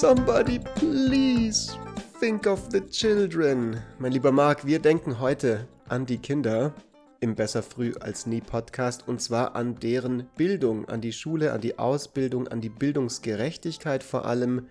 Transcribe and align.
Somebody 0.00 0.60
please 0.76 1.76
think 2.20 2.46
of 2.46 2.68
the 2.70 2.80
children. 2.82 3.82
Mein 3.98 4.12
lieber 4.12 4.30
Marc, 4.30 4.64
wir 4.64 4.78
denken 4.78 5.18
heute 5.18 5.66
an 5.88 6.06
die 6.06 6.18
Kinder 6.18 6.72
im 7.18 7.34
Besser 7.34 7.64
Früh 7.64 7.92
als 7.98 8.24
Nie 8.24 8.40
Podcast 8.40 9.08
und 9.08 9.20
zwar 9.20 9.56
an 9.56 9.80
deren 9.80 10.28
Bildung, 10.36 10.88
an 10.88 11.00
die 11.00 11.12
Schule, 11.12 11.52
an 11.52 11.60
die 11.60 11.80
Ausbildung, 11.80 12.46
an 12.46 12.60
die 12.60 12.68
Bildungsgerechtigkeit 12.68 14.04
vor 14.04 14.24
allem. 14.24 14.68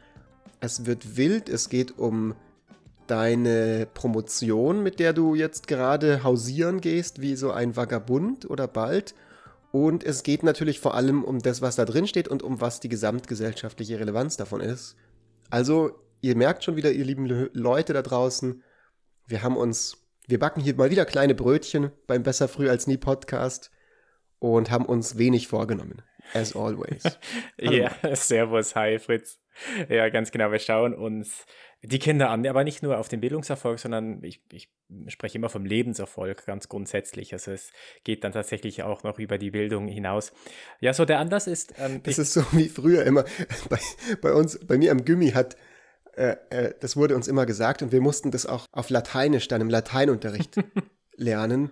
Es 0.61 0.85
wird 0.85 1.17
wild, 1.17 1.49
es 1.49 1.67
geht 1.67 1.97
um 1.97 2.33
deine 3.07 3.85
Promotion, 3.93 4.81
mit 4.81 4.97
der 5.01 5.11
du 5.11 5.35
jetzt 5.35 5.67
gerade 5.67 6.23
hausieren 6.23 6.79
gehst, 6.79 7.19
wie 7.19 7.35
so 7.35 7.51
ein 7.51 7.75
Vagabund 7.75 8.49
oder 8.49 8.69
bald. 8.69 9.13
Und 9.73 10.05
es 10.05 10.23
geht 10.23 10.43
natürlich 10.43 10.79
vor 10.79 10.95
allem 10.95 11.25
um 11.25 11.39
das, 11.39 11.61
was 11.61 11.75
da 11.75 11.83
drin 11.83 12.07
steht 12.07 12.29
und 12.29 12.43
um 12.43 12.61
was 12.61 12.79
die 12.79 12.87
gesamtgesellschaftliche 12.87 13.99
Relevanz 13.99 14.37
davon 14.37 14.61
ist. 14.61 14.95
Also, 15.49 15.91
ihr 16.21 16.35
merkt 16.35 16.63
schon 16.63 16.75
wieder, 16.75 16.91
ihr 16.91 17.05
lieben 17.05 17.49
Leute 17.53 17.93
da 17.93 18.01
draußen, 18.01 18.63
wir 19.27 19.43
haben 19.43 19.57
uns, 19.57 20.07
wir 20.27 20.39
backen 20.39 20.61
hier 20.61 20.75
mal 20.75 20.89
wieder 20.89 21.05
kleine 21.05 21.35
Brötchen 21.35 21.91
beim 22.07 22.23
Besser 22.23 22.47
Früh 22.47 22.69
als 22.69 22.87
Nie 22.87 22.97
Podcast 22.97 23.71
und 24.39 24.71
haben 24.71 24.85
uns 24.85 25.17
wenig 25.17 25.47
vorgenommen. 25.47 26.01
As 26.33 26.55
always. 26.55 27.03
ja, 27.57 27.91
servus, 28.15 28.75
hi 28.75 28.99
Fritz. 28.99 29.39
Ja, 29.89 30.09
ganz 30.09 30.31
genau. 30.31 30.51
Wir 30.51 30.59
schauen 30.59 30.93
uns 30.93 31.45
die 31.87 31.99
Kinder 31.99 32.29
an, 32.29 32.45
aber 32.45 32.63
nicht 32.63 32.83
nur 32.83 32.97
auf 32.97 33.07
den 33.07 33.19
Bildungserfolg, 33.21 33.79
sondern 33.79 34.23
ich, 34.23 34.41
ich 34.51 34.69
spreche 35.07 35.37
immer 35.37 35.49
vom 35.49 35.65
Lebenserfolg 35.65 36.45
ganz 36.45 36.69
grundsätzlich. 36.69 37.33
Also 37.33 37.51
es 37.51 37.71
geht 38.03 38.23
dann 38.23 38.31
tatsächlich 38.31 38.83
auch 38.83 39.03
noch 39.03 39.19
über 39.19 39.37
die 39.37 39.51
Bildung 39.51 39.87
hinaus. 39.87 40.33
Ja, 40.79 40.93
so 40.93 41.05
der 41.05 41.19
Anlass 41.19 41.47
ist. 41.47 41.73
Ähm, 41.79 42.01
das 42.03 42.19
ist 42.19 42.33
so 42.33 42.43
wie 42.51 42.69
früher 42.69 43.05
immer 43.05 43.23
bei, 43.69 43.79
bei 44.21 44.33
uns, 44.33 44.59
bei 44.65 44.77
mir 44.77 44.91
am 44.91 45.05
Gimmi 45.05 45.31
hat 45.31 45.57
äh, 46.15 46.35
äh, 46.49 46.73
das 46.79 46.97
wurde 46.97 47.15
uns 47.15 47.27
immer 47.27 47.45
gesagt 47.45 47.81
und 47.81 47.91
wir 47.91 48.01
mussten 48.01 48.31
das 48.31 48.45
auch 48.45 48.65
auf 48.71 48.89
Lateinisch 48.89 49.47
dann 49.47 49.61
im 49.61 49.69
Lateinunterricht 49.69 50.55
lernen 51.15 51.71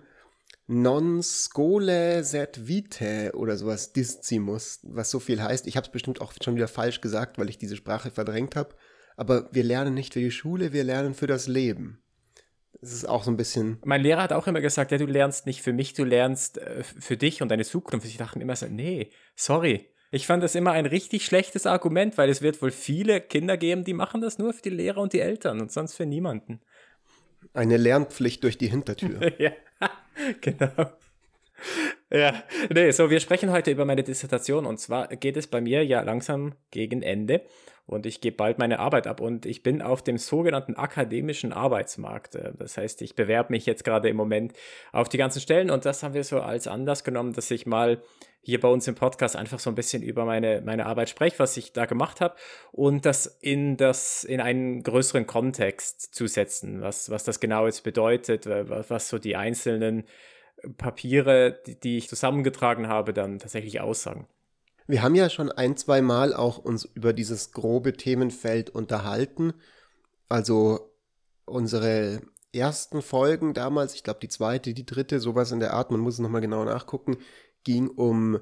non 0.67 1.22
scole 1.22 2.23
sed 2.23 2.67
vitae 2.67 3.31
oder 3.33 3.55
sowas 3.57 3.94
discimus, 3.94 4.79
was 4.83 5.11
so 5.11 5.19
viel 5.19 5.41
heißt. 5.41 5.67
Ich 5.67 5.77
habe 5.77 5.85
es 5.85 5.91
bestimmt 5.91 6.22
auch 6.22 6.33
schon 6.44 6.55
wieder 6.55 6.67
falsch 6.67 7.02
gesagt, 7.02 7.38
weil 7.38 7.50
ich 7.50 7.57
diese 7.57 7.75
Sprache 7.75 8.09
verdrängt 8.09 8.55
habe. 8.55 8.75
Aber 9.17 9.49
wir 9.52 9.63
lernen 9.63 9.94
nicht 9.94 10.13
für 10.13 10.19
die 10.19 10.31
Schule, 10.31 10.73
wir 10.73 10.83
lernen 10.83 11.13
für 11.13 11.27
das 11.27 11.47
Leben. 11.47 12.02
Das 12.81 12.91
ist 12.91 13.08
auch 13.08 13.23
so 13.23 13.31
ein 13.31 13.38
bisschen. 13.38 13.80
Mein 13.85 14.02
Lehrer 14.02 14.22
hat 14.22 14.33
auch 14.33 14.47
immer 14.47 14.61
gesagt, 14.61 14.91
ja, 14.91 14.97
du 14.97 15.05
lernst 15.05 15.45
nicht 15.45 15.61
für 15.61 15.73
mich, 15.73 15.94
du 15.94 16.03
lernst 16.03 16.57
äh, 16.57 16.83
für 16.83 17.17
dich 17.17 17.41
und 17.41 17.49
deine 17.49 17.63
Zukunft. 17.63 18.05
Ich 18.05 18.17
dachte 18.17 18.39
immer 18.39 18.55
so, 18.55 18.67
nee, 18.67 19.09
sorry. 19.35 19.89
Ich 20.11 20.27
fand 20.27 20.44
das 20.44 20.55
immer 20.55 20.72
ein 20.72 20.85
richtig 20.85 21.25
schlechtes 21.25 21.66
Argument, 21.66 22.17
weil 22.17 22.30
es 22.30 22.41
wird 22.41 22.61
wohl 22.61 22.72
viele 22.72 23.22
Kinder 23.22 23.57
geben, 23.57 23.83
die 23.83 23.94
machen 23.94 24.22
das 24.22 24.38
nur 24.38 24.53
für 24.53 24.61
die 24.61 24.69
Lehrer 24.69 25.02
und 25.02 25.13
die 25.13 25.19
Eltern 25.19 25.61
und 25.61 25.72
sonst 25.72 25.95
für 25.95 26.05
niemanden. 26.05 26.61
Eine 27.53 27.77
Lernpflicht 27.77 28.44
durch 28.44 28.57
die 28.57 28.67
Hintertür. 28.67 29.31
ja, 29.39 29.52
genau. 30.41 30.91
Ja, 32.16 32.33
nee, 32.73 32.91
so 32.91 33.09
wir 33.09 33.19
sprechen 33.19 33.52
heute 33.52 33.71
über 33.71 33.83
meine 33.83 34.02
Dissertation 34.02 34.66
und 34.66 34.80
zwar 34.80 35.09
geht 35.09 35.35
es 35.35 35.47
bei 35.47 35.59
mir 35.59 35.83
ja 35.83 35.99
langsam 35.99 36.53
gegen 36.72 37.02
Ende 37.02 37.41
und 37.88 38.05
ich 38.05 38.22
gebe 38.22 38.38
bald 38.38 38.57
meine 38.57 38.80
Arbeit 38.80 39.05
ab 39.05 39.19
und 39.19 39.45
ich 39.45 39.63
bin 39.63 39.81
auf 39.81 40.02
dem 40.02 40.17
sogenannten 40.17 40.75
akademischen 40.75 41.52
Arbeitsmarkt. 41.52 42.35
Äh, 42.35 42.53
das 42.57 42.77
heißt, 42.77 43.02
ich 43.02 43.16
bewerbe 43.16 43.52
mich 43.52 43.66
jetzt 43.66 43.83
gerade 43.83 44.07
im 44.07 44.16
Moment 44.16 44.53
auf 44.94 45.09
die 45.09 45.17
ganzen 45.17 45.41
Stellen 45.41 45.69
und 45.69 45.83
das 45.83 46.03
haben 46.03 46.13
wir 46.13 46.23
so 46.23 46.39
als 46.39 46.67
Anlass 46.67 47.03
genommen, 47.03 47.33
dass 47.33 47.52
ich 47.52 47.66
mal 47.66 48.02
hier 48.39 48.61
bei 48.61 48.69
uns 48.69 48.88
im 48.88 48.95
Podcast 48.95 49.35
einfach 49.35 49.59
so 49.59 49.69
ein 49.69 49.75
bisschen 49.75 50.02
über 50.02 50.23
meine, 50.23 50.61
meine 50.63 50.85
Arbeit 50.85 51.09
spreche, 51.09 51.39
was 51.39 51.57
ich 51.57 51.73
da 51.73 51.85
gemacht 51.85 52.22
habe 52.22 52.35
und 52.72 53.06
das 53.06 53.25
in 53.41 53.75
das 53.75 54.23
in 54.23 54.39
einen 54.39 54.84
größeren 54.84 55.28
Kontext 55.28 56.16
zu 56.16 56.28
setzen, 56.28 56.79
was, 56.79 57.09
was 57.09 57.25
das 57.25 57.41
genau 57.41 57.66
jetzt 57.66 57.84
bedeutet, 57.84 58.45
was, 58.47 58.89
was 58.89 59.09
so 59.09 59.19
die 59.19 59.35
einzelnen 59.35 60.06
Papiere, 60.77 61.59
die, 61.65 61.79
die 61.79 61.97
ich 61.97 62.09
zusammengetragen 62.09 62.87
habe, 62.87 63.13
dann 63.13 63.39
tatsächlich 63.39 63.81
aussagen. 63.81 64.27
Wir 64.87 65.01
haben 65.01 65.15
ja 65.15 65.29
schon 65.29 65.51
ein, 65.51 65.77
zwei 65.77 66.01
Mal 66.01 66.33
auch 66.33 66.57
uns 66.57 66.85
über 66.85 67.13
dieses 67.13 67.51
grobe 67.51 67.93
Themenfeld 67.93 68.69
unterhalten. 68.69 69.53
Also 70.29 70.91
unsere 71.45 72.21
ersten 72.53 73.01
Folgen 73.01 73.53
damals, 73.53 73.95
ich 73.95 74.03
glaube 74.03 74.19
die 74.21 74.29
zweite, 74.29 74.73
die 74.73 74.85
dritte, 74.85 75.19
sowas 75.19 75.51
in 75.51 75.59
der 75.59 75.73
Art, 75.73 75.91
man 75.91 75.99
muss 75.99 76.15
es 76.15 76.19
nochmal 76.19 76.41
genau 76.41 76.63
nachgucken, 76.63 77.17
ging 77.63 77.87
um 77.87 78.39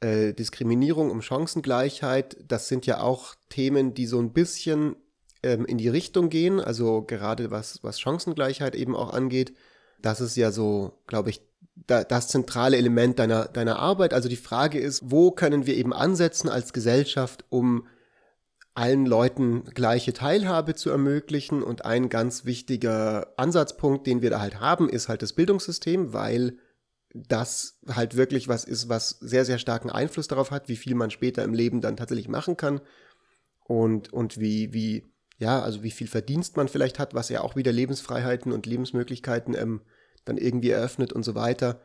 äh, 0.00 0.32
Diskriminierung, 0.32 1.10
um 1.10 1.22
Chancengleichheit. 1.22 2.36
Das 2.46 2.68
sind 2.68 2.86
ja 2.86 3.00
auch 3.00 3.34
Themen, 3.50 3.94
die 3.94 4.06
so 4.06 4.18
ein 4.18 4.32
bisschen 4.32 4.96
ähm, 5.42 5.66
in 5.66 5.78
die 5.78 5.88
Richtung 5.88 6.30
gehen, 6.30 6.60
also 6.60 7.02
gerade 7.02 7.50
was, 7.50 7.82
was 7.82 8.00
Chancengleichheit 8.00 8.74
eben 8.74 8.96
auch 8.96 9.12
angeht. 9.12 9.54
Das 10.00 10.20
ist 10.20 10.36
ja 10.36 10.50
so, 10.50 11.00
glaube 11.06 11.30
ich, 11.30 11.42
das 11.74 12.28
zentrale 12.28 12.76
Element 12.76 13.18
deiner, 13.18 13.46
deiner 13.46 13.78
Arbeit. 13.78 14.14
Also 14.14 14.28
die 14.28 14.36
Frage 14.36 14.78
ist, 14.78 15.10
wo 15.10 15.30
können 15.30 15.66
wir 15.66 15.76
eben 15.76 15.92
ansetzen 15.92 16.48
als 16.48 16.72
Gesellschaft, 16.72 17.44
um 17.48 17.86
allen 18.74 19.06
Leuten 19.06 19.64
gleiche 19.64 20.12
Teilhabe 20.12 20.74
zu 20.74 20.90
ermöglichen. 20.90 21.62
Und 21.62 21.84
ein 21.84 22.08
ganz 22.08 22.44
wichtiger 22.44 23.32
Ansatzpunkt, 23.36 24.06
den 24.06 24.22
wir 24.22 24.30
da 24.30 24.40
halt 24.40 24.60
haben, 24.60 24.88
ist 24.88 25.08
halt 25.08 25.22
das 25.22 25.32
Bildungssystem, 25.32 26.12
weil 26.12 26.58
das 27.14 27.78
halt 27.88 28.16
wirklich 28.16 28.48
was 28.48 28.64
ist, 28.64 28.88
was 28.88 29.10
sehr, 29.20 29.44
sehr 29.44 29.58
starken 29.58 29.90
Einfluss 29.90 30.26
darauf 30.26 30.50
hat, 30.50 30.68
wie 30.68 30.76
viel 30.76 30.96
man 30.96 31.10
später 31.10 31.44
im 31.44 31.54
Leben 31.54 31.80
dann 31.80 31.96
tatsächlich 31.96 32.28
machen 32.28 32.56
kann 32.56 32.80
und, 33.64 34.12
und 34.12 34.40
wie, 34.40 34.72
wie, 34.72 35.12
ja, 35.38 35.62
also 35.62 35.84
wie 35.84 35.92
viel 35.92 36.08
Verdienst 36.08 36.56
man 36.56 36.66
vielleicht 36.66 36.98
hat, 36.98 37.14
was 37.14 37.28
ja 37.28 37.40
auch 37.40 37.54
wieder 37.54 37.70
Lebensfreiheiten 37.70 38.50
und 38.50 38.66
Lebensmöglichkeiten 38.66 39.54
ähm, 39.54 39.82
dann 40.24 40.36
irgendwie 40.36 40.70
eröffnet 40.70 41.12
und 41.12 41.22
so 41.22 41.34
weiter. 41.34 41.80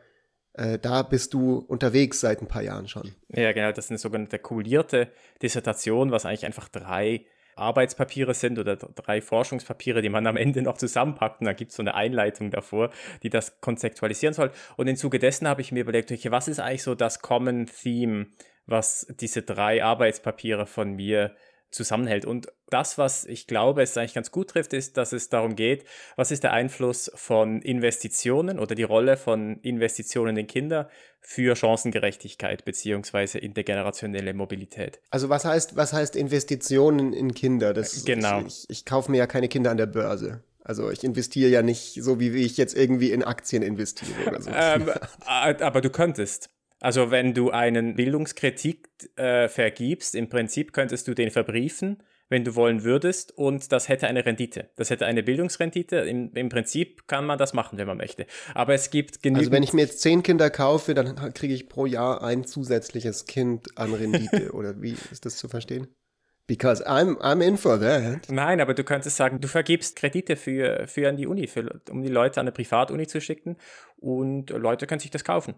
Äh, 0.54 0.78
da 0.78 1.02
bist 1.02 1.34
du 1.34 1.58
unterwegs 1.58 2.20
seit 2.20 2.42
ein 2.42 2.48
paar 2.48 2.62
Jahren 2.62 2.88
schon. 2.88 3.12
Ja, 3.28 3.52
genau, 3.52 3.70
das 3.70 3.86
ist 3.86 3.90
eine 3.90 3.98
sogenannte 3.98 4.38
kumulierte 4.38 5.08
Dissertation, 5.42 6.10
was 6.10 6.26
eigentlich 6.26 6.46
einfach 6.46 6.68
drei 6.68 7.26
Arbeitspapiere 7.56 8.34
sind 8.34 8.58
oder 8.58 8.76
drei 8.76 9.20
Forschungspapiere, 9.20 10.02
die 10.02 10.08
man 10.08 10.26
am 10.26 10.36
Ende 10.36 10.62
noch 10.62 10.76
zusammenpackt. 10.76 11.40
Und 11.40 11.46
da 11.46 11.52
gibt 11.52 11.70
es 11.70 11.76
so 11.76 11.82
eine 11.82 11.94
Einleitung 11.94 12.50
davor, 12.50 12.90
die 13.22 13.30
das 13.30 13.60
konzeptualisieren 13.60 14.34
soll. 14.34 14.50
Und 14.76 14.88
im 14.88 14.96
Zuge 14.96 15.18
dessen 15.18 15.46
habe 15.46 15.60
ich 15.60 15.70
mir 15.70 15.80
überlegt, 15.80 16.10
okay, 16.10 16.30
was 16.30 16.48
ist 16.48 16.58
eigentlich 16.58 16.82
so 16.82 16.94
das 16.94 17.20
Common 17.20 17.66
Theme, 17.66 18.28
was 18.66 19.06
diese 19.20 19.42
drei 19.42 19.84
Arbeitspapiere 19.84 20.66
von 20.66 20.94
mir 20.94 21.34
zusammenhält. 21.70 22.24
Und 22.24 22.48
das, 22.68 22.98
was 22.98 23.24
ich 23.24 23.46
glaube, 23.46 23.82
es 23.82 23.96
eigentlich 23.96 24.14
ganz 24.14 24.30
gut 24.30 24.50
trifft, 24.50 24.72
ist, 24.72 24.96
dass 24.96 25.12
es 25.12 25.28
darum 25.28 25.56
geht, 25.56 25.84
was 26.16 26.30
ist 26.30 26.42
der 26.42 26.52
Einfluss 26.52 27.10
von 27.14 27.62
Investitionen 27.62 28.58
oder 28.58 28.74
die 28.74 28.82
Rolle 28.82 29.16
von 29.16 29.58
Investitionen 29.60 30.36
in 30.36 30.46
Kinder 30.46 30.88
für 31.20 31.54
Chancengerechtigkeit 31.54 32.64
beziehungsweise 32.64 33.38
intergenerationelle 33.38 34.34
Mobilität. 34.34 35.00
Also 35.10 35.28
was 35.28 35.44
heißt, 35.44 35.76
was 35.76 35.92
heißt 35.92 36.16
Investitionen 36.16 37.12
in 37.12 37.34
Kinder? 37.34 37.74
Das, 37.74 38.04
genau. 38.04 38.42
Ich, 38.46 38.64
ich 38.68 38.84
kaufe 38.84 39.10
mir 39.10 39.18
ja 39.18 39.26
keine 39.26 39.48
Kinder 39.48 39.70
an 39.70 39.76
der 39.76 39.86
Börse. 39.86 40.42
Also 40.62 40.90
ich 40.90 41.04
investiere 41.04 41.50
ja 41.50 41.62
nicht 41.62 42.02
so, 42.02 42.20
wie 42.20 42.30
ich 42.44 42.56
jetzt 42.56 42.76
irgendwie 42.76 43.12
in 43.12 43.24
Aktien 43.24 43.62
investiere 43.62 44.28
oder 44.28 44.42
so. 44.42 44.50
ähm, 44.54 44.90
aber 45.26 45.80
du 45.80 45.90
könntest. 45.90 46.50
Also 46.80 47.10
wenn 47.10 47.34
du 47.34 47.50
einen 47.50 47.94
Bildungskritik 47.94 48.88
äh, 49.16 49.48
vergibst, 49.48 50.14
im 50.14 50.28
Prinzip 50.28 50.72
könntest 50.72 51.06
du 51.06 51.14
den 51.14 51.30
verbriefen, 51.30 52.02
wenn 52.30 52.44
du 52.44 52.54
wollen 52.54 52.84
würdest, 52.84 53.36
und 53.36 53.70
das 53.72 53.88
hätte 53.88 54.06
eine 54.06 54.24
Rendite. 54.24 54.70
Das 54.76 54.88
hätte 54.88 55.04
eine 55.04 55.22
Bildungsrendite. 55.22 55.96
Im, 55.96 56.32
Im, 56.34 56.48
Prinzip 56.48 57.06
kann 57.08 57.26
man 57.26 57.38
das 57.38 57.52
machen, 57.52 57.76
wenn 57.76 57.88
man 57.88 57.98
möchte. 57.98 58.24
Aber 58.54 58.72
es 58.72 58.90
gibt 58.90 59.22
genügend. 59.22 59.40
Also 59.40 59.52
wenn 59.52 59.62
ich 59.64 59.72
mir 59.72 59.82
jetzt 59.82 60.00
zehn 60.00 60.22
Kinder 60.22 60.48
kaufe, 60.48 60.94
dann 60.94 61.16
kriege 61.34 61.52
ich 61.52 61.68
pro 61.68 61.86
Jahr 61.86 62.22
ein 62.22 62.44
zusätzliches 62.44 63.26
Kind 63.26 63.76
an 63.76 63.92
Rendite. 63.92 64.52
Oder 64.52 64.80
wie 64.80 64.96
ist 65.10 65.26
das 65.26 65.36
zu 65.36 65.48
verstehen? 65.48 65.88
Because 66.46 66.84
I'm, 66.88 67.16
I'm 67.18 67.44
in 67.44 67.58
for 67.58 67.78
that. 67.80 68.28
Nein, 68.28 68.60
aber 68.60 68.74
du 68.74 68.82
könntest 68.82 69.16
sagen, 69.16 69.40
du 69.40 69.46
vergibst 69.46 69.94
Kredite 69.94 70.34
für, 70.34 70.86
für 70.88 71.08
an 71.08 71.16
die 71.16 71.26
Uni, 71.26 71.46
für, 71.46 71.80
um 71.90 72.02
die 72.02 72.08
Leute 72.08 72.40
an 72.40 72.44
eine 72.46 72.52
Privatuni 72.52 73.06
zu 73.06 73.20
schicken 73.20 73.56
und 73.98 74.50
Leute 74.50 74.88
können 74.88 75.00
sich 75.00 75.12
das 75.12 75.22
kaufen 75.22 75.54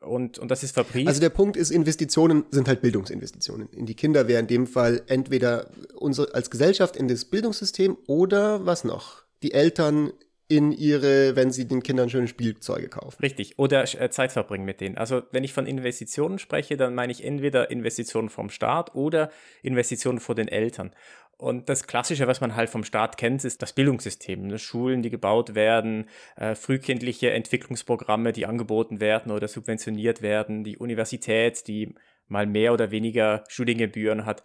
und, 0.00 0.38
und 0.38 0.50
das 0.50 0.62
ist 0.62 0.72
verbrieft. 0.72 1.08
Also 1.08 1.20
der 1.20 1.28
Punkt 1.28 1.56
ist, 1.56 1.70
Investitionen 1.70 2.44
sind 2.50 2.68
halt 2.68 2.80
Bildungsinvestitionen. 2.80 3.68
In 3.72 3.86
die 3.86 3.94
Kinder 3.94 4.28
wäre 4.28 4.40
in 4.40 4.46
dem 4.46 4.66
Fall 4.66 5.02
entweder 5.06 5.70
unsere 5.94 6.34
als 6.34 6.50
Gesellschaft 6.50 6.96
in 6.96 7.08
das 7.08 7.26
Bildungssystem 7.26 7.96
oder 8.06 8.64
was 8.64 8.84
noch? 8.84 9.22
Die 9.42 9.52
Eltern 9.52 10.12
in 10.48 10.72
ihre, 10.72 11.36
wenn 11.36 11.52
sie 11.52 11.68
den 11.68 11.80
Kindern 11.80 12.10
schöne 12.10 12.26
Spielzeuge 12.26 12.88
kaufen. 12.88 13.20
Richtig. 13.22 13.56
Oder 13.56 13.82
äh, 13.82 14.10
Zeit 14.10 14.32
verbringen 14.32 14.64
mit 14.64 14.80
denen. 14.80 14.98
Also 14.98 15.22
wenn 15.30 15.44
ich 15.44 15.52
von 15.52 15.64
Investitionen 15.64 16.40
spreche, 16.40 16.76
dann 16.76 16.94
meine 16.94 17.12
ich 17.12 17.24
entweder 17.24 17.70
Investitionen 17.70 18.30
vom 18.30 18.50
Staat 18.50 18.96
oder 18.96 19.30
Investitionen 19.62 20.18
vor 20.18 20.34
den 20.34 20.48
Eltern. 20.48 20.92
Und 21.40 21.70
das 21.70 21.86
Klassische, 21.86 22.26
was 22.26 22.42
man 22.42 22.54
halt 22.54 22.68
vom 22.68 22.84
Staat 22.84 23.16
kennt, 23.16 23.46
ist 23.46 23.62
das 23.62 23.72
Bildungssystem. 23.72 24.46
Ne? 24.46 24.58
Schulen, 24.58 25.00
die 25.00 25.08
gebaut 25.08 25.54
werden, 25.54 26.06
äh, 26.36 26.54
frühkindliche 26.54 27.30
Entwicklungsprogramme, 27.30 28.32
die 28.32 28.44
angeboten 28.44 29.00
werden 29.00 29.32
oder 29.32 29.48
subventioniert 29.48 30.20
werden, 30.20 30.64
die 30.64 30.76
Universität, 30.76 31.66
die 31.66 31.94
mal 32.28 32.46
mehr 32.46 32.74
oder 32.74 32.90
weniger 32.90 33.44
Studiengebühren 33.48 34.26
hat. 34.26 34.42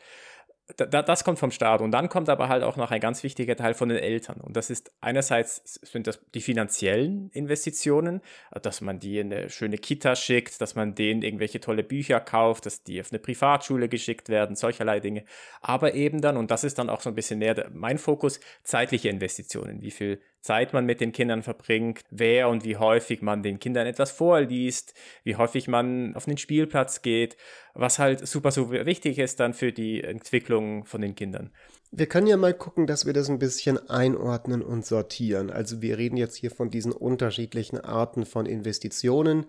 Da, 0.78 1.02
das 1.04 1.24
kommt 1.24 1.38
vom 1.38 1.52
Staat. 1.52 1.82
Und 1.82 1.92
dann 1.92 2.10
kommt 2.10 2.28
aber 2.28 2.50
halt 2.50 2.64
auch 2.64 2.76
noch 2.76 2.90
ein 2.90 3.00
ganz 3.00 3.24
wichtiger 3.24 3.56
Teil 3.56 3.76
von 3.76 3.90
den 3.90 4.00
Eltern. 4.00 4.42
Und 4.42 4.58
das 4.58 4.70
ist 4.70 4.92
einerseits 5.00 5.80
sind 5.84 6.08
das 6.08 6.20
die 6.34 6.42
finanziellen 6.42 7.30
Investitionen, 7.32 8.22
dass 8.62 8.82
man 8.82 9.00
die 9.00 9.20
in 9.20 9.32
eine 9.32 9.50
schöne 9.50 9.78
Kita 9.78 10.16
schickt, 10.16 10.60
dass 10.62 10.76
man 10.76 10.96
denen 10.96 11.22
irgendwelche 11.22 11.60
tolle 11.60 11.84
Bücher 11.84 12.20
kauft, 12.20 12.66
dass 12.66 12.84
die 12.84 13.00
auf 13.00 13.12
eine 13.12 13.20
Privatschule 13.20 13.90
geschickt 13.90 14.30
werden, 14.30 14.56
solcherlei 14.56 15.00
Dinge, 15.00 15.26
aber 15.62 15.94
eben 15.94 16.22
dann 16.22 16.38
und 16.38 16.50
das 16.50 16.64
ist 16.64 16.80
dann 16.80 16.90
auch 16.90 17.02
so 17.02 17.10
ein 17.10 17.16
bisschen 17.16 17.40
mehr 17.40 17.70
mein 17.74 17.98
Fokus, 17.98 18.40
zeitliche 18.64 19.10
Investitionen, 19.10 19.82
wie 19.82 19.92
viel 19.92 20.20
Zeit 20.46 20.74
man 20.74 20.86
mit 20.86 21.02
den 21.02 21.12
Kindern 21.12 21.42
verbringt, 21.42 22.04
wer 22.12 22.50
und 22.50 22.64
wie 22.64 22.78
häufig 22.78 23.24
man 23.24 23.42
den 23.42 23.58
Kindern 23.58 23.88
etwas 23.88 24.12
vorliest, 24.12 24.94
wie 25.24 25.38
häufig 25.38 25.68
man 25.68 26.16
auf 26.16 26.26
den 26.26 26.38
Spielplatz 26.38 27.02
geht, 27.02 27.36
was 27.74 27.98
halt 27.98 28.28
super, 28.28 28.52
super 28.52 28.86
wichtig 28.86 29.18
ist 29.18 29.40
dann 29.40 29.56
für 29.56 29.72
die 29.72 30.04
Entwicklung 30.04 30.86
von 30.86 31.02
den 31.02 31.16
Kindern. 31.16 31.50
Wir 31.90 32.06
können 32.06 32.28
ja 32.28 32.38
mal 32.38 32.54
gucken, 32.54 32.86
dass 32.86 33.08
wir 33.08 33.14
das 33.14 33.28
ein 33.28 33.40
bisschen 33.40 33.90
einordnen 33.90 34.62
und 34.62 34.86
sortieren. 34.86 35.50
Also 35.50 35.82
wir 35.82 35.98
reden 35.98 36.16
jetzt 36.16 36.36
hier 36.36 36.52
von 36.52 36.70
diesen 36.70 36.92
unterschiedlichen 36.92 37.80
Arten 37.80 38.24
von 38.24 38.46
Investitionen. 38.46 39.48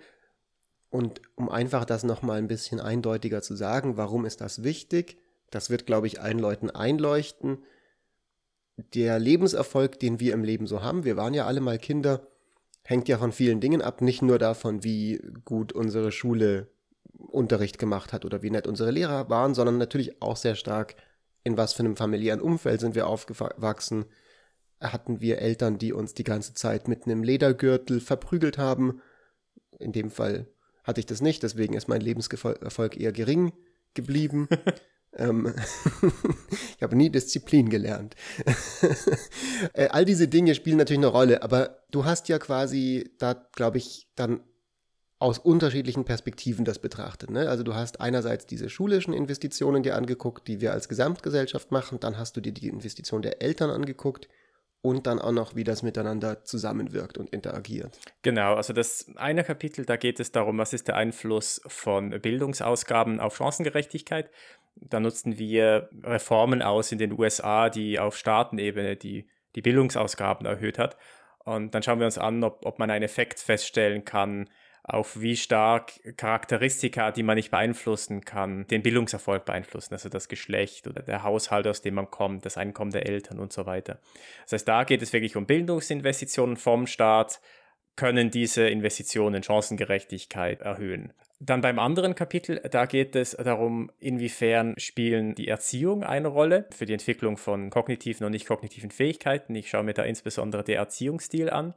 Und 0.89 1.21
um 1.35 1.51
einfach 1.51 1.85
das 1.85 2.05
nochmal 2.05 2.39
ein 2.39 2.49
bisschen 2.49 2.81
eindeutiger 2.81 3.43
zu 3.43 3.55
sagen, 3.55 3.99
warum 3.99 4.25
ist 4.25 4.41
das 4.41 4.63
wichtig? 4.63 5.19
Das 5.51 5.69
wird, 5.69 5.85
glaube 5.85 6.07
ich, 6.07 6.23
allen 6.23 6.39
Leuten 6.39 6.71
einleuchten 6.71 7.59
der 8.77 9.19
Lebenserfolg, 9.19 9.99
den 9.99 10.21
wir 10.21 10.33
im 10.35 10.45
Leben 10.45 10.67
so 10.67 10.83
haben, 10.83 11.05
wir 11.05 11.17
waren 11.17 11.35
ja 11.35 11.47
alle 11.47 11.61
mal 11.61 11.79
Kinder, 11.79 12.27
hängt 12.83 13.09
ja 13.09 13.19
von 13.19 13.33
vielen 13.33 13.61
Dingen 13.61 13.83
ab, 13.83 14.01
nicht 14.01 14.23
nur 14.23 14.39
davon, 14.39 14.85
wie 14.85 15.21
gut 15.45 15.73
unsere 15.73 16.13
Schule 16.13 16.69
Unterricht 17.19 17.79
gemacht 17.79 18.13
hat 18.13 18.25
oder 18.25 18.43
wie 18.43 18.51
nett 18.51 18.67
unsere 18.67 18.91
Lehrer 18.91 19.29
waren, 19.31 19.55
sondern 19.55 19.79
natürlich 19.79 20.21
auch 20.23 20.37
sehr 20.37 20.55
stark, 20.55 20.95
in 21.43 21.57
was 21.57 21.73
für 21.73 21.81
einem 21.81 21.97
familiären 21.97 22.41
Umfeld 22.41 22.81
sind 22.81 22.95
wir 22.95 23.07
aufgewachsen. 23.07 24.05
Hatten 24.81 25.21
wir 25.21 25.39
Eltern, 25.39 25.79
die 25.79 25.93
uns 25.93 26.13
die 26.13 26.25
ganze 26.25 26.55
Zeit 26.55 26.87
mit 26.89 27.07
einem 27.07 27.23
Ledergürtel 27.23 28.01
verprügelt 28.01 28.59
haben? 28.59 29.01
In 29.79 29.93
dem 29.93 30.11
Fall 30.11 30.47
hatte 30.85 31.01
ich 31.01 31.07
das 31.07 31.23
nicht, 31.23 31.43
deswegen 31.43 31.75
ist 31.75 31.89
mein 31.89 32.01
Lebenserfolg 32.01 33.01
eher 33.01 33.13
gering 33.13 33.53
geblieben. 33.95 34.49
Ähm, 35.17 35.55
ich 36.77 36.83
habe 36.83 36.97
nie 36.97 37.11
Disziplin 37.11 37.69
gelernt. 37.69 38.15
Äh, 39.73 39.89
all 39.89 40.05
diese 40.05 40.29
Dinge 40.29 40.55
spielen 40.55 40.77
natürlich 40.77 40.99
eine 40.99 41.07
Rolle, 41.07 41.43
aber 41.43 41.83
du 41.91 42.05
hast 42.05 42.29
ja 42.29 42.39
quasi 42.39 43.11
da, 43.19 43.33
glaube 43.55 43.79
ich, 43.79 44.07
dann 44.15 44.41
aus 45.19 45.39
unterschiedlichen 45.39 46.05
Perspektiven 46.05 46.67
das 46.67 46.79
betrachtet. 46.79 47.31
Ne? 47.31 47.49
Also 47.49 47.63
du 47.63 47.75
hast 47.75 48.01
einerseits 48.01 48.45
diese 48.45 48.69
schulischen 48.69 49.15
Investitionen 49.15 49.83
dir 49.83 49.97
angeguckt, 49.97 50.47
die 50.47 50.61
wir 50.61 50.73
als 50.73 50.91
Gesamtgesellschaft 50.91 51.73
machen, 51.73 51.99
dann 52.01 52.19
hast 52.19 52.37
du 52.37 52.43
dir 52.43 52.53
die 52.53 52.69
Investition 52.69 53.23
der 53.23 53.41
Eltern 53.41 53.71
angeguckt 53.71 54.29
und 54.87 55.07
dann 55.07 55.19
auch 55.19 55.33
noch, 55.33 55.57
wie 55.57 55.65
das 55.65 55.83
miteinander 55.83 56.45
zusammenwirkt 56.45 57.19
und 57.19 57.31
interagiert. 57.31 57.99
Genau, 58.23 58.55
also 58.55 58.73
das 58.73 59.11
eine 59.17 59.43
Kapitel, 59.43 59.85
da 59.85 59.97
geht 59.97 60.21
es 60.21 60.31
darum, 60.33 60.59
was 60.59 60.73
ist 60.73 60.89
der 60.89 60.97
Einfluss 60.97 61.61
von 61.67 62.11
Bildungsausgaben 62.11 63.19
auf 63.19 63.37
Chancengerechtigkeit. 63.37 64.31
Da 64.77 65.01
nutzten 65.01 65.39
wir 65.39 65.89
Reformen 66.05 66.63
aus 66.63 66.93
in 66.93 66.99
den 66.99 67.19
USA, 67.19 67.69
die 67.69 67.99
auf 67.99 68.17
Staatenebene 68.17 68.97
die, 68.97 69.29
die 69.57 69.63
Bildungsausgaben 69.63 70.47
erhöht 70.47 70.79
hat. 70.79 70.97
Und 71.45 71.75
dann 71.75 71.83
schauen 71.83 71.99
wir 71.99 72.07
uns 72.07 72.19
an, 72.19 72.45
ob, 72.45 72.65
ob 72.65 72.79
man 72.79 72.91
einen 72.91 73.05
Effekt 73.05 73.41
feststellen 73.41 74.05
kann, 74.05 74.49
auf 74.89 75.21
wie 75.21 75.37
stark 75.37 75.93
Charakteristika, 76.17 77.11
die 77.11 77.25
man 77.25 77.37
nicht 77.37 77.51
beeinflussen 77.51 78.25
kann, 78.25 78.67
den 78.69 78.83
Bildungserfolg 78.83 79.45
beeinflussen, 79.45 79.95
also 79.95 80.09
das 80.09 80.29
Geschlecht 80.29 80.87
oder 80.87 81.03
der 81.03 81.25
Haushalt, 81.25 81.67
aus 81.67 81.83
dem 81.83 81.95
man 81.95 82.11
kommt, 82.11 82.47
das 82.47 82.57
Einkommen 82.57 82.93
der 82.93 83.07
Eltern 83.07 83.41
und 83.41 83.53
so 83.53 83.67
weiter. 83.67 83.99
Das 84.45 84.53
heißt, 84.53 84.69
da 84.69 84.85
geht 84.85 85.03
es 85.03 85.13
wirklich 85.13 85.37
um 85.37 85.47
Bildungsinvestitionen 85.47 86.57
vom 86.57 86.87
Staat, 86.87 87.41
können 87.97 88.31
diese 88.31 88.69
Investitionen 88.69 89.43
Chancengerechtigkeit 89.43 90.61
erhöhen. 90.61 91.13
Dann 91.39 91.61
beim 91.61 91.79
anderen 91.79 92.15
Kapitel, 92.15 92.63
da 92.71 92.87
geht 92.87 93.17
es 93.17 93.33
darum, 93.33 93.91
inwiefern 93.99 94.75
spielen 94.79 95.35
die 95.35 95.49
Erziehung 95.49 96.03
eine 96.05 96.29
Rolle 96.29 96.67
für 96.71 96.87
die 96.87 96.95
Entwicklung 96.95 97.37
von 97.37 97.71
kognitiven 97.71 98.25
und 98.25 98.33
nicht 98.33 98.47
kognitiven 98.47 98.91
Fähigkeiten. 98.91 99.55
Ich 99.55 99.69
schaue 99.69 99.83
mir 99.83 99.95
da 99.95 100.05
insbesondere 100.05 100.65
den 100.65 100.77
Erziehungsstil 100.77 101.51
an 101.51 101.75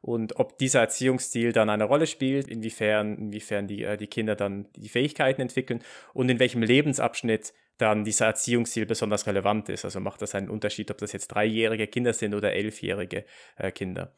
und 0.00 0.36
ob 0.36 0.58
dieser 0.58 0.80
Erziehungsstil 0.80 1.52
dann 1.52 1.68
eine 1.68 1.84
Rolle 1.84 2.06
spielt, 2.06 2.48
inwiefern, 2.48 3.16
inwiefern 3.16 3.66
die, 3.66 3.84
äh, 3.84 3.96
die 3.96 4.06
Kinder 4.06 4.34
dann 4.34 4.66
die 4.76 4.88
Fähigkeiten 4.88 5.42
entwickeln 5.42 5.82
und 6.14 6.28
in 6.28 6.38
welchem 6.38 6.62
Lebensabschnitt 6.62 7.52
dann 7.76 8.04
dieser 8.04 8.26
Erziehungsstil 8.26 8.86
besonders 8.86 9.26
relevant 9.26 9.68
ist. 9.68 9.84
Also 9.84 10.00
macht 10.00 10.22
das 10.22 10.34
einen 10.34 10.50
Unterschied, 10.50 10.90
ob 10.90 10.98
das 10.98 11.12
jetzt 11.12 11.28
dreijährige 11.28 11.86
Kinder 11.86 12.12
sind 12.12 12.34
oder 12.34 12.52
elfjährige 12.52 13.24
äh, 13.56 13.72
Kinder. 13.72 14.12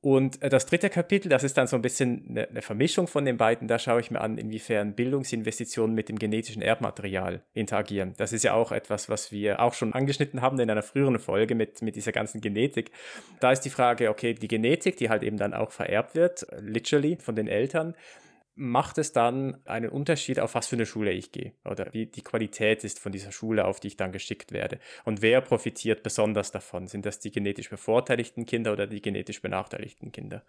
Und 0.00 0.40
äh, 0.42 0.48
das 0.48 0.66
dritte 0.66 0.90
Kapitel, 0.90 1.28
das 1.28 1.42
ist 1.42 1.56
dann 1.56 1.66
so 1.66 1.74
ein 1.74 1.82
bisschen 1.82 2.24
eine, 2.28 2.48
eine, 2.48 2.62
Vermischung 2.62 3.08
von 3.08 3.24
den 3.24 3.36
beiden. 3.36 3.66
Da 3.66 3.80
schaue 3.80 4.00
ich 4.00 4.12
mir 4.12 4.20
an, 4.20 4.38
inwiefern 4.38 4.94
Bildungsinvestitionen 4.94 5.94
mit 5.94 6.08
dem 6.08 6.18
genetischen 6.18 6.62
Erbmaterial 6.62 7.42
interagieren. 7.52 8.14
Das 8.16 8.32
ist 8.32 8.44
ja 8.44 8.54
auch 8.54 8.70
etwas, 8.70 9.08
was 9.08 9.32
wir 9.32 9.60
auch 9.60 9.74
schon 9.74 9.92
angeschnitten 9.94 10.40
haben 10.40 10.60
in 10.60 10.70
einer 10.70 10.82
früheren 10.82 11.18
Folge 11.18 11.56
mit, 11.56 11.82
mit 11.82 11.96
dieser 11.96 12.12
ganzen 12.12 12.40
Genetik. 12.40 12.92
Da 13.40 13.50
ist 13.50 13.62
die 13.62 13.70
Frage, 13.70 14.10
okay, 14.10 14.34
die 14.34 14.48
Genetik, 14.48 14.98
die 14.98 15.10
halt 15.10 15.24
eben 15.24 15.36
dann 15.36 15.52
auch 15.52 15.72
vererbt 15.72 16.14
wird, 16.14 16.46
literally 16.60 17.16
von 17.20 17.34
den 17.34 17.48
Eltern, 17.48 17.94
macht 18.58 18.98
es 18.98 19.12
dann 19.12 19.64
einen 19.66 19.88
Unterschied, 19.88 20.40
auf 20.40 20.56
was 20.56 20.66
für 20.66 20.74
eine 20.76 20.84
Schule 20.84 21.12
ich 21.12 21.30
gehe 21.30 21.52
oder 21.64 21.92
wie 21.92 22.06
die 22.06 22.22
Qualität 22.22 22.82
ist 22.82 22.98
von 22.98 23.12
dieser 23.12 23.30
Schule, 23.30 23.64
auf 23.64 23.78
die 23.78 23.86
ich 23.86 23.96
dann 23.96 24.10
geschickt 24.10 24.50
werde. 24.50 24.80
Und 25.04 25.22
wer 25.22 25.40
profitiert 25.40 26.02
besonders 26.02 26.50
davon? 26.50 26.88
Sind 26.88 27.06
das 27.06 27.20
die 27.20 27.30
genetisch 27.30 27.70
bevorteiligten 27.70 28.46
Kinder 28.46 28.72
oder 28.72 28.88
die 28.88 29.00
genetisch 29.00 29.40
benachteiligten 29.40 30.10
Kinder? 30.10 30.42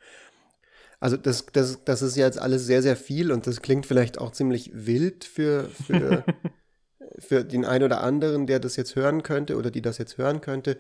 Also 1.00 1.18
das, 1.18 1.46
das, 1.54 1.84
das 1.86 2.02
ist 2.02 2.18
jetzt 2.18 2.40
alles 2.40 2.66
sehr, 2.66 2.82
sehr 2.82 2.98
viel 2.98 3.32
und 3.32 3.46
das 3.46 3.62
klingt 3.62 3.86
vielleicht 3.86 4.18
auch 4.18 4.32
ziemlich 4.32 4.72
wild 4.74 5.24
für, 5.24 5.70
für, 5.70 6.26
für 7.20 7.46
den 7.46 7.64
einen 7.64 7.86
oder 7.86 8.02
anderen, 8.02 8.48
der 8.48 8.60
das 8.60 8.76
jetzt 8.76 8.96
hören 8.96 9.22
könnte 9.22 9.56
oder 9.56 9.70
die 9.70 9.84
das 9.84 10.00
jetzt 10.00 10.18
hören 10.18 10.42
könnte. 10.42 10.78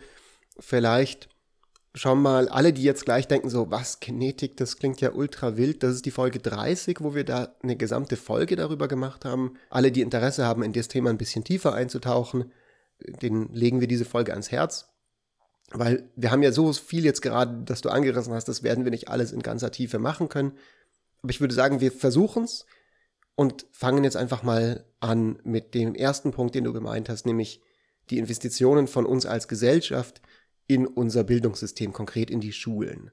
Vielleicht 0.59 1.29
schauen 1.93 2.21
mal, 2.21 2.47
alle, 2.49 2.73
die 2.73 2.83
jetzt 2.83 3.05
gleich 3.05 3.27
denken, 3.27 3.49
so, 3.49 3.71
was, 3.71 3.99
Kinetik, 3.99 4.57
das 4.57 4.77
klingt 4.77 5.01
ja 5.01 5.11
ultra 5.11 5.57
wild. 5.57 5.83
Das 5.83 5.95
ist 5.95 6.05
die 6.05 6.11
Folge 6.11 6.39
30, 6.39 7.01
wo 7.01 7.15
wir 7.15 7.23
da 7.23 7.55
eine 7.63 7.75
gesamte 7.75 8.15
Folge 8.15 8.55
darüber 8.55 8.87
gemacht 8.87 9.25
haben. 9.25 9.55
Alle, 9.69 9.91
die 9.91 10.01
Interesse 10.01 10.45
haben, 10.45 10.63
in 10.63 10.73
das 10.73 10.87
Thema 10.87 11.09
ein 11.09 11.17
bisschen 11.17 11.43
tiefer 11.43 11.73
einzutauchen, 11.73 12.51
denen 12.99 13.51
legen 13.53 13.79
wir 13.79 13.87
diese 13.87 14.05
Folge 14.05 14.31
ans 14.31 14.51
Herz. 14.51 14.89
Weil 15.71 16.09
wir 16.15 16.31
haben 16.31 16.43
ja 16.43 16.51
so 16.51 16.73
viel 16.73 17.05
jetzt 17.05 17.21
gerade, 17.21 17.63
dass 17.63 17.81
du 17.81 17.89
angerissen 17.89 18.33
hast, 18.33 18.47
das 18.47 18.63
werden 18.63 18.83
wir 18.83 18.91
nicht 18.91 19.07
alles 19.07 19.31
in 19.31 19.41
ganzer 19.41 19.71
Tiefe 19.71 19.99
machen 19.99 20.29
können. 20.29 20.53
Aber 21.21 21.31
ich 21.31 21.41
würde 21.41 21.53
sagen, 21.53 21.79
wir 21.79 21.91
versuchen 21.91 22.43
es 22.43 22.65
und 23.35 23.65
fangen 23.71 24.03
jetzt 24.03 24.17
einfach 24.17 24.43
mal 24.43 24.85
an 24.99 25.39
mit 25.43 25.73
dem 25.73 25.95
ersten 25.95 26.31
Punkt, 26.31 26.55
den 26.55 26.63
du 26.63 26.73
gemeint 26.73 27.09
hast, 27.09 27.25
nämlich 27.25 27.61
die 28.09 28.17
Investitionen 28.17 28.87
von 28.87 29.05
uns 29.05 29.25
als 29.25 29.47
Gesellschaft 29.47 30.21
in 30.69 30.85
unser 30.85 31.23
Bildungssystem, 31.23 31.91
konkret 31.93 32.29
in 32.29 32.39
die 32.39 32.53
Schulen. 32.53 33.09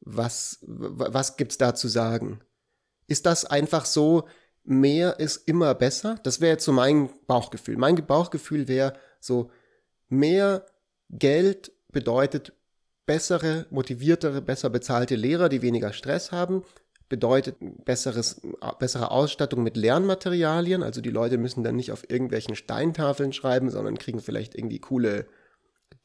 Was, 0.00 0.58
was 0.60 1.38
gibt's 1.38 1.56
da 1.56 1.74
zu 1.74 1.88
sagen? 1.88 2.40
Ist 3.06 3.24
das 3.24 3.46
einfach 3.46 3.86
so, 3.86 4.28
mehr 4.64 5.18
ist 5.18 5.48
immer 5.48 5.74
besser? 5.74 6.20
Das 6.24 6.42
wäre 6.42 6.52
jetzt 6.52 6.64
so 6.64 6.72
mein 6.72 7.08
Bauchgefühl. 7.26 7.78
Mein 7.78 7.96
Bauchgefühl 8.06 8.68
wäre 8.68 8.92
so, 9.18 9.50
mehr 10.08 10.66
Geld 11.08 11.72
bedeutet 11.90 12.52
bessere, 13.06 13.64
motiviertere, 13.70 14.42
besser 14.42 14.68
bezahlte 14.68 15.16
Lehrer, 15.16 15.48
die 15.48 15.62
weniger 15.62 15.94
Stress 15.94 16.32
haben, 16.32 16.64
bedeutet 17.08 17.56
besseres, 17.86 18.42
bessere 18.78 19.10
Ausstattung 19.10 19.62
mit 19.62 19.78
Lernmaterialien. 19.78 20.82
Also 20.82 21.00
die 21.00 21.10
Leute 21.10 21.38
müssen 21.38 21.64
dann 21.64 21.76
nicht 21.76 21.92
auf 21.92 22.10
irgendwelchen 22.10 22.56
Steintafeln 22.56 23.32
schreiben, 23.32 23.70
sondern 23.70 23.96
kriegen 23.96 24.20
vielleicht 24.20 24.54
irgendwie 24.54 24.80
coole 24.80 25.26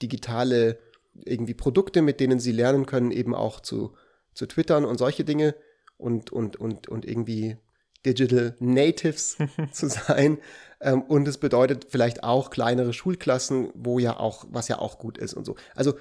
digitale 0.01 0.79
irgendwie 1.25 1.53
Produkte, 1.53 2.01
mit 2.01 2.19
denen 2.19 2.39
sie 2.39 2.51
lernen 2.51 2.85
können, 2.85 3.11
eben 3.11 3.35
auch 3.35 3.59
zu, 3.59 3.95
zu 4.33 4.45
twittern 4.45 4.85
und 4.85 4.97
solche 4.97 5.23
Dinge 5.23 5.55
und, 5.97 6.31
und, 6.31 6.55
und, 6.55 6.87
und 6.87 7.05
irgendwie 7.05 7.57
Digital 8.05 8.55
Natives 8.59 9.37
zu 9.71 9.89
sein. 9.89 10.37
Ähm, 10.81 11.01
und 11.01 11.27
es 11.27 11.37
bedeutet 11.37 11.87
vielleicht 11.89 12.23
auch 12.23 12.49
kleinere 12.49 12.93
Schulklassen, 12.93 13.69
wo 13.73 13.99
ja 13.99 14.17
auch, 14.17 14.45
was 14.49 14.67
ja 14.67 14.79
auch 14.79 14.99
gut 14.99 15.17
ist 15.17 15.33
und 15.33 15.45
so. 15.45 15.55
Also 15.75 15.95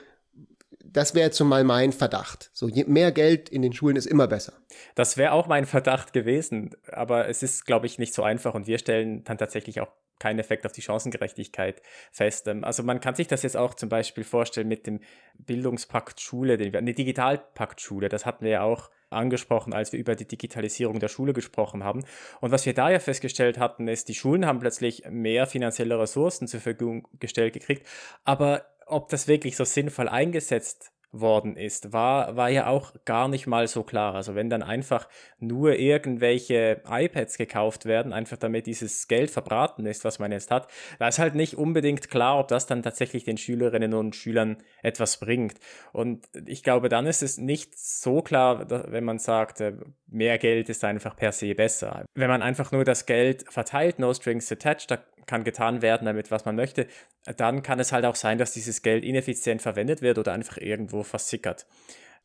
das 0.84 1.14
wäre 1.14 1.26
jetzt 1.26 1.38
schon 1.38 1.48
mal 1.48 1.64
mein 1.64 1.92
Verdacht. 1.92 2.50
So, 2.52 2.68
je 2.68 2.84
mehr 2.84 3.12
Geld 3.12 3.48
in 3.48 3.62
den 3.62 3.72
Schulen 3.72 3.96
ist 3.96 4.06
immer 4.06 4.26
besser. 4.26 4.54
Das 4.94 5.16
wäre 5.16 5.32
auch 5.32 5.46
mein 5.46 5.66
Verdacht 5.66 6.12
gewesen, 6.12 6.76
aber 6.90 7.28
es 7.28 7.42
ist, 7.42 7.66
glaube 7.66 7.86
ich, 7.86 7.98
nicht 7.98 8.14
so 8.14 8.22
einfach 8.22 8.54
und 8.54 8.66
wir 8.66 8.78
stellen 8.78 9.24
dann 9.24 9.38
tatsächlich 9.38 9.80
auch 9.80 9.88
keinen 10.18 10.38
Effekt 10.38 10.66
auf 10.66 10.72
die 10.72 10.82
Chancengerechtigkeit 10.82 11.82
fest. 12.12 12.48
Ähm, 12.48 12.64
also 12.64 12.82
man 12.82 13.00
kann 13.00 13.14
sich 13.14 13.26
das 13.26 13.42
jetzt 13.42 13.56
auch 13.56 13.74
zum 13.74 13.88
Beispiel 13.88 14.24
vorstellen 14.24 14.68
mit 14.68 14.86
dem 14.86 15.00
Bildungspakt 15.38 16.20
Schule, 16.20 16.56
den 16.56 16.72
wir, 16.72 16.78
eine 16.78 16.94
Digitalpakt 16.94 17.80
Schule, 17.80 18.08
das 18.08 18.26
hatten 18.26 18.44
wir 18.44 18.52
ja 18.52 18.62
auch 18.62 18.90
angesprochen, 19.10 19.72
als 19.72 19.92
wir 19.92 20.00
über 20.00 20.14
die 20.14 20.28
Digitalisierung 20.28 21.00
der 21.00 21.08
Schule 21.08 21.32
gesprochen 21.32 21.82
haben. 21.82 22.04
Und 22.40 22.50
was 22.50 22.66
wir 22.66 22.74
da 22.74 22.90
ja 22.90 22.98
festgestellt 22.98 23.58
hatten, 23.58 23.88
ist, 23.88 24.08
die 24.08 24.14
Schulen 24.14 24.46
haben 24.46 24.58
plötzlich 24.58 25.04
mehr 25.08 25.46
finanzielle 25.46 25.98
Ressourcen 25.98 26.46
zur 26.46 26.60
Verfügung 26.60 27.08
gestellt 27.18 27.54
gekriegt, 27.54 27.86
aber 28.24 28.66
ob 28.86 29.08
das 29.08 29.28
wirklich 29.28 29.56
so 29.56 29.64
sinnvoll 29.64 30.08
eingesetzt 30.08 30.92
worden 31.10 31.56
ist, 31.56 31.92
war, 31.92 32.36
war 32.36 32.50
ja 32.50 32.66
auch 32.66 32.92
gar 33.04 33.28
nicht 33.28 33.46
mal 33.46 33.66
so 33.66 33.82
klar. 33.82 34.14
Also 34.14 34.34
wenn 34.34 34.50
dann 34.50 34.62
einfach 34.62 35.08
nur 35.38 35.78
irgendwelche 35.78 36.82
iPads 36.88 37.38
gekauft 37.38 37.86
werden, 37.86 38.12
einfach 38.12 38.36
damit 38.36 38.66
dieses 38.66 39.08
Geld 39.08 39.30
verbraten 39.30 39.86
ist, 39.86 40.04
was 40.04 40.18
man 40.18 40.32
jetzt 40.32 40.50
hat, 40.50 40.68
da 40.98 41.08
ist 41.08 41.18
halt 41.18 41.34
nicht 41.34 41.56
unbedingt 41.56 42.10
klar, 42.10 42.38
ob 42.38 42.48
das 42.48 42.66
dann 42.66 42.82
tatsächlich 42.82 43.24
den 43.24 43.38
Schülerinnen 43.38 43.94
und 43.94 44.16
Schülern 44.16 44.58
etwas 44.82 45.18
bringt. 45.18 45.54
Und 45.92 46.28
ich 46.46 46.62
glaube, 46.62 46.88
dann 46.88 47.06
ist 47.06 47.22
es 47.22 47.38
nicht 47.38 47.78
so 47.78 48.20
klar, 48.20 48.70
wenn 48.90 49.04
man 49.04 49.18
sagt, 49.18 49.60
äh, 49.60 49.72
mehr 50.06 50.38
Geld 50.38 50.68
ist 50.68 50.84
einfach 50.84 51.16
per 51.16 51.32
se 51.32 51.54
besser. 51.54 52.04
Wenn 52.14 52.28
man 52.28 52.42
einfach 52.42 52.70
nur 52.72 52.84
das 52.84 53.06
Geld 53.06 53.44
verteilt, 53.50 53.98
no 53.98 54.12
strings 54.12 54.52
attached, 54.52 54.90
da 54.90 54.98
kann 55.28 55.44
getan 55.44 55.82
werden 55.82 56.06
damit, 56.06 56.32
was 56.32 56.44
man 56.44 56.56
möchte, 56.56 56.88
dann 57.36 57.62
kann 57.62 57.78
es 57.78 57.92
halt 57.92 58.04
auch 58.04 58.16
sein, 58.16 58.38
dass 58.38 58.52
dieses 58.52 58.82
Geld 58.82 59.04
ineffizient 59.04 59.62
verwendet 59.62 60.02
wird 60.02 60.18
oder 60.18 60.32
einfach 60.32 60.56
irgendwo 60.56 60.97
versickert. 61.04 61.66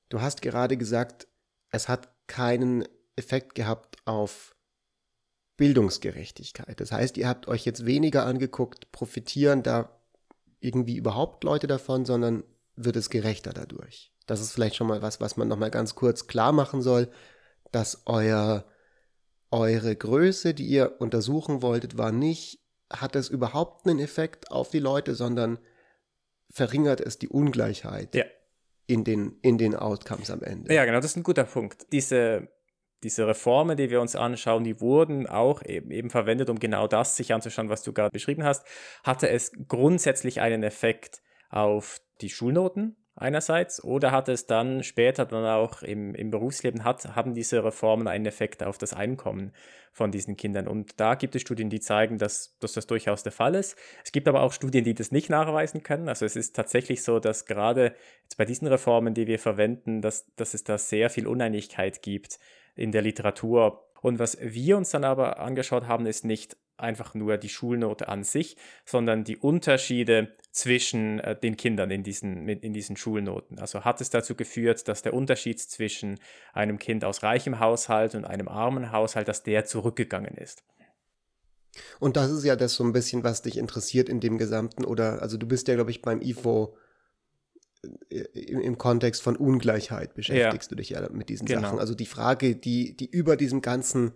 Du 0.09 0.21
hast 0.21 0.41
gerade 0.41 0.77
gesagt, 0.77 1.27
es 1.69 1.87
hat 1.87 2.09
keinen 2.27 2.87
Effekt 3.15 3.55
gehabt 3.55 3.97
auf 4.05 4.55
Bildungsgerechtigkeit. 5.57 6.79
Das 6.79 6.91
heißt, 6.91 7.17
ihr 7.17 7.27
habt 7.27 7.47
euch 7.47 7.65
jetzt 7.65 7.85
weniger 7.85 8.25
angeguckt, 8.25 8.91
profitieren 8.91 9.63
da 9.63 10.01
irgendwie 10.59 10.97
überhaupt 10.97 11.43
Leute 11.43 11.67
davon, 11.67 12.05
sondern 12.05 12.43
wird 12.75 12.95
es 12.95 13.09
gerechter 13.09 13.53
dadurch. 13.53 14.11
Das 14.25 14.39
ist 14.39 14.51
vielleicht 14.51 14.75
schon 14.75 14.87
mal 14.87 15.01
was, 15.01 15.19
was 15.19 15.37
man 15.37 15.47
nochmal 15.47 15.71
ganz 15.71 15.95
kurz 15.95 16.27
klar 16.27 16.51
machen 16.51 16.81
soll, 16.81 17.11
dass 17.71 18.03
euer, 18.05 18.65
eure 19.51 19.95
Größe, 19.95 20.53
die 20.53 20.65
ihr 20.65 20.99
untersuchen 20.99 21.61
wolltet, 21.61 21.97
war 21.97 22.11
nicht 22.11 22.63
hat 22.99 23.15
es 23.15 23.29
überhaupt 23.29 23.87
einen 23.87 23.99
Effekt 23.99 24.51
auf 24.51 24.69
die 24.69 24.79
Leute, 24.79 25.15
sondern 25.15 25.59
verringert 26.49 27.01
es 27.01 27.17
die 27.17 27.27
Ungleichheit 27.27 28.15
ja. 28.15 28.25
In, 28.87 29.03
den, 29.03 29.37
in 29.41 29.57
den 29.57 29.75
Outcomes 29.75 30.29
am 30.29 30.41
Ende. 30.41 30.73
Ja, 30.73 30.85
genau, 30.85 30.97
das 30.97 31.11
ist 31.11 31.17
ein 31.17 31.23
guter 31.23 31.45
Punkt. 31.45 31.91
Diese, 31.91 32.49
diese 33.03 33.27
Reformen, 33.27 33.77
die 33.77 33.89
wir 33.89 34.01
uns 34.01 34.15
anschauen, 34.15 34.63
die 34.63 34.79
wurden 34.79 35.27
auch 35.27 35.63
eben, 35.65 35.91
eben 35.91 36.09
verwendet, 36.09 36.49
um 36.49 36.59
genau 36.59 36.87
das 36.87 37.15
sich 37.15 37.33
anzuschauen, 37.33 37.69
was 37.69 37.83
du 37.83 37.93
gerade 37.93 38.11
beschrieben 38.11 38.43
hast. 38.43 38.65
Hatte 39.03 39.29
es 39.29 39.51
grundsätzlich 39.67 40.41
einen 40.41 40.63
Effekt 40.63 41.21
auf 41.49 42.01
die 42.21 42.29
Schulnoten, 42.29 43.02
einerseits 43.15 43.83
oder 43.83 44.11
hat 44.11 44.29
es 44.29 44.45
dann 44.45 44.83
später 44.83 45.25
dann 45.25 45.45
auch 45.45 45.83
im, 45.83 46.15
im 46.15 46.31
Berufsleben, 46.31 46.83
hat, 46.83 47.15
haben 47.15 47.33
diese 47.33 47.63
Reformen 47.63 48.07
einen 48.07 48.25
Effekt 48.25 48.63
auf 48.63 48.77
das 48.77 48.93
Einkommen 48.93 49.51
von 49.91 50.11
diesen 50.11 50.35
Kindern. 50.35 50.67
Und 50.67 50.99
da 50.99 51.15
gibt 51.15 51.35
es 51.35 51.43
Studien, 51.43 51.69
die 51.69 51.79
zeigen, 51.79 52.17
dass, 52.17 52.57
dass 52.59 52.73
das 52.73 52.87
durchaus 52.87 53.21
der 53.23 53.31
Fall 53.31 53.53
ist. 53.55 53.77
Es 54.03 54.11
gibt 54.11 54.27
aber 54.27 54.41
auch 54.41 54.51
Studien, 54.51 54.83
die 54.83 54.95
das 54.95 55.11
nicht 55.11 55.29
nachweisen 55.29 55.83
können. 55.83 56.09
Also 56.09 56.25
es 56.25 56.35
ist 56.35 56.55
tatsächlich 56.55 57.03
so, 57.03 57.19
dass 57.19 57.45
gerade 57.45 57.93
jetzt 58.23 58.37
bei 58.37 58.45
diesen 58.45 58.67
Reformen, 58.67 59.13
die 59.13 59.27
wir 59.27 59.37
verwenden, 59.37 60.01
dass, 60.01 60.25
dass 60.35 60.55
es 60.55 60.63
da 60.63 60.77
sehr 60.77 61.09
viel 61.09 61.27
Uneinigkeit 61.27 62.01
gibt 62.01 62.39
in 62.75 62.91
der 62.91 63.03
Literatur. 63.03 63.87
Und 64.01 64.17
was 64.17 64.37
wir 64.41 64.75
uns 64.75 64.89
dann 64.89 65.03
aber 65.03 65.39
angeschaut 65.39 65.87
haben, 65.87 66.07
ist 66.07 66.25
nicht 66.25 66.57
einfach 66.77 67.13
nur 67.13 67.37
die 67.37 67.49
Schulnote 67.49 68.07
an 68.07 68.23
sich, 68.23 68.57
sondern 68.85 69.23
die 69.23 69.37
Unterschiede 69.37 70.33
zwischen 70.51 71.19
äh, 71.19 71.39
den 71.39 71.57
Kindern 71.57 71.91
in 71.91 72.03
diesen, 72.03 72.47
in 72.47 72.73
diesen 72.73 72.97
Schulnoten. 72.97 73.59
Also 73.59 73.83
hat 73.83 74.01
es 74.01 74.09
dazu 74.09 74.35
geführt, 74.35 74.87
dass 74.87 75.01
der 75.01 75.13
Unterschied 75.13 75.59
zwischen 75.59 76.19
einem 76.53 76.79
Kind 76.79 77.05
aus 77.05 77.23
reichem 77.23 77.59
Haushalt 77.59 78.15
und 78.15 78.25
einem 78.25 78.47
armen 78.47 78.91
Haushalt, 78.91 79.27
dass 79.27 79.43
der 79.43 79.65
zurückgegangen 79.65 80.35
ist. 80.35 80.63
Und 81.99 82.17
das 82.17 82.31
ist 82.31 82.43
ja 82.43 82.55
das 82.55 82.75
so 82.75 82.83
ein 82.83 82.93
bisschen, 82.93 83.23
was 83.23 83.41
dich 83.41 83.57
interessiert 83.57 84.09
in 84.09 84.19
dem 84.19 84.37
Gesamten, 84.37 84.85
oder, 84.85 85.21
also 85.21 85.37
du 85.37 85.47
bist 85.47 85.67
ja, 85.67 85.75
glaube 85.75 85.91
ich, 85.91 86.01
beim 86.01 86.21
IFO 86.21 86.77
äh, 88.09 88.19
im, 88.33 88.61
im 88.61 88.77
Kontext 88.77 89.21
von 89.21 89.35
Ungleichheit 89.35 90.13
beschäftigst 90.13 90.69
ja. 90.69 90.75
du 90.75 90.75
dich 90.75 90.89
ja 90.89 91.09
mit 91.09 91.29
diesen 91.29 91.45
genau. 91.45 91.61
Sachen. 91.61 91.79
Also 91.79 91.95
die 91.95 92.05
Frage, 92.05 92.55
die, 92.55 92.95
die 92.95 93.09
über 93.09 93.37
diesem 93.37 93.61
ganzen 93.61 94.13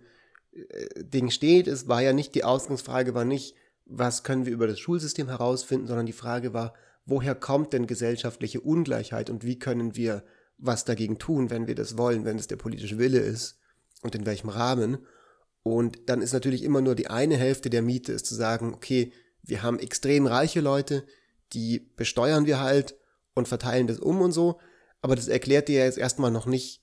Ding 0.96 1.30
steht. 1.30 1.68
Es 1.68 1.88
war 1.88 2.02
ja 2.02 2.12
nicht, 2.12 2.34
die 2.34 2.44
Ausgangsfrage 2.44 3.14
war 3.14 3.24
nicht, 3.24 3.54
was 3.84 4.22
können 4.22 4.46
wir 4.46 4.52
über 4.52 4.66
das 4.66 4.78
Schulsystem 4.78 5.28
herausfinden, 5.28 5.86
sondern 5.86 6.06
die 6.06 6.12
Frage 6.12 6.52
war, 6.52 6.74
woher 7.06 7.34
kommt 7.34 7.72
denn 7.72 7.86
gesellschaftliche 7.86 8.60
Ungleichheit 8.60 9.30
und 9.30 9.44
wie 9.44 9.58
können 9.58 9.96
wir 9.96 10.24
was 10.58 10.84
dagegen 10.84 11.18
tun, 11.18 11.50
wenn 11.50 11.66
wir 11.66 11.74
das 11.74 11.96
wollen, 11.96 12.24
wenn 12.24 12.38
es 12.38 12.48
der 12.48 12.56
politische 12.56 12.98
Wille 12.98 13.20
ist 13.20 13.58
und 14.02 14.14
in 14.14 14.26
welchem 14.26 14.50
Rahmen. 14.50 14.98
Und 15.62 16.08
dann 16.08 16.20
ist 16.20 16.32
natürlich 16.32 16.62
immer 16.62 16.80
nur 16.80 16.94
die 16.94 17.08
eine 17.08 17.36
Hälfte 17.36 17.70
der 17.70 17.82
Miete, 17.82 18.12
ist 18.12 18.26
zu 18.26 18.34
sagen, 18.34 18.74
okay, 18.74 19.12
wir 19.42 19.62
haben 19.62 19.78
extrem 19.78 20.26
reiche 20.26 20.60
Leute, 20.60 21.04
die 21.52 21.90
besteuern 21.96 22.46
wir 22.46 22.60
halt 22.60 22.96
und 23.34 23.48
verteilen 23.48 23.86
das 23.86 23.98
um 23.98 24.20
und 24.20 24.32
so. 24.32 24.60
Aber 25.00 25.16
das 25.16 25.28
erklärt 25.28 25.68
dir 25.68 25.80
ja 25.80 25.84
jetzt 25.84 25.98
erstmal 25.98 26.30
noch 26.30 26.46
nicht, 26.46 26.82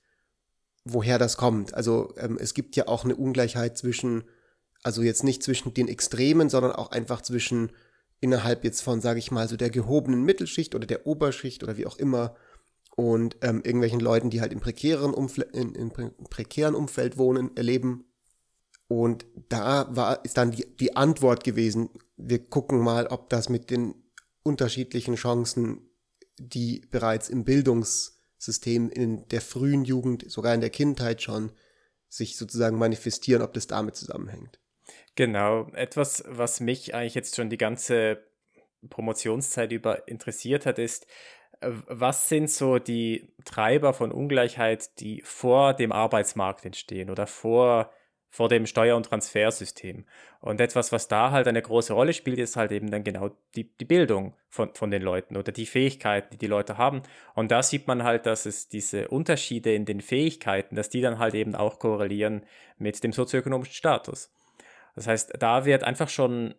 woher 0.85 1.17
das 1.17 1.35
kommt. 1.35 1.73
Also 1.73 2.13
ähm, 2.17 2.37
es 2.39 2.53
gibt 2.53 2.75
ja 2.75 2.87
auch 2.87 3.03
eine 3.03 3.15
Ungleichheit 3.15 3.77
zwischen, 3.77 4.23
also 4.83 5.01
jetzt 5.01 5.23
nicht 5.23 5.43
zwischen 5.43 5.73
den 5.73 5.87
Extremen, 5.87 6.49
sondern 6.49 6.71
auch 6.71 6.91
einfach 6.91 7.21
zwischen 7.21 7.71
innerhalb 8.21 8.63
jetzt 8.63 8.81
von, 8.81 9.01
sage 9.01 9.19
ich 9.19 9.31
mal, 9.31 9.47
so 9.49 9.57
der 9.57 9.71
gehobenen 9.71 10.23
Mittelschicht 10.23 10.73
oder 10.75 10.85
der 10.85 11.05
Oberschicht 11.05 11.63
oder 11.63 11.75
wie 11.75 11.85
auch 11.85 11.97
immer 11.97 12.35
und 12.95 13.37
ähm, 13.41 13.61
irgendwelchen 13.63 13.99
Leuten, 13.99 14.29
die 14.29 14.39
halt 14.39 14.53
im 14.53 14.61
prekären, 14.61 15.13
Umfle 15.13 15.45
in, 15.51 15.75
in 15.75 15.91
prekären 16.29 16.75
Umfeld 16.75 17.17
wohnen, 17.17 17.55
erleben. 17.57 18.05
Und 18.87 19.25
da 19.49 19.87
war, 19.95 20.23
ist 20.23 20.37
dann 20.37 20.51
die, 20.51 20.65
die 20.77 20.95
Antwort 20.95 21.43
gewesen, 21.43 21.89
wir 22.15 22.45
gucken 22.45 22.79
mal, 22.79 23.07
ob 23.07 23.29
das 23.29 23.49
mit 23.49 23.69
den 23.69 23.95
unterschiedlichen 24.43 25.15
Chancen, 25.15 25.89
die 26.37 26.81
bereits 26.89 27.29
im 27.29 27.43
Bildungs- 27.43 28.14
System 28.37 28.89
in 28.89 29.27
der 29.29 29.41
frühen 29.41 29.85
Jugend, 29.85 30.29
sogar 30.29 30.53
in 30.53 30.61
der 30.61 30.69
Kindheit 30.69 31.21
schon, 31.21 31.51
sich 32.09 32.37
sozusagen 32.37 32.77
manifestieren, 32.77 33.41
ob 33.41 33.53
das 33.53 33.67
damit 33.67 33.95
zusammenhängt. 33.95 34.59
Genau, 35.15 35.69
etwas, 35.73 36.23
was 36.27 36.59
mich 36.59 36.93
eigentlich 36.93 37.15
jetzt 37.15 37.35
schon 37.35 37.49
die 37.49 37.57
ganze 37.57 38.23
Promotionszeit 38.89 39.71
über 39.71 40.07
interessiert 40.07 40.65
hat, 40.65 40.79
ist, 40.79 41.07
äh, 41.61 41.71
was 41.87 42.29
sind 42.29 42.49
so 42.49 42.79
die 42.79 43.33
Treiber 43.45 43.93
von 43.93 44.11
Ungleichheit, 44.11 44.99
die 44.99 45.21
vor 45.23 45.73
dem 45.73 45.91
Arbeitsmarkt 45.91 46.65
entstehen 46.65 47.09
oder 47.09 47.27
vor 47.27 47.91
vor 48.35 48.49
dem 48.49 48.65
Steuer- 48.65 48.97
und 48.97 49.05
Transfersystem. 49.05 50.05
Und 50.41 50.59
etwas, 50.59 50.91
was 50.91 51.07
da 51.07 51.31
halt 51.31 51.47
eine 51.47 51.61
große 51.61 51.93
Rolle 51.93 52.11
spielt, 52.11 52.37
ist 52.37 52.57
halt 52.57 52.73
eben 52.73 52.91
dann 52.91 53.05
genau 53.05 53.29
die, 53.55 53.71
die 53.77 53.85
Bildung 53.85 54.35
von, 54.49 54.73
von 54.73 54.91
den 54.91 55.01
Leuten 55.01 55.37
oder 55.37 55.53
die 55.53 55.65
Fähigkeiten, 55.65 56.31
die 56.33 56.37
die 56.37 56.47
Leute 56.47 56.77
haben. 56.77 57.01
Und 57.33 57.51
da 57.51 57.63
sieht 57.63 57.87
man 57.87 58.03
halt, 58.03 58.25
dass 58.25 58.45
es 58.45 58.67
diese 58.67 59.07
Unterschiede 59.07 59.73
in 59.73 59.85
den 59.85 60.01
Fähigkeiten, 60.01 60.75
dass 60.75 60.89
die 60.89 60.99
dann 60.99 61.17
halt 61.17 61.33
eben 61.33 61.55
auch 61.55 61.79
korrelieren 61.79 62.43
mit 62.77 63.01
dem 63.05 63.13
sozioökonomischen 63.13 63.73
Status. 63.73 64.33
Das 64.95 65.07
heißt, 65.07 65.35
da 65.39 65.63
wird 65.63 65.85
einfach 65.85 66.09
schon, 66.09 66.55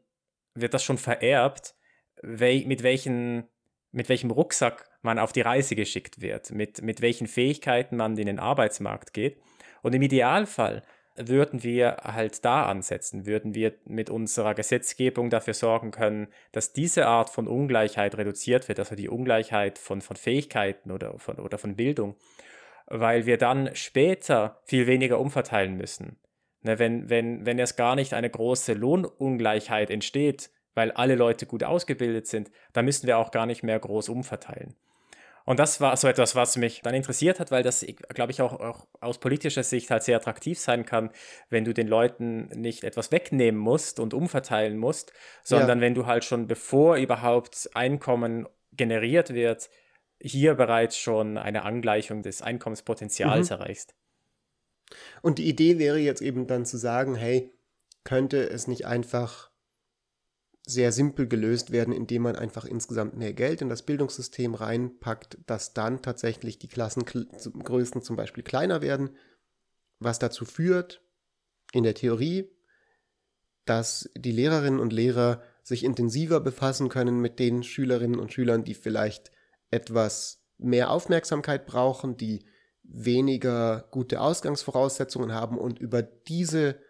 wird 0.55 0.73
das 0.73 0.83
schon 0.83 0.97
vererbt, 0.97 1.75
mit 2.23 2.83
welchen 2.83 3.49
mit 3.93 4.09
welchem 4.11 4.31
Rucksack 4.31 4.91
man 5.01 5.19
auf 5.19 5.33
die 5.33 5.41
Reise 5.41 5.75
geschickt 5.75 6.21
wird, 6.21 6.51
mit, 6.51 6.83
mit 6.83 7.01
welchen 7.01 7.27
Fähigkeiten 7.27 7.97
man 7.97 8.17
in 8.19 8.27
den 8.27 8.39
Arbeitsmarkt 8.39 9.15
geht. 9.15 9.41
Und 9.81 9.95
im 9.95 10.03
Idealfall 10.03 10.83
würden 11.19 11.63
wir 11.63 11.99
halt 12.03 12.45
da 12.45 12.67
ansetzen, 12.67 13.27
würden 13.27 13.55
wir 13.55 13.75
mit 13.85 14.11
unserer 14.11 14.55
Gesetzgebung 14.55 15.31
dafür 15.31 15.55
sorgen 15.55 15.91
können, 15.91 16.29
dass 16.53 16.73
diese 16.73 17.07
Art 17.07 17.31
von 17.31 17.49
Ungleichheit 17.49 18.17
reduziert 18.17 18.69
wird, 18.69 18.79
also 18.79 18.95
die 18.95 19.09
Ungleichheit 19.09 19.79
von, 19.79 20.01
von 20.01 20.17
Fähigkeiten 20.17 20.91
oder 20.91 21.19
von, 21.19 21.37
oder 21.37 21.59
von 21.59 21.77
Bildung, 21.77 22.17
weil 22.87 23.27
wir 23.27 23.39
dann 23.39 23.75
später 23.75 24.61
viel 24.65 24.87
weniger 24.87 25.19
umverteilen 25.19 25.77
müssen. 25.77 26.19
Ne, 26.63 26.79
wenn, 26.79 27.09
wenn, 27.09 27.47
wenn 27.47 27.59
erst 27.59 27.77
gar 27.77 27.95
nicht 27.95 28.13
eine 28.13 28.31
große 28.31 28.73
Lohnungleichheit 28.73 29.91
entsteht, 29.91 30.51
weil 30.75 30.91
alle 30.93 31.15
Leute 31.15 31.47
gut 31.47 31.63
ausgebildet 31.63 32.27
sind, 32.27 32.51
dann 32.73 32.85
müssen 32.85 33.07
wir 33.07 33.19
auch 33.19 33.31
gar 33.31 33.47
nicht 33.47 33.63
mehr 33.63 33.79
groß 33.79 34.09
umverteilen. 34.09 34.75
Und 35.47 35.61
das 35.61 35.81
war 35.81 35.97
so 35.97 36.09
etwas, 36.09 36.35
was 36.35 36.57
mich 36.57 36.83
dann 36.83 36.93
interessiert 36.93 37.39
hat, 37.39 37.53
weil 37.53 37.63
das, 37.63 37.87
glaube 38.09 38.33
ich, 38.33 38.43
auch, 38.43 38.59
auch, 38.59 38.89
aus 39.01 39.19
politischer 39.19 39.63
Sicht 39.63 39.91
halt 39.91 40.03
sehr 40.03 40.17
attraktiv 40.17 40.59
sein 40.59 40.85
kann, 40.85 41.11
wenn 41.49 41.65
du 41.65 41.73
den 41.73 41.87
Leuten 41.87 42.49
nicht 42.49 42.83
etwas 42.83 43.13
wegnehmen 43.13 43.59
musst 43.59 44.01
und 44.01 44.13
umverteilen 44.13 44.77
musst, 44.77 45.13
sondern 45.45 45.79
ja. 45.79 45.83
wenn 45.83 45.95
du 45.95 46.07
halt 46.07 46.25
schon 46.25 46.49
bevor 46.49 46.97
überhaupt 46.97 47.71
Einkommen 47.75 48.49
generiert 48.73 49.35
wird, 49.35 49.71
hier 50.21 50.55
bereits 50.55 50.99
schon 50.99 51.39
eine 51.39 51.63
Angleichung 51.63 52.23
des 52.23 52.43
Einkommenspotenzials 52.43 53.51
mhm. 53.51 53.57
erreichst. 53.57 53.95
Und 55.23 55.39
die 55.39 55.49
Idee 55.49 55.79
wäre 55.79 55.99
jetzt 55.99 56.23
eben 56.23 56.49
dann 56.49 56.67
zu 56.67 56.77
sagen, 56.77 57.15
hey, 57.15 57.53
könnte 58.03 58.51
es 58.51 58.67
nicht 58.67 58.87
einfach 58.87 59.51
sehr 60.69 60.91
simpel 60.91 61.29
gelöst 61.29 61.71
werden, 61.71 61.95
indem 61.95 62.23
man 62.23 62.35
einfach 62.35 62.65
insgesamt 62.65 63.17
mehr 63.17 63.33
Geld 63.33 63.63
in 63.63 63.69
das 63.69 63.83
Bildungssystem 63.83 64.55
reinpackt, 64.55 65.39
dass 65.47 65.73
dann 65.73 66.03
tatsächlich 66.03 66.59
die 66.59 66.67
Klassengrößen 66.69 68.03
zum 68.03 68.17
Beispiel 68.17 68.43
kleiner 68.43 68.83
werden, 68.83 69.11
was 70.01 70.19
dazu 70.19 70.45
führt, 70.45 71.03
in 71.73 71.85
der 71.85 71.95
Theorie, 71.95 72.51
dass 73.65 74.11
die 74.17 74.33
Lehrerinnen 74.33 74.81
und 74.81 74.93
Lehrer 74.93 75.43
sich 75.63 75.85
intensiver 75.85 76.41
befassen 76.41 76.89
können 76.89 77.21
mit 77.21 77.39
den 77.39 77.63
Schülerinnen 77.63 78.19
und 78.19 78.33
Schülern, 78.33 78.65
die 78.65 78.75
vielleicht 78.75 79.31
etwas 79.71 80.43
mehr 80.59 80.91
Aufmerksamkeit 80.91 81.67
brauchen, 81.67 82.17
die 82.17 82.45
weniger 82.83 83.87
gute 83.93 84.21
Ausgangsvoraussetzungen 84.21 85.33
haben 85.33 85.59
und 85.59 85.79
über 85.79 86.03
diese 86.03 86.81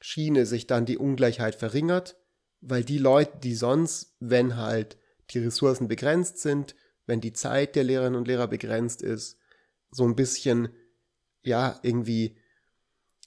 Schiene 0.00 0.46
sich 0.46 0.66
dann 0.66 0.86
die 0.86 0.98
Ungleichheit 0.98 1.54
verringert, 1.54 2.16
weil 2.62 2.84
die 2.84 2.98
Leute, 2.98 3.38
die 3.38 3.54
sonst, 3.54 4.16
wenn 4.20 4.56
halt 4.56 4.96
die 5.30 5.40
Ressourcen 5.40 5.88
begrenzt 5.88 6.38
sind, 6.38 6.74
wenn 7.06 7.20
die 7.20 7.32
Zeit 7.32 7.74
der 7.76 7.84
Lehrerinnen 7.84 8.18
und 8.18 8.28
Lehrer 8.28 8.46
begrenzt 8.46 9.02
ist, 9.02 9.38
so 9.90 10.04
ein 10.04 10.16
bisschen, 10.16 10.68
ja, 11.42 11.78
irgendwie 11.82 12.38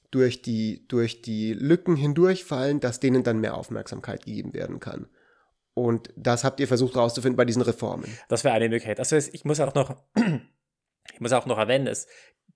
durch 0.09 0.41
die, 0.41 0.87
durch 0.87 1.21
die 1.21 1.53
Lücken 1.53 1.97
hindurchfallen, 1.97 2.79
dass 2.79 3.01
denen 3.01 3.23
dann 3.23 3.41
mehr 3.41 3.57
Aufmerksamkeit 3.57 4.25
gegeben 4.25 4.53
werden 4.53 4.79
kann. 4.79 5.07
Und 5.73 6.13
das 6.15 6.45
habt 6.45 6.61
ihr 6.61 6.69
versucht 6.69 6.95
herauszufinden 6.95 7.35
bei 7.35 7.43
diesen 7.43 7.61
Reformen. 7.61 8.05
Das 8.29 8.45
wäre 8.45 8.55
eine 8.55 8.69
Möglichkeit. 8.69 8.99
Also 8.99 9.17
ich 9.17 9.43
muss 9.43 9.59
auch 9.59 9.75
noch, 9.75 10.01
ich 11.13 11.19
muss 11.19 11.33
auch 11.33 11.45
noch 11.45 11.57
erwähnen, 11.57 11.87
es 11.87 12.07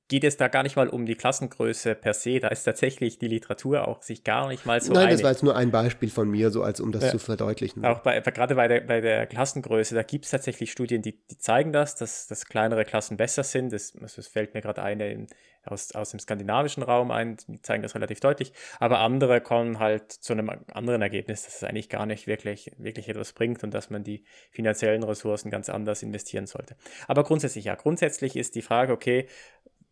geht 0.09 0.23
es 0.23 0.37
da 0.37 0.47
gar 0.47 0.63
nicht 0.63 0.75
mal 0.75 0.89
um 0.89 1.05
die 1.05 1.15
Klassengröße 1.15 1.95
per 1.95 2.13
se. 2.13 2.39
Da 2.39 2.49
ist 2.49 2.63
tatsächlich 2.63 3.19
die 3.19 3.27
Literatur 3.27 3.87
auch 3.87 4.01
sich 4.01 4.23
gar 4.23 4.49
nicht 4.49 4.65
mal 4.65 4.81
so 4.81 4.91
Nein, 4.91 5.03
einig. 5.03 5.17
das 5.17 5.23
war 5.23 5.31
jetzt 5.31 5.43
nur 5.43 5.55
ein 5.55 5.71
Beispiel 5.71 6.09
von 6.09 6.29
mir, 6.29 6.49
so 6.49 6.63
als 6.63 6.81
um 6.81 6.91
das 6.91 7.03
ja. 7.03 7.11
zu 7.11 7.19
verdeutlichen. 7.19 7.85
Auch 7.85 7.99
bei, 7.99 8.19
gerade 8.19 8.55
bei 8.55 8.67
der, 8.67 8.81
bei 8.81 9.01
der 9.01 9.27
Klassengröße, 9.27 9.93
da 9.95 10.03
gibt 10.03 10.25
es 10.25 10.31
tatsächlich 10.31 10.71
Studien, 10.71 11.03
die, 11.03 11.23
die 11.27 11.37
zeigen 11.37 11.71
das, 11.71 11.95
dass, 11.95 12.27
dass 12.27 12.45
kleinere 12.45 12.85
Klassen 12.85 13.17
besser 13.17 13.43
sind. 13.43 13.71
Das, 13.71 13.93
das 13.93 14.27
fällt 14.27 14.55
mir 14.55 14.61
gerade 14.61 14.81
eine 14.81 15.27
aus, 15.65 15.91
aus 15.93 16.11
dem 16.11 16.19
skandinavischen 16.19 16.83
Raum 16.83 17.11
ein, 17.11 17.37
die 17.47 17.61
zeigen 17.61 17.83
das 17.83 17.95
relativ 17.95 18.19
deutlich. 18.19 18.53
Aber 18.79 18.99
andere 18.99 19.41
kommen 19.41 19.79
halt 19.79 20.11
zu 20.11 20.33
einem 20.33 20.49
anderen 20.73 21.01
Ergebnis, 21.01 21.43
dass 21.43 21.57
es 21.57 21.63
eigentlich 21.63 21.89
gar 21.89 22.05
nicht 22.05 22.27
wirklich, 22.27 22.71
wirklich 22.77 23.09
etwas 23.09 23.33
bringt 23.33 23.63
und 23.63 23.73
dass 23.73 23.89
man 23.89 24.03
die 24.03 24.23
finanziellen 24.51 25.03
Ressourcen 25.03 25.49
ganz 25.49 25.69
anders 25.69 26.03
investieren 26.03 26.47
sollte. 26.47 26.75
Aber 27.07 27.23
grundsätzlich 27.23 27.65
ja, 27.65 27.75
grundsätzlich 27.75 28.35
ist 28.35 28.55
die 28.55 28.61
Frage, 28.61 28.93
okay, 28.93 29.27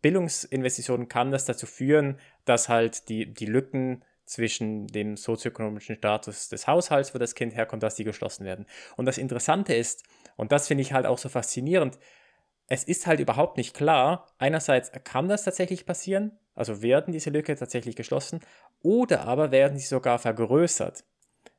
Bildungsinvestitionen 0.02 1.08
kann 1.08 1.30
das 1.30 1.44
dazu 1.44 1.66
führen, 1.66 2.18
dass 2.44 2.68
halt 2.68 3.08
die, 3.08 3.32
die 3.32 3.46
Lücken 3.46 4.04
zwischen 4.24 4.86
dem 4.86 5.16
sozioökonomischen 5.16 5.96
Status 5.96 6.48
des 6.48 6.66
Haushalts, 6.66 7.14
wo 7.14 7.18
das 7.18 7.34
Kind 7.34 7.54
herkommt, 7.54 7.82
dass 7.82 7.94
die 7.94 8.04
geschlossen 8.04 8.44
werden. 8.44 8.66
Und 8.96 9.06
das 9.06 9.18
Interessante 9.18 9.74
ist, 9.74 10.04
und 10.36 10.52
das 10.52 10.68
finde 10.68 10.82
ich 10.82 10.92
halt 10.92 11.06
auch 11.06 11.18
so 11.18 11.28
faszinierend, 11.28 11.98
es 12.68 12.84
ist 12.84 13.06
halt 13.06 13.18
überhaupt 13.20 13.56
nicht 13.56 13.74
klar, 13.74 14.26
einerseits 14.38 14.92
kann 15.04 15.28
das 15.28 15.44
tatsächlich 15.44 15.86
passieren, 15.86 16.38
also 16.54 16.82
werden 16.82 17.12
diese 17.12 17.30
Lücke 17.30 17.56
tatsächlich 17.56 17.96
geschlossen, 17.96 18.40
oder 18.82 19.22
aber 19.22 19.50
werden 19.50 19.78
sie 19.78 19.86
sogar 19.86 20.18
vergrößert. 20.18 21.04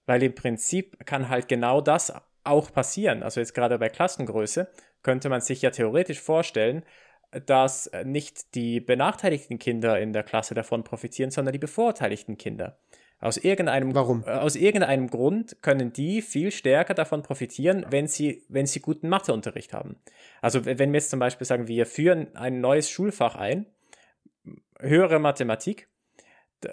Weil 0.06 0.22
im 0.24 0.36
Prinzip 0.36 1.06
kann 1.06 1.30
halt 1.30 1.48
genau 1.48 1.82
das 1.82 2.14
auch 2.44 2.72
passieren. 2.72 3.24
Also 3.24 3.40
jetzt 3.40 3.54
gerade 3.54 3.80
bei 3.80 3.90
Klassengröße 3.90 4.72
könnte 5.02 5.30
man 5.30 5.42
sich 5.42 5.62
ja 5.62 5.72
theoretisch 5.72 6.20
vorstellen, 6.22 6.84
dass 7.32 7.88
äh, 7.88 8.04
nicht 8.04 8.56
die 8.56 8.80
benachteiligten 8.80 9.60
Kinder 9.60 10.00
in 10.00 10.14
der 10.14 10.24
Klasse 10.24 10.54
davon 10.54 10.84
profitieren, 10.84 11.32
sondern 11.32 11.54
die 11.54 11.60
bevorteiligten 11.60 12.38
Kinder. 12.38 12.78
Aus 13.22 13.38
irgendeinem, 13.38 13.94
Warum? 13.94 14.24
Äh, 14.26 14.32
aus 14.32 14.56
irgendeinem 14.56 15.08
Grund 15.08 15.62
können 15.62 15.92
die 15.92 16.22
viel 16.22 16.52
stärker 16.52 16.94
davon 16.94 17.22
profitieren, 17.22 17.86
wenn 17.90 18.08
sie, 18.08 18.44
wenn 18.48 18.66
sie 18.66 18.80
guten 18.80 19.10
Matheunterricht 19.10 19.74
haben. 19.74 19.98
Also 20.42 20.66
wenn 20.66 20.92
wir 20.92 21.00
jetzt 21.00 21.10
zum 21.10 21.20
Beispiel 21.20 21.46
sagen, 21.46 21.68
wir 21.68 21.86
führen 21.86 22.36
ein 22.36 22.62
neues 22.62 22.90
Schulfach 22.90 23.36
ein, 23.36 23.66
höhere 24.80 25.20
Mathematik, 25.20 25.88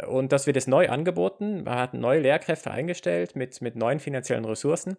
und 0.08 0.32
das 0.32 0.46
wird 0.46 0.56
jetzt 0.56 0.68
neu 0.68 0.88
angeboten, 0.88 1.62
man 1.62 1.78
hat 1.78 1.94
neue 1.94 2.20
Lehrkräfte 2.20 2.70
eingestellt 2.70 3.36
mit, 3.36 3.60
mit 3.60 3.76
neuen 3.76 4.00
finanziellen 4.00 4.44
Ressourcen 4.44 4.96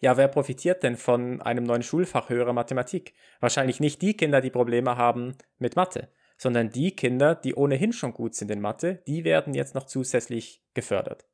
ja, 0.00 0.16
wer 0.16 0.28
profitiert 0.28 0.82
denn 0.82 0.96
von 0.96 1.42
einem 1.42 1.64
neuen 1.64 1.82
Schulfach 1.82 2.30
höherer 2.30 2.54
Mathematik? 2.54 3.14
Wahrscheinlich 3.40 3.80
nicht 3.80 4.00
die 4.02 4.16
Kinder, 4.16 4.40
die 4.40 4.50
Probleme 4.50 4.96
haben 4.96 5.36
mit 5.58 5.76
Mathe, 5.76 6.08
sondern 6.38 6.70
die 6.70 6.96
Kinder, 6.96 7.34
die 7.34 7.54
ohnehin 7.54 7.92
schon 7.92 8.14
gut 8.14 8.34
sind 8.34 8.50
in 8.50 8.60
Mathe, 8.60 9.02
die 9.06 9.24
werden 9.24 9.54
jetzt 9.54 9.74
noch 9.74 9.84
zusätzlich 9.84 10.64
gefördert. 10.72 11.29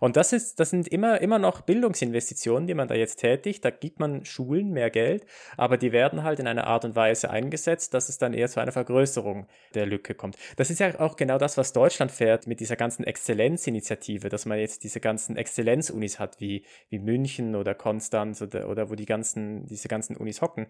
Und 0.00 0.16
das, 0.16 0.32
ist, 0.32 0.60
das 0.60 0.70
sind 0.70 0.88
immer, 0.88 1.20
immer 1.20 1.38
noch 1.38 1.62
Bildungsinvestitionen, 1.62 2.66
die 2.66 2.74
man 2.74 2.88
da 2.88 2.94
jetzt 2.94 3.16
tätigt. 3.16 3.64
Da 3.64 3.70
gibt 3.70 4.00
man 4.00 4.24
Schulen 4.24 4.70
mehr 4.70 4.90
Geld, 4.90 5.26
aber 5.56 5.76
die 5.76 5.92
werden 5.92 6.22
halt 6.22 6.40
in 6.40 6.46
einer 6.46 6.66
Art 6.66 6.84
und 6.84 6.96
Weise 6.96 7.30
eingesetzt, 7.30 7.94
dass 7.94 8.08
es 8.08 8.18
dann 8.18 8.34
eher 8.34 8.48
zu 8.48 8.60
einer 8.60 8.72
Vergrößerung 8.72 9.46
der 9.74 9.86
Lücke 9.86 10.14
kommt. 10.14 10.36
Das 10.56 10.70
ist 10.70 10.80
ja 10.80 10.98
auch 11.00 11.16
genau 11.16 11.38
das, 11.38 11.56
was 11.56 11.72
Deutschland 11.72 12.10
fährt 12.10 12.46
mit 12.46 12.60
dieser 12.60 12.76
ganzen 12.76 13.04
Exzellenzinitiative, 13.04 14.28
dass 14.28 14.46
man 14.46 14.58
jetzt 14.58 14.84
diese 14.84 15.00
ganzen 15.00 15.36
Exzellenzunis 15.36 16.18
hat, 16.18 16.40
wie, 16.40 16.64
wie 16.88 16.98
München 16.98 17.54
oder 17.56 17.74
Konstanz 17.74 18.42
oder, 18.42 18.68
oder 18.68 18.90
wo 18.90 18.94
die 18.94 19.06
ganzen, 19.06 19.66
diese 19.66 19.88
ganzen 19.88 20.16
Unis 20.16 20.40
hocken. 20.40 20.66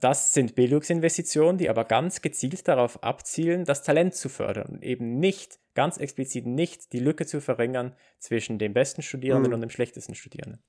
Das 0.00 0.32
sind 0.32 0.54
Bildungsinvestitionen, 0.54 1.58
die 1.58 1.68
aber 1.68 1.84
ganz 1.84 2.22
gezielt 2.22 2.66
darauf 2.68 3.02
abzielen, 3.02 3.64
das 3.64 3.82
Talent 3.82 4.14
zu 4.14 4.28
fördern 4.28 4.74
und 4.74 4.82
eben 4.82 5.18
nicht 5.18 5.58
ganz 5.74 5.98
explizit 5.98 6.46
nicht 6.46 6.92
die 6.92 7.00
Lücke 7.00 7.26
zu 7.26 7.40
verringern 7.40 7.94
zwischen 8.18 8.58
dem 8.58 8.72
besten 8.72 9.02
Studierenden 9.02 9.50
mhm. 9.50 9.54
und 9.54 9.60
dem 9.62 9.70
schlechtesten 9.70 10.14
Studierenden. 10.14 10.62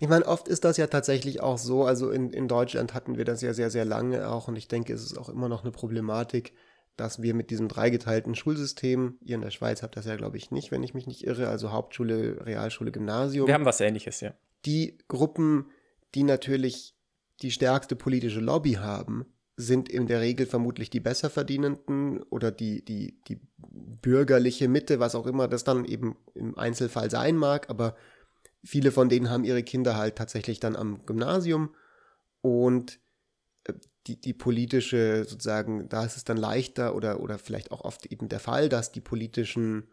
Ich 0.00 0.08
meine, 0.08 0.26
oft 0.26 0.48
ist 0.48 0.64
das 0.64 0.76
ja 0.76 0.86
tatsächlich 0.86 1.40
auch 1.40 1.58
so. 1.58 1.84
Also 1.84 2.10
in, 2.10 2.30
in 2.30 2.48
Deutschland 2.48 2.94
hatten 2.94 3.18
wir 3.18 3.24
das 3.24 3.42
ja 3.42 3.52
sehr, 3.52 3.70
sehr 3.70 3.84
lange 3.84 4.28
auch 4.28 4.48
und 4.48 4.56
ich 4.56 4.68
denke, 4.68 4.92
es 4.92 5.02
ist 5.02 5.18
auch 5.18 5.28
immer 5.28 5.48
noch 5.48 5.62
eine 5.62 5.70
Problematik, 5.70 6.54
dass 6.96 7.20
wir 7.20 7.34
mit 7.34 7.50
diesem 7.50 7.68
dreigeteilten 7.68 8.34
Schulsystem, 8.34 9.18
ihr 9.22 9.34
in 9.34 9.42
der 9.42 9.50
Schweiz 9.50 9.82
habt 9.82 9.96
das 9.96 10.06
ja, 10.06 10.16
glaube 10.16 10.38
ich, 10.38 10.50
nicht, 10.50 10.70
wenn 10.70 10.82
ich 10.82 10.94
mich 10.94 11.06
nicht 11.06 11.26
irre, 11.26 11.48
also 11.48 11.72
Hauptschule, 11.72 12.46
Realschule, 12.46 12.90
Gymnasium. 12.90 13.46
Wir 13.46 13.54
haben 13.54 13.66
was 13.66 13.80
ähnliches, 13.80 14.20
ja. 14.20 14.32
Die 14.64 14.96
Gruppen, 15.08 15.70
die 16.14 16.22
natürlich 16.22 16.96
die 17.42 17.50
stärkste 17.50 17.96
politische 17.96 18.40
Lobby 18.40 18.74
haben, 18.74 19.26
sind 19.56 19.88
in 19.88 20.06
der 20.06 20.20
Regel 20.20 20.46
vermutlich 20.46 20.90
die 20.90 21.00
Besserverdienenden 21.00 22.22
oder 22.24 22.50
die, 22.50 22.84
die, 22.84 23.22
die 23.26 23.40
bürgerliche 23.56 24.68
Mitte, 24.68 25.00
was 25.00 25.14
auch 25.14 25.26
immer 25.26 25.48
das 25.48 25.64
dann 25.64 25.84
eben 25.84 26.16
im 26.34 26.58
Einzelfall 26.58 27.10
sein 27.10 27.36
mag, 27.36 27.70
aber 27.70 27.96
viele 28.64 28.92
von 28.92 29.08
denen 29.08 29.30
haben 29.30 29.44
ihre 29.44 29.62
Kinder 29.62 29.96
halt 29.96 30.16
tatsächlich 30.16 30.60
dann 30.60 30.76
am 30.76 31.06
Gymnasium 31.06 31.74
und 32.42 32.98
äh, 33.64 33.72
die, 34.06 34.20
die 34.20 34.34
politische, 34.34 35.24
sozusagen, 35.24 35.88
da 35.88 36.04
ist 36.04 36.16
es 36.16 36.24
dann 36.24 36.36
leichter 36.36 36.94
oder, 36.94 37.20
oder 37.20 37.38
vielleicht 37.38 37.72
auch 37.72 37.80
oft 37.80 38.06
eben 38.06 38.28
der 38.28 38.40
Fall, 38.40 38.68
dass 38.68 38.92
die 38.92 39.00
politischen 39.00 39.88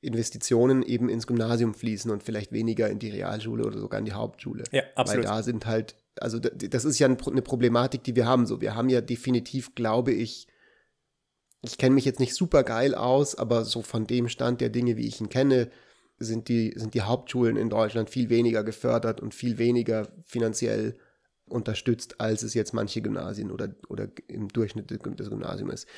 Investitionen 0.00 0.82
eben 0.82 1.08
ins 1.08 1.26
Gymnasium 1.26 1.74
fließen 1.74 2.10
und 2.10 2.22
vielleicht 2.22 2.52
weniger 2.52 2.88
in 2.88 2.98
die 2.98 3.10
Realschule 3.10 3.64
oder 3.64 3.78
sogar 3.78 3.98
in 3.98 4.06
die 4.06 4.12
Hauptschule. 4.12 4.64
Ja, 4.72 4.82
absolut. 4.94 5.24
Weil 5.24 5.30
da 5.30 5.42
sind 5.42 5.66
halt, 5.66 5.96
also 6.20 6.38
das 6.38 6.84
ist 6.84 6.98
ja 6.98 7.06
eine 7.06 7.16
Problematik, 7.16 8.04
die 8.04 8.16
wir 8.16 8.26
haben. 8.26 8.46
So, 8.46 8.60
wir 8.60 8.74
haben 8.74 8.88
ja 8.88 9.00
definitiv, 9.00 9.74
glaube 9.74 10.12
ich, 10.12 10.46
ich 11.62 11.78
kenne 11.78 11.94
mich 11.94 12.04
jetzt 12.04 12.20
nicht 12.20 12.34
super 12.34 12.62
geil 12.62 12.94
aus, 12.94 13.34
aber 13.34 13.64
so 13.64 13.82
von 13.82 14.06
dem 14.06 14.28
Stand 14.28 14.60
der 14.60 14.68
Dinge, 14.68 14.96
wie 14.96 15.06
ich 15.06 15.20
ihn 15.20 15.28
kenne, 15.28 15.70
sind 16.18 16.48
die, 16.48 16.72
sind 16.76 16.94
die 16.94 17.02
Hauptschulen 17.02 17.56
in 17.56 17.68
Deutschland 17.68 18.08
viel 18.08 18.30
weniger 18.30 18.64
gefördert 18.64 19.20
und 19.20 19.34
viel 19.34 19.58
weniger 19.58 20.08
finanziell 20.24 20.96
unterstützt, 21.46 22.20
als 22.20 22.42
es 22.42 22.54
jetzt 22.54 22.72
manche 22.72 23.02
Gymnasien 23.02 23.50
oder, 23.50 23.74
oder 23.88 24.08
im 24.28 24.48
Durchschnitt 24.48 24.90
des 24.90 25.28
Gymnasiums 25.28 25.74
ist. 25.74 25.88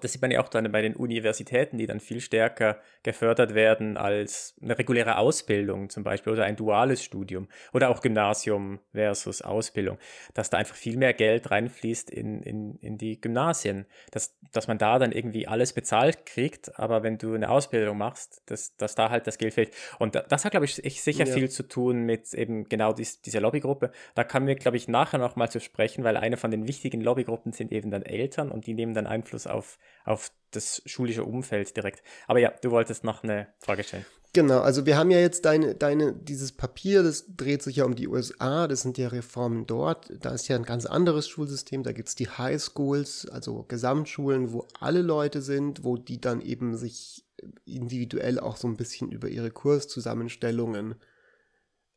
Das 0.00 0.12
sieht 0.12 0.22
man 0.22 0.30
ja 0.30 0.42
auch 0.42 0.48
dann 0.48 0.70
bei 0.70 0.82
den 0.82 0.94
Universitäten, 0.94 1.78
die 1.78 1.86
dann 1.86 2.00
viel 2.00 2.20
stärker 2.20 2.80
gefördert 3.02 3.54
werden 3.54 3.96
als 3.96 4.54
eine 4.60 4.78
reguläre 4.78 5.18
Ausbildung 5.18 5.90
zum 5.90 6.04
Beispiel 6.04 6.32
oder 6.32 6.44
ein 6.44 6.56
duales 6.56 7.02
Studium 7.02 7.48
oder 7.72 7.90
auch 7.90 8.00
Gymnasium 8.00 8.80
versus 8.92 9.42
Ausbildung, 9.42 9.98
dass 10.34 10.50
da 10.50 10.58
einfach 10.58 10.76
viel 10.76 10.96
mehr 10.96 11.14
Geld 11.14 11.50
reinfließt 11.50 12.10
in, 12.10 12.42
in, 12.42 12.76
in 12.76 12.98
die 12.98 13.20
Gymnasien, 13.20 13.86
dass, 14.10 14.36
dass 14.52 14.68
man 14.68 14.78
da 14.78 14.98
dann 14.98 15.12
irgendwie 15.12 15.46
alles 15.46 15.72
bezahlt 15.72 16.26
kriegt, 16.26 16.78
aber 16.78 17.02
wenn 17.02 17.18
du 17.18 17.34
eine 17.34 17.48
Ausbildung 17.48 17.98
machst, 17.98 18.42
dass, 18.46 18.76
dass 18.76 18.94
da 18.94 19.10
halt 19.10 19.26
das 19.26 19.38
Geld 19.38 19.54
fehlt. 19.54 19.72
Und 19.98 20.14
das 20.28 20.44
hat, 20.44 20.50
glaube 20.52 20.66
ich, 20.66 20.74
sicher 20.74 21.24
ja. 21.24 21.32
viel 21.32 21.48
zu 21.48 21.62
tun 21.62 22.02
mit 22.02 22.32
eben 22.34 22.68
genau 22.68 22.92
dies, 22.92 23.22
dieser 23.22 23.40
Lobbygruppe. 23.40 23.90
Da 24.14 24.24
kann 24.24 24.46
wir, 24.46 24.56
glaube 24.56 24.76
ich, 24.76 24.88
nachher 24.88 25.18
noch 25.18 25.36
mal 25.36 25.50
zu 25.50 25.60
sprechen, 25.60 26.04
weil 26.04 26.16
eine 26.16 26.36
von 26.36 26.50
den 26.50 26.66
wichtigen 26.66 27.00
Lobbygruppen 27.00 27.52
sind 27.52 27.72
eben 27.72 27.90
dann 27.90 28.02
Eltern 28.02 28.50
und 28.50 28.66
die 28.66 28.74
nehmen 28.74 28.94
dann 28.94 29.06
Einfluss 29.06 29.46
auf 29.46 29.78
auf 30.06 30.32
das 30.52 30.80
schulische 30.86 31.24
Umfeld 31.24 31.76
direkt. 31.76 32.02
Aber 32.26 32.38
ja, 32.38 32.52
du 32.62 32.70
wolltest 32.70 33.04
noch 33.04 33.22
eine 33.22 33.48
Frage 33.58 33.84
stellen. 33.84 34.06
Genau, 34.32 34.60
also 34.60 34.84
wir 34.84 34.98
haben 34.98 35.10
ja 35.10 35.18
jetzt 35.18 35.44
deine, 35.46 35.74
deine, 35.74 36.12
dieses 36.12 36.52
Papier, 36.52 37.02
das 37.02 37.24
dreht 37.36 37.62
sich 37.62 37.76
ja 37.76 37.84
um 37.84 37.94
die 37.94 38.06
USA, 38.06 38.68
das 38.68 38.82
sind 38.82 38.98
ja 38.98 39.08
Reformen 39.08 39.66
dort. 39.66 40.12
Da 40.20 40.30
ist 40.30 40.48
ja 40.48 40.56
ein 40.56 40.64
ganz 40.64 40.84
anderes 40.84 41.26
Schulsystem, 41.28 41.82
da 41.82 41.92
gibt 41.92 42.08
es 42.08 42.14
die 42.14 42.28
High 42.28 42.60
Schools, 42.60 43.26
also 43.26 43.64
Gesamtschulen, 43.66 44.52
wo 44.52 44.66
alle 44.78 45.02
Leute 45.02 45.40
sind, 45.40 45.84
wo 45.84 45.96
die 45.96 46.20
dann 46.20 46.42
eben 46.42 46.76
sich 46.76 47.24
individuell 47.64 48.38
auch 48.38 48.56
so 48.56 48.68
ein 48.68 48.76
bisschen 48.76 49.10
über 49.10 49.28
ihre 49.28 49.50
Kurszusammenstellungen 49.50 50.96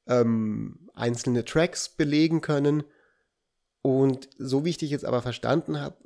ähm, 0.08 0.90
einzelne 0.94 1.46
Tracks 1.46 1.90
belegen 1.90 2.42
können. 2.42 2.84
Und 3.82 4.30
so 4.38 4.66
wie 4.66 4.70
ich 4.70 4.78
dich 4.78 4.92
jetzt 4.92 5.06
aber 5.06 5.22
verstanden 5.22 5.80
habe, 5.80 5.98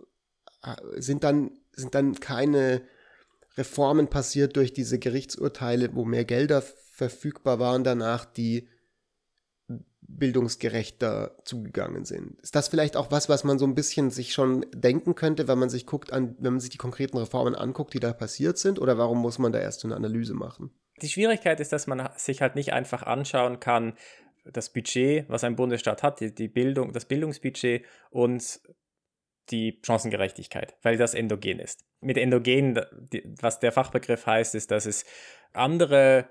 sind 0.95 1.23
dann, 1.23 1.51
sind 1.75 1.95
dann 1.95 2.19
keine 2.19 2.81
Reformen 3.57 4.07
passiert 4.07 4.55
durch 4.55 4.73
diese 4.73 4.99
Gerichtsurteile, 4.99 5.93
wo 5.93 6.05
mehr 6.05 6.25
Gelder 6.25 6.61
verfügbar 6.61 7.59
waren 7.59 7.83
danach, 7.83 8.25
die 8.25 8.67
bildungsgerechter 10.07 11.37
zugegangen 11.43 12.05
sind. 12.05 12.39
Ist 12.41 12.55
das 12.55 12.67
vielleicht 12.67 12.95
auch 12.95 13.11
was, 13.11 13.29
was 13.29 13.43
man 13.43 13.57
so 13.57 13.65
ein 13.65 13.75
bisschen 13.75 14.11
sich 14.11 14.33
schon 14.33 14.65
denken 14.73 15.15
könnte, 15.15 15.47
wenn 15.47 15.57
man 15.57 15.69
sich 15.69 15.85
guckt 15.85 16.13
an, 16.13 16.35
wenn 16.39 16.53
man 16.53 16.59
sich 16.59 16.69
die 16.69 16.77
konkreten 16.77 17.17
Reformen 17.17 17.55
anguckt, 17.55 17.93
die 17.93 17.99
da 17.99 18.13
passiert 18.13 18.57
sind, 18.57 18.79
oder 18.79 18.97
warum 18.97 19.19
muss 19.19 19.39
man 19.39 19.51
da 19.51 19.59
erst 19.59 19.81
so 19.81 19.87
eine 19.87 19.95
Analyse 19.95 20.33
machen? 20.33 20.71
Die 21.01 21.09
Schwierigkeit 21.09 21.59
ist, 21.59 21.73
dass 21.73 21.87
man 21.87 22.07
sich 22.17 22.41
halt 22.41 22.55
nicht 22.55 22.73
einfach 22.73 23.03
anschauen 23.03 23.59
kann, 23.59 23.93
das 24.45 24.71
Budget, 24.71 25.27
was 25.29 25.43
ein 25.43 25.55
Bundesstaat 25.55 26.03
hat, 26.03 26.19
die, 26.19 26.33
die 26.33 26.49
Bildung, 26.49 26.91
das 26.91 27.05
Bildungsbudget 27.05 27.85
und 28.11 28.59
die 29.49 29.79
Chancengerechtigkeit, 29.83 30.75
weil 30.81 30.97
das 30.97 31.13
endogen 31.13 31.59
ist. 31.59 31.85
Mit 31.99 32.17
endogen, 32.17 32.79
was 33.41 33.59
der 33.59 33.71
Fachbegriff 33.71 34.25
heißt, 34.25 34.55
ist, 34.55 34.71
dass 34.71 34.85
es 34.85 35.05
andere 35.51 36.29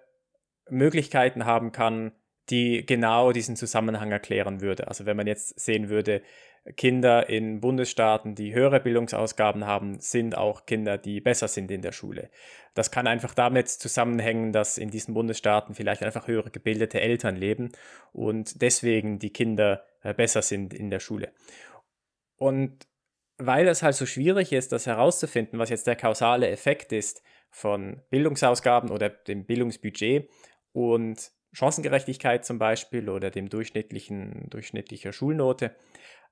Möglichkeiten 0.69 1.45
haben 1.45 1.73
kann, 1.73 2.13
die 2.51 2.85
genau 2.85 3.33
diesen 3.33 3.57
Zusammenhang 3.57 4.11
erklären 4.11 4.61
würde. 4.61 4.89
Also 4.89 5.07
wenn 5.07 5.17
man 5.17 5.27
jetzt 5.27 5.59
sehen 5.61 5.89
würde, 5.89 6.23
Kinder 6.77 7.29
in 7.29 7.61
Bundesstaaten, 7.61 8.37
die 8.37 8.55
höhere 8.55 8.79
Bildungsausgaben 8.79 9.67
haben, 9.67 9.99
sind 9.99 10.37
auch 10.37 10.65
Kinder, 10.65 10.97
die 10.97 11.21
besser 11.21 11.49
sind 11.49 11.71
in 11.73 11.83
der 11.83 11.91
Schule. 11.91 12.31
Das 12.75 12.93
kann 12.93 13.09
einfach 13.09 13.35
damit 13.35 13.69
zusammenhängen, 13.69 14.53
dass 14.53 14.79
in 14.79 14.91
diesen 14.91 15.13
Bundesstaaten 15.13 15.75
vielleicht 15.75 16.05
einfach 16.05 16.29
höhere 16.29 16.51
gebildete 16.51 17.01
Eltern 17.01 17.37
leben 17.37 17.73
und 18.13 18.63
deswegen 18.63 19.19
die 19.19 19.33
Kinder 19.33 19.85
äh, 20.03 20.15
besser 20.15 20.43
sind 20.43 20.73
in 20.73 20.91
der 20.91 21.01
Schule. 21.01 21.33
Und 22.37 22.87
weil 23.39 23.69
es 23.69 23.83
halt 23.83 23.95
so 23.95 24.07
schwierig 24.07 24.53
ist, 24.53 24.73
das 24.73 24.87
herauszufinden, 24.87 25.59
was 25.59 25.71
jetzt 25.71 25.87
der 25.87 25.97
kausale 25.97 26.49
Effekt 26.49 26.93
ist 26.93 27.23
von 27.51 28.01
Bildungsausgaben 28.11 28.91
oder 28.91 29.11
dem 29.11 29.45
Bildungsbudget 29.45 30.29
und 30.73 31.31
Chancengerechtigkeit 31.53 32.45
zum 32.45 32.59
Beispiel 32.59 33.09
oder 33.11 33.31
dem 33.31 33.49
durchschnittlichen, 33.49 34.47
durchschnittlicher 34.49 35.13
Schulnote. 35.13 35.75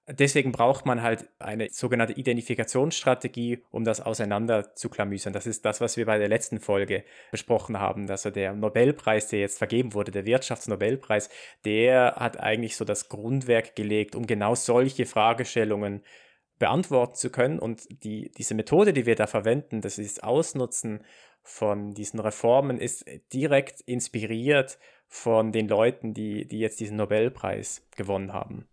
Deswegen 0.09 0.51
braucht 0.51 0.87
man 0.87 1.03
halt 1.03 1.29
eine 1.39 1.69
sogenannte 1.71 2.15
Identifikationsstrategie, 2.15 3.63
um 3.71 3.85
das 3.85 4.01
auseinander 4.01 4.75
zu 4.75 4.89
klamüsern. 4.89 5.33
Das 5.33 5.47
ist 5.47 5.65
das, 5.65 5.81
was 5.81 5.97
wir 5.97 6.07
bei 6.07 6.19
der 6.19 6.29
letzten 6.29 6.59
Folge 6.59 7.05
besprochen 7.31 7.79
haben. 7.79 8.11
Also 8.11 8.31
der 8.31 8.55
Nobelpreis, 8.55 9.29
der 9.29 9.41
jetzt 9.41 9.59
vergeben 9.59 9.93
wurde, 9.93 10.11
der 10.11 10.25
Wirtschaftsnobelpreis, 10.25 11.29
der 11.65 12.15
hat 12.17 12.41
eigentlich 12.41 12.77
so 12.77 12.85
das 12.85 13.09
Grundwerk 13.09 13.77
gelegt, 13.77 14.17
um 14.17 14.27
genau 14.27 14.55
solche 14.55 15.07
Fragestellungen 15.07 16.03
beantworten 16.61 17.17
zu 17.17 17.31
können. 17.31 17.59
Und 17.59 17.89
die, 18.05 18.31
diese 18.37 18.55
Methode, 18.55 18.93
die 18.93 19.07
wir 19.07 19.17
da 19.17 19.27
verwenden, 19.27 19.81
das 19.81 19.99
ist 19.99 20.23
Ausnutzen 20.23 21.03
von 21.43 21.95
diesen 21.95 22.21
Reformen, 22.21 22.79
ist 22.79 23.05
direkt 23.33 23.81
inspiriert 23.81 24.79
von 25.09 25.51
den 25.51 25.67
Leuten, 25.67 26.15
die, 26.15 26.47
die 26.47 26.61
jetzt 26.61 26.79
diesen 26.79 26.99
Nobelpreis 26.99 27.83
gewonnen 27.97 28.33
haben. 28.33 28.69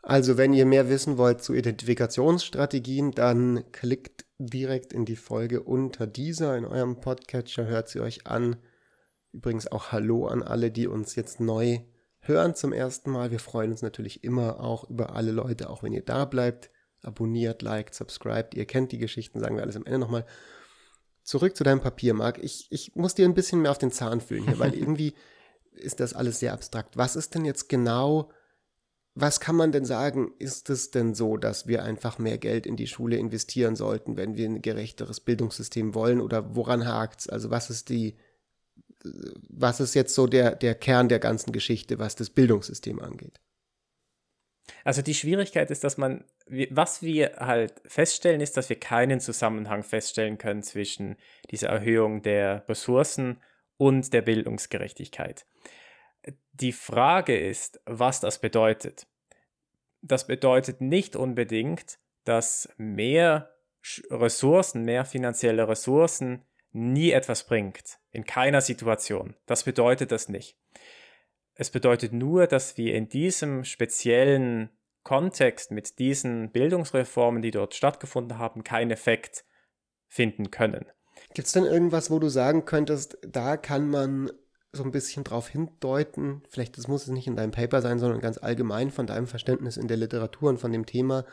Also, 0.00 0.36
wenn 0.38 0.52
ihr 0.52 0.64
mehr 0.64 0.88
wissen 0.88 1.18
wollt 1.18 1.42
zu 1.42 1.54
Identifikationsstrategien, 1.54 3.12
dann 3.12 3.64
klickt 3.72 4.24
direkt 4.38 4.92
in 4.92 5.04
die 5.04 5.16
Folge 5.16 5.62
unter 5.62 6.06
dieser 6.06 6.56
in 6.56 6.64
eurem 6.64 7.00
Podcatcher, 7.00 7.66
hört 7.66 7.88
sie 7.88 8.00
euch 8.00 8.26
an. 8.26 8.56
Übrigens 9.32 9.70
auch 9.70 9.92
Hallo 9.92 10.26
an 10.26 10.42
alle, 10.42 10.70
die 10.70 10.86
uns 10.86 11.14
jetzt 11.14 11.40
neu 11.40 11.80
hören 12.20 12.54
zum 12.54 12.72
ersten 12.72 13.10
Mal. 13.10 13.30
Wir 13.30 13.38
freuen 13.38 13.72
uns 13.72 13.82
natürlich 13.82 14.24
immer 14.24 14.60
auch 14.60 14.88
über 14.88 15.14
alle 15.14 15.32
Leute, 15.32 15.70
auch 15.70 15.82
wenn 15.82 15.92
ihr 15.92 16.04
da 16.04 16.24
bleibt. 16.24 16.70
Abonniert, 17.02 17.62
liked, 17.62 17.94
subscribed. 17.94 18.54
Ihr 18.54 18.64
kennt 18.64 18.92
die 18.92 18.98
Geschichten, 18.98 19.40
sagen 19.40 19.56
wir 19.56 19.62
alles 19.62 19.76
am 19.76 19.86
Ende 19.86 19.98
nochmal. 19.98 20.24
Zurück 21.22 21.56
zu 21.56 21.64
deinem 21.64 21.80
Papier, 21.80 22.14
Marc. 22.14 22.42
Ich, 22.42 22.66
ich 22.70 22.94
muss 22.94 23.14
dir 23.14 23.26
ein 23.26 23.34
bisschen 23.34 23.62
mehr 23.62 23.70
auf 23.70 23.78
den 23.78 23.92
Zahn 23.92 24.20
fühlen 24.20 24.44
hier, 24.44 24.58
weil 24.58 24.74
irgendwie 24.78 25.14
ist 25.72 26.00
das 26.00 26.14
alles 26.14 26.40
sehr 26.40 26.52
abstrakt. 26.52 26.96
Was 26.96 27.16
ist 27.16 27.34
denn 27.34 27.44
jetzt 27.44 27.68
genau, 27.68 28.30
was 29.14 29.40
kann 29.40 29.56
man 29.56 29.72
denn 29.72 29.84
sagen, 29.84 30.32
ist 30.38 30.70
es 30.70 30.90
denn 30.90 31.14
so, 31.14 31.36
dass 31.36 31.66
wir 31.66 31.82
einfach 31.82 32.18
mehr 32.18 32.38
Geld 32.38 32.66
in 32.66 32.76
die 32.76 32.86
Schule 32.86 33.16
investieren 33.16 33.76
sollten, 33.76 34.16
wenn 34.16 34.36
wir 34.36 34.48
ein 34.48 34.62
gerechteres 34.62 35.20
Bildungssystem 35.20 35.94
wollen 35.94 36.20
oder 36.20 36.54
woran 36.56 36.86
hakt's? 36.86 37.28
Also 37.28 37.50
was 37.50 37.70
ist 37.70 37.88
die, 37.88 38.16
was 39.48 39.80
ist 39.80 39.94
jetzt 39.94 40.14
so 40.14 40.26
der, 40.26 40.54
der 40.54 40.74
Kern 40.74 41.08
der 41.08 41.18
ganzen 41.18 41.52
Geschichte, 41.52 41.98
was 41.98 42.16
das 42.16 42.30
Bildungssystem 42.30 43.00
angeht? 43.00 43.40
Also 44.84 45.02
die 45.02 45.14
Schwierigkeit 45.14 45.70
ist, 45.70 45.84
dass 45.84 45.98
man, 45.98 46.24
was 46.70 47.02
wir 47.02 47.36
halt 47.36 47.80
feststellen, 47.86 48.40
ist, 48.40 48.56
dass 48.56 48.68
wir 48.68 48.78
keinen 48.78 49.20
Zusammenhang 49.20 49.82
feststellen 49.82 50.38
können 50.38 50.62
zwischen 50.62 51.16
dieser 51.50 51.68
Erhöhung 51.68 52.22
der 52.22 52.64
Ressourcen 52.68 53.40
und 53.76 54.12
der 54.12 54.22
Bildungsgerechtigkeit. 54.22 55.46
Die 56.52 56.72
Frage 56.72 57.36
ist, 57.36 57.80
was 57.86 58.20
das 58.20 58.40
bedeutet. 58.40 59.06
Das 60.02 60.26
bedeutet 60.26 60.80
nicht 60.80 61.16
unbedingt, 61.16 61.98
dass 62.24 62.68
mehr 62.76 63.54
Ressourcen, 64.10 64.84
mehr 64.84 65.04
finanzielle 65.04 65.68
Ressourcen 65.68 66.44
nie 66.72 67.10
etwas 67.10 67.46
bringt. 67.46 67.98
In 68.10 68.24
keiner 68.24 68.60
Situation. 68.60 69.34
Das 69.46 69.64
bedeutet 69.64 70.12
das 70.12 70.28
nicht. 70.28 70.56
Es 71.62 71.70
bedeutet 71.70 72.12
nur, 72.12 72.48
dass 72.48 72.76
wir 72.76 72.92
in 72.96 73.08
diesem 73.08 73.62
speziellen 73.62 74.68
Kontext 75.04 75.70
mit 75.70 76.00
diesen 76.00 76.50
Bildungsreformen, 76.50 77.40
die 77.40 77.52
dort 77.52 77.76
stattgefunden 77.76 78.36
haben, 78.36 78.64
keinen 78.64 78.90
Effekt 78.90 79.44
finden 80.08 80.50
können. 80.50 80.86
Gibt 81.34 81.46
es 81.46 81.52
denn 81.52 81.62
irgendwas, 81.62 82.10
wo 82.10 82.18
du 82.18 82.28
sagen 82.28 82.64
könntest, 82.64 83.16
da 83.24 83.56
kann 83.56 83.88
man 83.88 84.32
so 84.72 84.82
ein 84.82 84.90
bisschen 84.90 85.22
drauf 85.22 85.46
hindeuten, 85.50 86.42
vielleicht 86.48 86.78
das 86.78 86.88
muss 86.88 87.02
es 87.02 87.10
nicht 87.10 87.28
in 87.28 87.36
deinem 87.36 87.52
Paper 87.52 87.80
sein, 87.80 88.00
sondern 88.00 88.20
ganz 88.20 88.38
allgemein 88.38 88.90
von 88.90 89.06
deinem 89.06 89.28
Verständnis 89.28 89.76
in 89.76 89.86
der 89.86 89.98
Literatur 89.98 90.48
und 90.48 90.58
von 90.58 90.72
dem 90.72 90.84
Thema, 90.84 91.24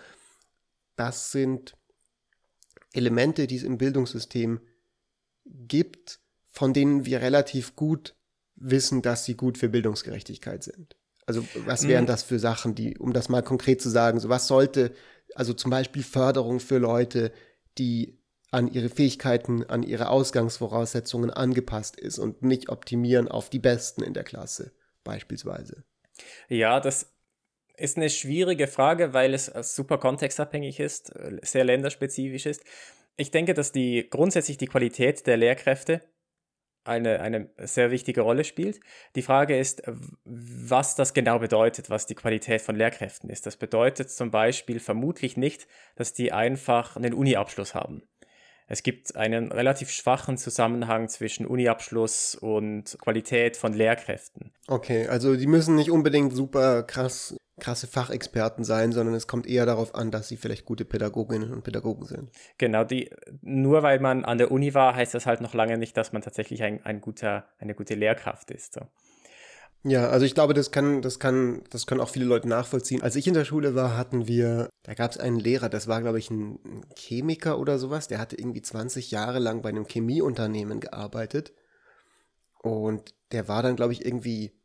das 0.95 1.31
sind 1.31 1.75
Elemente, 2.93 3.47
die 3.47 3.55
es 3.55 3.63
im 3.63 3.79
Bildungssystem 3.79 4.61
gibt, 5.45 6.19
von 6.51 6.71
denen 6.71 7.07
wir 7.07 7.19
relativ 7.19 7.75
gut 7.75 8.15
wissen, 8.59 9.01
dass 9.01 9.25
sie 9.25 9.35
gut 9.35 9.57
für 9.57 9.69
Bildungsgerechtigkeit 9.69 10.63
sind. 10.63 10.95
Also 11.25 11.45
was 11.65 11.87
wären 11.87 12.05
mhm. 12.05 12.07
das 12.07 12.23
für 12.23 12.39
Sachen, 12.39 12.75
die, 12.75 12.97
um 12.97 13.13
das 13.13 13.29
mal 13.29 13.43
konkret 13.43 13.81
zu 13.81 13.89
sagen, 13.89 14.19
so 14.19 14.29
was 14.29 14.47
sollte, 14.47 14.93
also 15.35 15.53
zum 15.53 15.69
Beispiel 15.69 16.03
Förderung 16.03 16.59
für 16.59 16.79
Leute, 16.79 17.31
die 17.77 18.19
an 18.51 18.67
ihre 18.67 18.89
Fähigkeiten, 18.89 19.63
an 19.65 19.83
ihre 19.83 20.09
Ausgangsvoraussetzungen 20.09 21.29
angepasst 21.29 21.99
ist 21.99 22.17
und 22.17 22.41
nicht 22.41 22.69
optimieren 22.69 23.27
auf 23.27 23.49
die 23.49 23.59
Besten 23.59 24.01
in 24.01 24.13
der 24.13 24.23
Klasse 24.23 24.71
beispielsweise. 25.03 25.83
Ja, 26.47 26.79
das 26.79 27.13
ist 27.77 27.97
eine 27.97 28.09
schwierige 28.09 28.67
Frage, 28.67 29.13
weil 29.13 29.33
es 29.33 29.51
super 29.61 29.97
kontextabhängig 29.97 30.79
ist, 30.79 31.13
sehr 31.43 31.63
länderspezifisch 31.63 32.45
ist. 32.45 32.63
Ich 33.15 33.31
denke, 33.31 33.53
dass 33.53 33.71
die 33.71 34.07
grundsätzlich 34.09 34.57
die 34.57 34.67
Qualität 34.67 35.27
der 35.27 35.37
Lehrkräfte 35.37 36.01
eine, 36.89 37.21
eine 37.21 37.49
sehr 37.57 37.91
wichtige 37.91 38.21
Rolle 38.21 38.43
spielt. 38.43 38.79
Die 39.15 39.21
Frage 39.21 39.57
ist, 39.57 39.83
was 40.25 40.95
das 40.95 41.13
genau 41.13 41.39
bedeutet, 41.39 41.89
was 41.89 42.05
die 42.05 42.15
Qualität 42.15 42.61
von 42.61 42.75
Lehrkräften 42.75 43.29
ist. 43.29 43.45
Das 43.45 43.55
bedeutet 43.55 44.11
zum 44.11 44.31
Beispiel 44.31 44.79
vermutlich 44.79 45.37
nicht, 45.37 45.67
dass 45.95 46.13
die 46.13 46.31
einfach 46.31 46.97
einen 46.97 47.13
Uni-Abschluss 47.13 47.75
haben. 47.75 48.03
Es 48.71 48.83
gibt 48.83 49.15
einen 49.15 49.51
relativ 49.51 49.89
schwachen 49.89 50.37
Zusammenhang 50.37 51.09
zwischen 51.09 51.47
Uniabschluss 51.47 52.35
und 52.35 52.97
Qualität 53.01 53.57
von 53.57 53.73
Lehrkräften. 53.73 54.53
Okay, 54.67 55.07
also 55.07 55.35
die 55.35 55.47
müssen 55.47 55.75
nicht 55.75 55.89
unbedingt 55.89 56.35
super 56.35 56.83
krass 56.83 57.35
krasse 57.59 57.87
Fachexperten 57.87 58.63
sein, 58.63 58.91
sondern 58.91 59.15
es 59.15 59.27
kommt 59.27 59.47
eher 59.47 59.65
darauf 59.65 59.95
an, 59.95 60.11
dass 60.11 60.27
sie 60.27 60.37
vielleicht 60.37 60.65
gute 60.65 60.85
Pädagoginnen 60.85 61.51
und 61.51 61.63
Pädagogen 61.63 62.05
sind. 62.05 62.31
Genau, 62.57 62.83
die, 62.83 63.09
nur 63.41 63.83
weil 63.83 63.99
man 63.99 64.25
an 64.25 64.37
der 64.37 64.51
Uni 64.51 64.73
war, 64.73 64.95
heißt 64.95 65.13
das 65.13 65.25
halt 65.25 65.41
noch 65.41 65.53
lange 65.53 65.77
nicht, 65.77 65.95
dass 65.97 66.13
man 66.13 66.21
tatsächlich 66.21 66.63
ein, 66.63 66.83
ein 66.85 67.01
guter, 67.01 67.45
eine 67.59 67.75
gute 67.75 67.95
Lehrkraft 67.95 68.51
ist. 68.51 68.73
So. 68.73 68.81
Ja, 69.83 70.09
also 70.09 70.25
ich 70.25 70.33
glaube, 70.33 70.53
das 70.53 70.71
kann, 70.71 71.01
das 71.01 71.19
kann, 71.19 71.63
das 71.69 71.85
können 71.85 72.01
auch 72.01 72.09
viele 72.09 72.25
Leute 72.25 72.49
nachvollziehen. 72.49 73.01
Als 73.01 73.15
ich 73.15 73.27
in 73.27 73.33
der 73.33 73.45
Schule 73.45 73.75
war, 73.75 73.95
hatten 73.95 74.27
wir, 74.27 74.69
da 74.83 74.93
gab 74.93 75.11
es 75.11 75.17
einen 75.17 75.39
Lehrer, 75.39 75.69
das 75.69 75.87
war, 75.87 76.01
glaube 76.01 76.19
ich, 76.19 76.29
ein, 76.29 76.59
ein 76.65 76.85
Chemiker 76.97 77.57
oder 77.57 77.79
sowas, 77.79 78.09
der 78.09 78.19
hatte 78.19 78.37
irgendwie 78.37 78.61
20 78.61 79.11
Jahre 79.11 79.39
lang 79.39 79.61
bei 79.61 79.69
einem 79.69 79.87
Chemieunternehmen 79.87 80.81
gearbeitet. 80.81 81.53
Und 82.61 83.15
der 83.31 83.47
war 83.47 83.63
dann, 83.63 83.77
glaube 83.77 83.93
ich, 83.93 84.05
irgendwie 84.05 84.58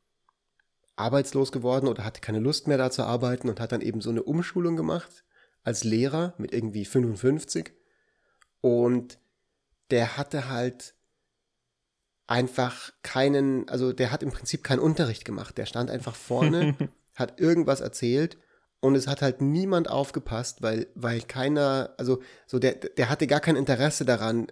arbeitslos 0.97 1.53
geworden 1.53 1.89
oder 1.89 2.05
hatte 2.05 2.21
keine 2.21 2.39
Lust 2.39 2.69
mehr 2.69 2.79
da 2.79 2.91
zu 2.91 3.03
arbeiten 3.03 3.49
und 3.49 3.61
hat 3.61 3.73
dann 3.73 3.81
eben 3.81 4.01
so 4.01 4.11
eine 4.11 4.23
Umschulung 4.23 4.77
gemacht 4.77 5.25
als 5.63 5.85
Lehrer 5.85 6.35
mit 6.39 6.53
irgendwie 6.53 6.85
55. 6.85 7.73
Und 8.61 9.19
der 9.91 10.17
hatte 10.17 10.49
halt 10.49 10.95
einfach 12.27 12.93
keinen, 13.03 13.69
also 13.69 13.93
der 13.93 14.11
hat 14.11 14.23
im 14.23 14.31
Prinzip 14.31 14.65
keinen 14.65 14.79
Unterricht 14.79 15.25
gemacht. 15.25 15.59
Der 15.59 15.67
stand 15.67 15.91
einfach 15.91 16.15
vorne, 16.15 16.77
hat 17.15 17.41
irgendwas 17.41 17.81
erzählt 17.81 18.39
und 18.81 18.95
es 18.95 19.07
hat 19.07 19.23
halt 19.23 19.41
niemand 19.41 19.89
aufgepasst, 19.89 20.63
weil, 20.63 20.87
weil 20.95 21.21
keiner, 21.23 21.95
also 21.97 22.23
so 22.47 22.59
der, 22.59 22.75
der 22.75 23.09
hatte 23.09 23.27
gar 23.27 23.41
kein 23.41 23.57
Interesse 23.57 24.05
daran, 24.05 24.49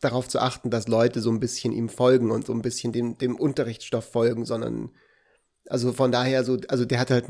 darauf 0.00 0.28
zu 0.28 0.38
achten, 0.38 0.70
dass 0.70 0.86
Leute 0.86 1.20
so 1.20 1.30
ein 1.30 1.40
bisschen 1.40 1.72
ihm 1.72 1.88
folgen 1.88 2.30
und 2.30 2.46
so 2.46 2.52
ein 2.52 2.62
bisschen 2.62 2.92
dem, 2.92 3.16
dem 3.18 3.36
Unterrichtsstoff 3.36 4.04
folgen, 4.04 4.44
sondern 4.44 4.90
also 5.68 5.92
von 5.92 6.12
daher 6.12 6.44
so, 6.44 6.58
also 6.68 6.84
der 6.84 6.98
hat 6.98 7.10
halt 7.10 7.26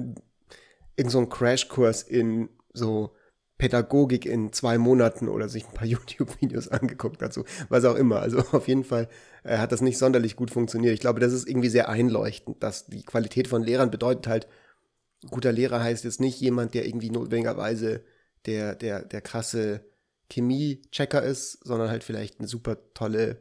irgend 0.96 1.12
so 1.12 1.18
einen 1.18 1.28
Crashkurs 1.28 2.02
in 2.02 2.48
so 2.72 3.14
Pädagogik 3.58 4.26
in 4.26 4.52
zwei 4.52 4.78
Monaten 4.78 5.28
oder 5.28 5.48
sich 5.48 5.66
ein 5.66 5.74
paar 5.74 5.86
YouTube-Videos 5.86 6.68
angeguckt 6.68 7.32
so 7.32 7.44
was 7.68 7.84
auch 7.84 7.94
immer. 7.94 8.20
Also 8.20 8.38
auf 8.52 8.68
jeden 8.68 8.84
Fall 8.84 9.08
äh, 9.44 9.58
hat 9.58 9.72
das 9.72 9.80
nicht 9.80 9.98
sonderlich 9.98 10.36
gut 10.36 10.50
funktioniert. 10.50 10.94
Ich 10.94 11.00
glaube, 11.00 11.20
das 11.20 11.32
ist 11.32 11.48
irgendwie 11.48 11.68
sehr 11.68 11.88
einleuchtend, 11.88 12.62
dass 12.62 12.86
die 12.86 13.04
Qualität 13.04 13.48
von 13.48 13.62
Lehrern 13.62 13.90
bedeutet 13.90 14.26
halt, 14.26 14.48
guter 15.30 15.52
Lehrer 15.52 15.82
heißt 15.82 16.04
jetzt 16.04 16.20
nicht 16.20 16.40
jemand, 16.40 16.74
der 16.74 16.86
irgendwie 16.86 17.10
notwendigerweise 17.10 18.04
der, 18.46 18.74
der, 18.74 19.04
der 19.04 19.20
krasse 19.22 19.84
Chemie-Checker 20.30 21.22
ist, 21.22 21.64
sondern 21.64 21.88
halt 21.88 22.04
vielleicht 22.04 22.38
eine 22.38 22.48
super 22.48 22.76
tolle 22.92 23.40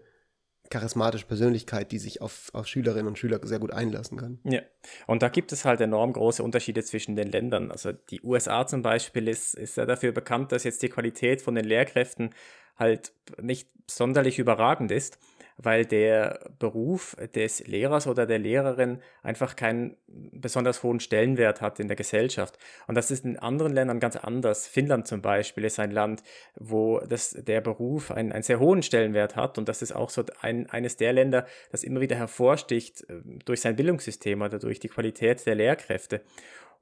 charismatische 0.73 1.27
Persönlichkeit, 1.27 1.91
die 1.91 1.99
sich 1.99 2.19
auf, 2.19 2.49
auf 2.53 2.65
Schülerinnen 2.65 3.07
und 3.07 3.19
Schüler 3.19 3.39
sehr 3.43 3.59
gut 3.59 3.71
einlassen 3.71 4.17
kann. 4.17 4.39
Ja, 4.43 4.61
und 5.05 5.21
da 5.21 5.29
gibt 5.29 5.51
es 5.51 5.65
halt 5.65 5.79
enorm 5.81 6.13
große 6.13 6.41
Unterschiede 6.41 6.83
zwischen 6.83 7.15
den 7.15 7.31
Ländern. 7.31 7.71
Also 7.71 7.91
die 7.91 8.21
USA 8.23 8.65
zum 8.65 8.81
Beispiel 8.81 9.27
ist, 9.27 9.53
ist 9.53 9.77
ja 9.77 9.85
dafür 9.85 10.11
bekannt, 10.13 10.51
dass 10.51 10.63
jetzt 10.63 10.81
die 10.81 10.89
Qualität 10.89 11.43
von 11.43 11.53
den 11.53 11.65
Lehrkräften 11.65 12.31
halt 12.75 13.13
nicht 13.39 13.69
sonderlich 13.87 14.39
überragend 14.39 14.91
ist 14.91 15.19
weil 15.57 15.85
der 15.85 16.51
Beruf 16.59 17.15
des 17.35 17.65
Lehrers 17.67 18.07
oder 18.07 18.25
der 18.25 18.39
Lehrerin 18.39 18.99
einfach 19.21 19.55
keinen 19.55 19.95
besonders 20.07 20.83
hohen 20.83 20.99
Stellenwert 20.99 21.61
hat 21.61 21.79
in 21.79 21.87
der 21.87 21.95
Gesellschaft. 21.95 22.57
Und 22.87 22.95
das 22.95 23.11
ist 23.11 23.25
in 23.25 23.37
anderen 23.37 23.73
Ländern 23.73 23.99
ganz 23.99 24.15
anders. 24.15 24.67
Finnland 24.67 25.07
zum 25.07 25.21
Beispiel 25.21 25.65
ist 25.65 25.79
ein 25.79 25.91
Land, 25.91 26.23
wo 26.55 26.99
das, 26.99 27.31
der 27.31 27.61
Beruf 27.61 28.11
einen, 28.11 28.31
einen 28.31 28.43
sehr 28.43 28.59
hohen 28.59 28.83
Stellenwert 28.83 29.35
hat. 29.35 29.57
Und 29.57 29.69
das 29.69 29.81
ist 29.81 29.93
auch 29.93 30.09
so 30.09 30.23
ein, 30.41 30.69
eines 30.69 30.97
der 30.97 31.13
Länder, 31.13 31.45
das 31.71 31.83
immer 31.83 32.01
wieder 32.01 32.15
hervorsticht 32.15 33.09
äh, 33.09 33.21
durch 33.45 33.61
sein 33.61 33.75
Bildungssystem 33.75 34.41
oder 34.41 34.59
durch 34.59 34.79
die 34.79 34.89
Qualität 34.89 35.45
der 35.45 35.55
Lehrkräfte. 35.55 36.21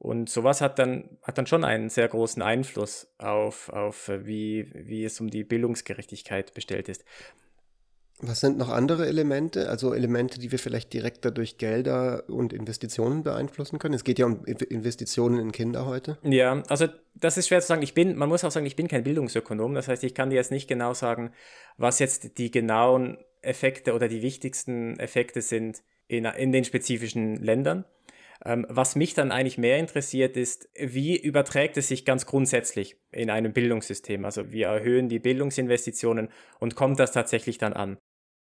Und 0.01 0.31
sowas 0.31 0.61
hat 0.61 0.79
dann, 0.79 1.09
hat 1.21 1.37
dann 1.37 1.45
schon 1.45 1.63
einen 1.63 1.89
sehr 1.89 2.07
großen 2.07 2.41
Einfluss 2.41 3.13
auf, 3.19 3.69
auf 3.69 4.09
wie, 4.09 4.67
wie 4.73 5.05
es 5.05 5.21
um 5.21 5.29
die 5.29 5.43
Bildungsgerechtigkeit 5.43 6.55
bestellt 6.55 6.89
ist. 6.89 7.05
Was 8.23 8.39
sind 8.39 8.57
noch 8.57 8.69
andere 8.69 9.07
Elemente, 9.07 9.67
also 9.67 9.93
Elemente, 9.93 10.39
die 10.39 10.51
wir 10.51 10.59
vielleicht 10.59 10.93
direkter 10.93 11.31
durch 11.31 11.57
Gelder 11.57 12.23
und 12.27 12.53
Investitionen 12.53 13.23
beeinflussen 13.23 13.79
können? 13.79 13.95
Es 13.95 14.03
geht 14.03 14.19
ja 14.19 14.27
um 14.27 14.45
Investitionen 14.45 15.39
in 15.39 15.51
Kinder 15.51 15.87
heute. 15.87 16.17
Ja, 16.23 16.61
also 16.69 16.87
das 17.15 17.37
ist 17.37 17.47
schwer 17.47 17.61
zu 17.61 17.67
sagen. 17.67 17.81
Ich 17.81 17.95
bin, 17.95 18.15
man 18.15 18.29
muss 18.29 18.43
auch 18.43 18.51
sagen, 18.51 18.67
ich 18.67 18.75
bin 18.75 18.87
kein 18.87 19.03
Bildungsökonom. 19.03 19.73
Das 19.73 19.87
heißt, 19.87 20.03
ich 20.03 20.13
kann 20.13 20.29
dir 20.29 20.35
jetzt 20.35 20.51
nicht 20.51 20.67
genau 20.67 20.93
sagen, 20.93 21.31
was 21.77 21.97
jetzt 21.97 22.37
die 22.37 22.51
genauen 22.51 23.17
Effekte 23.41 23.93
oder 23.93 24.07
die 24.07 24.21
wichtigsten 24.21 24.99
Effekte 24.99 25.41
sind 25.41 25.81
in, 26.07 26.25
in 26.25 26.51
den 26.51 26.63
spezifischen 26.63 27.37
Ländern. 27.37 27.85
Ähm, 28.43 28.65
was 28.69 28.95
mich 28.95 29.13
dann 29.13 29.31
eigentlich 29.31 29.57
mehr 29.57 29.77
interessiert, 29.77 30.35
ist, 30.35 30.69
wie 30.75 31.17
überträgt 31.17 31.77
es 31.77 31.87
sich 31.87 32.05
ganz 32.05 32.25
grundsätzlich 32.25 32.97
in 33.11 33.29
einem 33.29 33.53
Bildungssystem? 33.53 34.25
Also 34.25 34.51
wir 34.51 34.67
erhöhen 34.67 35.09
die 35.09 35.19
Bildungsinvestitionen 35.19 36.29
und 36.59 36.75
kommt 36.75 36.99
das 36.99 37.11
tatsächlich 37.11 37.57
dann 37.57 37.73
an? 37.73 37.97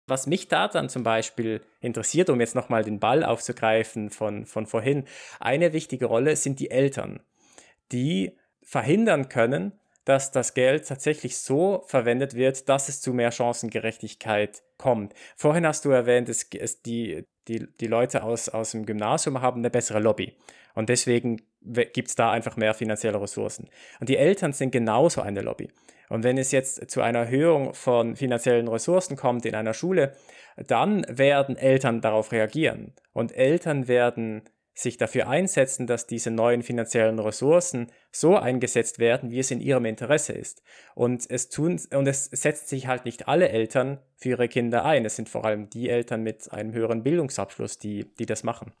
Was 0.07 0.25
mich 0.25 0.47
da 0.47 0.67
dann 0.69 0.89
zum 0.89 1.03
Beispiel 1.03 1.61
interessiert, 1.81 2.29
um 2.29 2.39
jetzt 2.39 2.55
nochmal 2.55 2.83
den 2.83 2.99
Ball 2.99 3.23
aufzugreifen 3.23 4.09
von, 4.09 4.45
von 4.45 4.65
vorhin, 4.65 5.03
eine 5.39 5.73
wichtige 5.73 6.05
Rolle 6.05 6.35
sind 6.37 6.59
die 6.59 6.71
Eltern, 6.71 7.19
die 7.91 8.37
verhindern 8.63 9.29
können, 9.29 9.73
dass 10.05 10.31
das 10.31 10.53
Geld 10.53 10.87
tatsächlich 10.87 11.37
so 11.37 11.83
verwendet 11.87 12.33
wird, 12.33 12.69
dass 12.69 12.87
es 12.87 13.01
zu 13.01 13.13
mehr 13.13 13.31
Chancengerechtigkeit 13.31 14.63
kommt. 14.77 15.13
Vorhin 15.35 15.67
hast 15.67 15.83
du 15.83 15.89
erwähnt, 15.89 16.29
es, 16.29 16.47
es 16.57 16.81
die, 16.81 17.25
die, 17.49 17.67
die 17.79 17.87
Leute 17.87 18.23
aus, 18.23 18.47
aus 18.47 18.71
dem 18.71 18.85
Gymnasium 18.85 19.41
haben 19.41 19.59
eine 19.59 19.69
bessere 19.69 19.99
Lobby. 19.99 20.33
Und 20.75 20.87
deswegen 20.87 21.41
gibt 21.61 22.07
es 22.07 22.15
da 22.15 22.31
einfach 22.31 22.55
mehr 22.55 22.73
finanzielle 22.73 23.21
Ressourcen. 23.21 23.67
Und 23.99 24.07
die 24.07 24.15
Eltern 24.15 24.53
sind 24.53 24.71
genauso 24.71 25.21
eine 25.21 25.41
Lobby. 25.41 25.69
Und 26.09 26.23
wenn 26.23 26.37
es 26.37 26.51
jetzt 26.51 26.89
zu 26.89 27.01
einer 27.01 27.19
Erhöhung 27.19 27.73
von 27.73 28.15
finanziellen 28.15 28.67
Ressourcen 28.67 29.17
kommt 29.17 29.45
in 29.45 29.55
einer 29.55 29.73
Schule, 29.73 30.13
dann 30.55 31.05
werden 31.09 31.57
Eltern 31.57 32.01
darauf 32.01 32.31
reagieren. 32.31 32.93
Und 33.13 33.35
Eltern 33.35 33.87
werden 33.87 34.43
sich 34.73 34.97
dafür 34.97 35.27
einsetzen, 35.27 35.87
dass 35.87 36.05
diese 36.05 36.29
neuen 36.29 36.61
finanziellen 36.61 37.17
Ressourcen 37.17 37.91
so 38.11 38.37
eingesetzt 38.37 38.99
werden, 38.99 39.31
wie 39.31 39.39
es 39.39 39.49
in 39.49 39.59
ihrem 39.59 39.85
Interesse 39.85 40.33
ist. 40.33 40.61
Und 40.93 41.27
es 41.29 41.49
tun, 41.49 41.81
und 41.91 42.07
es 42.07 42.25
setzen 42.25 42.67
sich 42.67 42.87
halt 42.87 43.05
nicht 43.05 43.27
alle 43.27 43.49
Eltern 43.49 43.99
für 44.15 44.29
ihre 44.29 44.47
Kinder 44.47 44.85
ein. 44.85 45.03
Es 45.03 45.15
sind 45.15 45.29
vor 45.29 45.45
allem 45.45 45.69
die 45.69 45.89
Eltern 45.89 46.21
mit 46.21 46.51
einem 46.51 46.73
höheren 46.73 47.01
Bildungsabschluss, 47.01 47.79
die, 47.79 48.05
die 48.19 48.27
das 48.27 48.43
machen. 48.43 48.71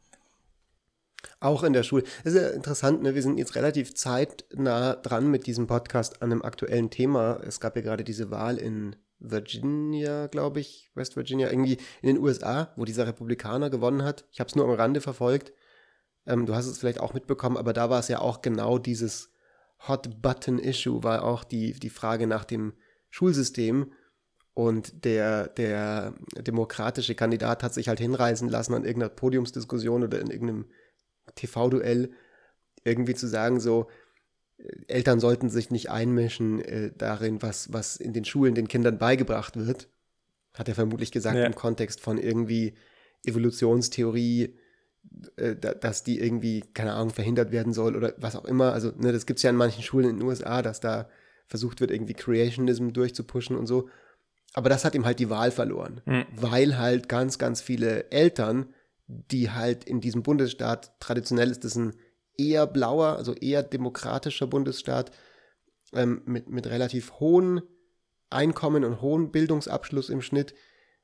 Auch 1.39 1.63
in 1.63 1.73
der 1.73 1.83
Schule. 1.83 2.03
Das 2.23 2.33
ist 2.33 2.41
ja 2.41 2.49
interessant, 2.49 3.01
ne? 3.01 3.15
wir 3.15 3.21
sind 3.21 3.37
jetzt 3.37 3.55
relativ 3.55 3.95
zeitnah 3.95 4.95
dran 4.95 5.29
mit 5.29 5.47
diesem 5.47 5.67
Podcast 5.67 6.21
an 6.21 6.31
einem 6.31 6.41
aktuellen 6.41 6.89
Thema. 6.89 7.39
Es 7.45 7.59
gab 7.59 7.75
ja 7.75 7.81
gerade 7.81 8.03
diese 8.03 8.31
Wahl 8.31 8.57
in 8.57 8.95
Virginia, 9.19 10.27
glaube 10.27 10.59
ich, 10.59 10.91
West 10.93 11.15
Virginia, 11.15 11.49
irgendwie 11.49 11.77
in 12.01 12.07
den 12.07 12.19
USA, 12.19 12.71
wo 12.75 12.85
dieser 12.85 13.07
Republikaner 13.07 13.69
gewonnen 13.69 14.03
hat. 14.03 14.25
Ich 14.31 14.39
habe 14.39 14.47
es 14.47 14.55
nur 14.55 14.65
am 14.65 14.71
Rande 14.71 15.01
verfolgt. 15.01 15.53
Ähm, 16.25 16.45
du 16.45 16.53
hast 16.55 16.67
es 16.67 16.77
vielleicht 16.77 16.99
auch 16.99 17.13
mitbekommen, 17.13 17.57
aber 17.57 17.73
da 17.73 17.89
war 17.89 17.99
es 17.99 18.09
ja 18.09 18.19
auch 18.19 18.41
genau 18.41 18.77
dieses 18.77 19.31
Hot-Button-Issue, 19.87 21.03
war 21.03 21.23
auch 21.23 21.43
die, 21.43 21.73
die 21.73 21.89
Frage 21.89 22.27
nach 22.27 22.45
dem 22.45 22.73
Schulsystem. 23.09 23.91
Und 24.53 25.05
der, 25.05 25.49
der 25.49 26.15
demokratische 26.35 27.13
Kandidat 27.13 27.61
hat 27.61 27.75
sich 27.75 27.89
halt 27.89 27.99
hinreißen 27.99 28.49
lassen 28.49 28.73
an 28.73 28.85
irgendeiner 28.85 29.13
Podiumsdiskussion 29.13 30.03
oder 30.03 30.19
in 30.19 30.31
irgendeinem 30.31 30.65
TV-Duell 31.35 32.11
irgendwie 32.83 33.15
zu 33.15 33.27
sagen, 33.27 33.59
so, 33.59 33.87
äh, 34.57 34.63
Eltern 34.87 35.19
sollten 35.19 35.49
sich 35.49 35.71
nicht 35.71 35.89
einmischen 35.89 36.61
äh, 36.61 36.91
darin, 36.97 37.41
was, 37.41 37.71
was 37.73 37.97
in 37.97 38.13
den 38.13 38.25
Schulen 38.25 38.55
den 38.55 38.67
Kindern 38.67 38.97
beigebracht 38.97 39.57
wird. 39.57 39.89
Hat 40.53 40.67
er 40.67 40.75
vermutlich 40.75 41.11
gesagt 41.11 41.37
ja. 41.37 41.45
im 41.45 41.55
Kontext 41.55 41.99
von 41.99 42.17
irgendwie 42.17 42.73
Evolutionstheorie, 43.25 44.55
äh, 45.35 45.55
dass 45.55 46.03
die 46.03 46.19
irgendwie, 46.19 46.61
keine 46.73 46.93
Ahnung, 46.93 47.11
verhindert 47.11 47.51
werden 47.51 47.73
soll 47.73 47.95
oder 47.95 48.13
was 48.17 48.35
auch 48.35 48.45
immer. 48.45 48.73
Also, 48.73 48.91
ne, 48.97 49.11
das 49.11 49.25
gibt 49.25 49.37
es 49.37 49.43
ja 49.43 49.49
in 49.49 49.55
manchen 49.55 49.83
Schulen 49.83 50.09
in 50.09 50.19
den 50.19 50.27
USA, 50.27 50.61
dass 50.61 50.79
da 50.79 51.09
versucht 51.47 51.79
wird, 51.79 51.91
irgendwie 51.91 52.13
Creationism 52.13 52.89
durchzupuschen 52.89 53.55
und 53.55 53.67
so. 53.67 53.89
Aber 54.53 54.69
das 54.69 54.85
hat 54.85 54.95
ihm 54.95 55.05
halt 55.05 55.19
die 55.19 55.29
Wahl 55.29 55.51
verloren, 55.51 56.01
mhm. 56.05 56.25
weil 56.33 56.77
halt 56.77 57.09
ganz, 57.09 57.37
ganz 57.37 57.61
viele 57.61 58.09
Eltern 58.11 58.73
die 59.07 59.51
halt 59.51 59.85
in 59.85 60.01
diesem 60.01 60.23
Bundesstaat, 60.23 60.99
traditionell 60.99 61.49
ist 61.49 61.63
das 61.63 61.75
ein 61.75 61.95
eher 62.37 62.67
blauer, 62.67 63.15
also 63.15 63.33
eher 63.33 63.63
demokratischer 63.63 64.47
Bundesstaat, 64.47 65.11
ähm, 65.93 66.21
mit, 66.25 66.49
mit 66.49 66.67
relativ 66.67 67.13
hohen 67.19 67.61
Einkommen 68.29 68.83
und 68.83 69.01
hohen 69.01 69.31
Bildungsabschluss 69.31 70.09
im 70.09 70.21
Schnitt, 70.21 70.53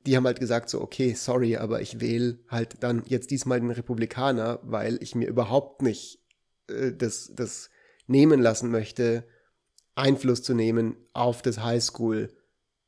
die 0.06 0.16
haben 0.16 0.26
halt 0.26 0.40
gesagt 0.40 0.68
so, 0.68 0.82
okay, 0.82 1.14
sorry, 1.14 1.56
aber 1.56 1.80
ich 1.80 2.00
wähle 2.00 2.38
halt 2.48 2.82
dann 2.82 3.02
jetzt 3.06 3.30
diesmal 3.30 3.60
den 3.60 3.70
Republikaner, 3.70 4.60
weil 4.62 5.02
ich 5.02 5.14
mir 5.14 5.26
überhaupt 5.26 5.80
nicht 5.80 6.18
äh, 6.68 6.92
das, 6.92 7.32
das 7.34 7.70
nehmen 8.06 8.42
lassen 8.42 8.70
möchte, 8.70 9.24
Einfluss 9.94 10.42
zu 10.42 10.54
nehmen 10.54 10.96
auf 11.14 11.40
das 11.40 11.62
Highschool 11.62 12.28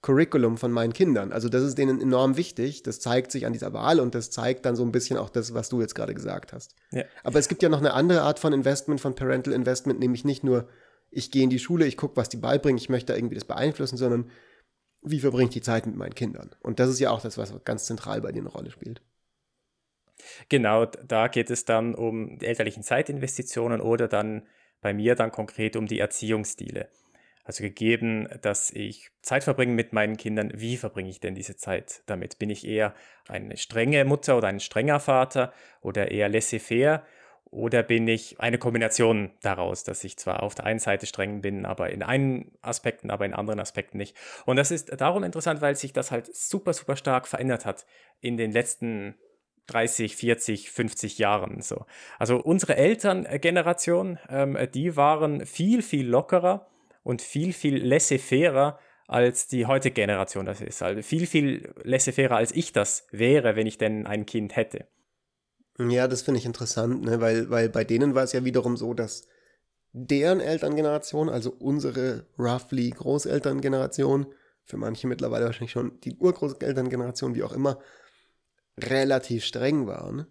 Curriculum 0.02 0.56
von 0.56 0.70
meinen 0.72 0.92
Kindern. 0.92 1.32
Also 1.32 1.48
das 1.48 1.62
ist 1.62 1.78
denen 1.78 2.00
enorm 2.00 2.36
wichtig. 2.36 2.82
Das 2.82 3.00
zeigt 3.00 3.32
sich 3.32 3.46
an 3.46 3.52
dieser 3.52 3.72
Wahl 3.72 3.98
und 3.98 4.14
das 4.14 4.30
zeigt 4.30 4.64
dann 4.64 4.76
so 4.76 4.84
ein 4.84 4.92
bisschen 4.92 5.16
auch 5.16 5.30
das, 5.30 5.54
was 5.54 5.68
du 5.68 5.80
jetzt 5.80 5.94
gerade 5.94 6.14
gesagt 6.14 6.52
hast. 6.52 6.74
Ja. 6.92 7.04
Aber 7.24 7.38
es 7.38 7.48
gibt 7.48 7.62
ja 7.62 7.68
noch 7.68 7.80
eine 7.80 7.94
andere 7.94 8.22
Art 8.22 8.38
von 8.38 8.52
Investment, 8.52 9.00
von 9.00 9.14
Parental 9.14 9.52
Investment, 9.52 9.98
nämlich 9.98 10.24
nicht 10.24 10.44
nur, 10.44 10.68
ich 11.10 11.30
gehe 11.30 11.42
in 11.42 11.50
die 11.50 11.58
Schule, 11.58 11.86
ich 11.86 11.96
gucke, 11.96 12.16
was 12.16 12.28
die 12.28 12.36
beibringen, 12.36 12.78
ich 12.78 12.88
möchte 12.88 13.14
irgendwie 13.14 13.34
das 13.34 13.44
beeinflussen, 13.44 13.96
sondern 13.96 14.30
wie 15.02 15.20
verbringe 15.20 15.48
ich 15.48 15.54
die 15.54 15.62
Zeit 15.62 15.86
mit 15.86 15.96
meinen 15.96 16.14
Kindern? 16.14 16.50
Und 16.60 16.78
das 16.78 16.88
ist 16.90 17.00
ja 17.00 17.10
auch 17.10 17.20
das, 17.20 17.38
was 17.38 17.52
ganz 17.64 17.86
zentral 17.86 18.20
bei 18.20 18.32
dir 18.32 18.40
eine 18.40 18.50
Rolle 18.50 18.70
spielt. 18.70 19.02
Genau, 20.48 20.86
da 20.86 21.28
geht 21.28 21.50
es 21.50 21.64
dann 21.64 21.94
um 21.94 22.38
die 22.38 22.46
elterlichen 22.46 22.82
Zeitinvestitionen 22.82 23.80
oder 23.80 24.08
dann 24.08 24.46
bei 24.80 24.94
mir 24.94 25.14
dann 25.14 25.32
konkret 25.32 25.76
um 25.76 25.86
die 25.86 25.98
Erziehungsstile. 25.98 26.88
Also 27.46 27.62
gegeben, 27.62 28.28
dass 28.42 28.72
ich 28.72 29.10
Zeit 29.22 29.44
verbringe 29.44 29.72
mit 29.72 29.92
meinen 29.92 30.16
Kindern, 30.16 30.50
wie 30.54 30.76
verbringe 30.76 31.08
ich 31.08 31.20
denn 31.20 31.36
diese 31.36 31.56
Zeit 31.56 32.02
damit? 32.06 32.40
Bin 32.40 32.50
ich 32.50 32.66
eher 32.66 32.92
eine 33.28 33.56
strenge 33.56 34.04
Mutter 34.04 34.36
oder 34.36 34.48
ein 34.48 34.58
strenger 34.58 34.98
Vater 34.98 35.52
oder 35.80 36.10
eher 36.10 36.28
laissez-faire? 36.28 37.04
Oder 37.48 37.84
bin 37.84 38.08
ich 38.08 38.40
eine 38.40 38.58
Kombination 38.58 39.30
daraus, 39.40 39.84
dass 39.84 40.02
ich 40.02 40.18
zwar 40.18 40.42
auf 40.42 40.56
der 40.56 40.66
einen 40.66 40.80
Seite 40.80 41.06
streng 41.06 41.40
bin, 41.40 41.64
aber 41.64 41.90
in 41.90 42.02
einen 42.02 42.50
Aspekten, 42.60 43.10
aber 43.12 43.24
in 43.24 43.32
anderen 43.32 43.60
Aspekten 43.60 43.96
nicht. 43.96 44.16
Und 44.44 44.56
das 44.56 44.72
ist 44.72 45.00
darum 45.00 45.22
interessant, 45.22 45.60
weil 45.60 45.76
sich 45.76 45.92
das 45.92 46.10
halt 46.10 46.34
super, 46.34 46.72
super 46.72 46.96
stark 46.96 47.28
verändert 47.28 47.64
hat 47.64 47.86
in 48.20 48.36
den 48.36 48.50
letzten 48.50 49.14
30, 49.68 50.16
40, 50.16 50.70
50 50.70 51.18
Jahren 51.18 51.60
so. 51.60 51.86
Also 52.18 52.38
unsere 52.38 52.76
Elterngeneration, 52.76 54.18
ähm, 54.28 54.58
die 54.74 54.96
waren 54.96 55.46
viel, 55.46 55.82
viel 55.82 56.06
lockerer 56.08 56.66
und 57.06 57.22
viel, 57.22 57.52
viel 57.52 57.86
laissez-fairer 57.86 58.80
als 59.06 59.46
die 59.46 59.66
heutige 59.66 59.94
Generation 59.94 60.44
das 60.44 60.60
ist. 60.60 60.82
Also 60.82 61.02
viel, 61.02 61.28
viel 61.28 61.72
laissez-fairer 61.84 62.34
als 62.34 62.50
ich 62.50 62.72
das 62.72 63.06
wäre, 63.12 63.54
wenn 63.54 63.68
ich 63.68 63.78
denn 63.78 64.08
ein 64.08 64.26
Kind 64.26 64.56
hätte. 64.56 64.88
Ja, 65.78 66.08
das 66.08 66.22
finde 66.22 66.40
ich 66.40 66.46
interessant, 66.46 67.04
ne? 67.04 67.20
weil, 67.20 67.48
weil 67.48 67.68
bei 67.68 67.84
denen 67.84 68.16
war 68.16 68.24
es 68.24 68.32
ja 68.32 68.44
wiederum 68.44 68.76
so, 68.76 68.92
dass 68.92 69.28
deren 69.92 70.40
Elterngeneration, 70.40 71.28
also 71.28 71.50
unsere 71.50 72.26
roughly 72.38 72.90
Großelterngeneration, 72.90 74.26
für 74.64 74.76
manche 74.76 75.06
mittlerweile 75.06 75.44
wahrscheinlich 75.44 75.70
schon 75.70 76.00
die 76.00 76.16
Urgroßelterngeneration, 76.16 77.36
wie 77.36 77.44
auch 77.44 77.52
immer, 77.52 77.78
relativ 78.76 79.44
streng 79.44 79.86
waren. 79.86 80.26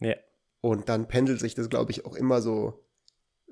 Ja. 0.00 0.16
Und 0.60 0.90
dann 0.90 1.08
pendelt 1.08 1.40
sich 1.40 1.54
das, 1.54 1.70
glaube 1.70 1.90
ich, 1.90 2.04
auch 2.04 2.16
immer 2.16 2.42
so, 2.42 2.84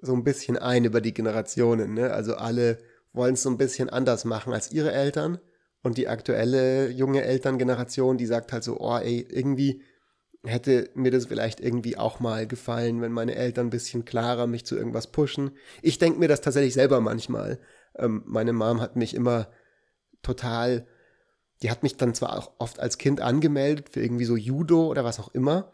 so 0.00 0.14
ein 0.14 0.24
bisschen 0.24 0.56
ein 0.56 0.84
über 0.84 1.00
die 1.00 1.14
Generationen. 1.14 1.94
Ne? 1.94 2.12
Also 2.12 2.34
alle 2.36 2.78
wollen 3.12 3.34
es 3.34 3.42
so 3.42 3.50
ein 3.50 3.58
bisschen 3.58 3.90
anders 3.90 4.24
machen 4.24 4.52
als 4.52 4.72
ihre 4.72 4.92
Eltern. 4.92 5.38
Und 5.82 5.96
die 5.96 6.08
aktuelle 6.08 6.90
junge 6.90 7.22
Elterngeneration, 7.22 8.18
die 8.18 8.26
sagt 8.26 8.52
halt 8.52 8.64
so, 8.64 8.78
oh 8.80 8.98
ey, 8.98 9.26
irgendwie 9.30 9.82
hätte 10.44 10.90
mir 10.94 11.10
das 11.10 11.26
vielleicht 11.26 11.60
irgendwie 11.60 11.96
auch 11.96 12.20
mal 12.20 12.46
gefallen, 12.46 13.00
wenn 13.00 13.12
meine 13.12 13.34
Eltern 13.34 13.66
ein 13.66 13.70
bisschen 13.70 14.04
klarer 14.04 14.46
mich 14.46 14.64
zu 14.64 14.76
irgendwas 14.76 15.10
pushen. 15.10 15.52
Ich 15.82 15.98
denke 15.98 16.18
mir 16.18 16.28
das 16.28 16.40
tatsächlich 16.40 16.74
selber 16.74 17.00
manchmal. 17.00 17.58
Ähm, 17.96 18.22
meine 18.26 18.52
Mom 18.52 18.80
hat 18.80 18.96
mich 18.96 19.14
immer 19.14 19.48
total, 20.22 20.86
die 21.62 21.70
hat 21.70 21.82
mich 21.82 21.96
dann 21.96 22.14
zwar 22.14 22.38
auch 22.38 22.52
oft 22.58 22.80
als 22.80 22.98
Kind 22.98 23.20
angemeldet 23.20 23.90
für 23.90 24.02
irgendwie 24.02 24.24
so 24.24 24.36
Judo 24.36 24.86
oder 24.86 25.04
was 25.04 25.20
auch 25.20 25.34
immer. 25.34 25.72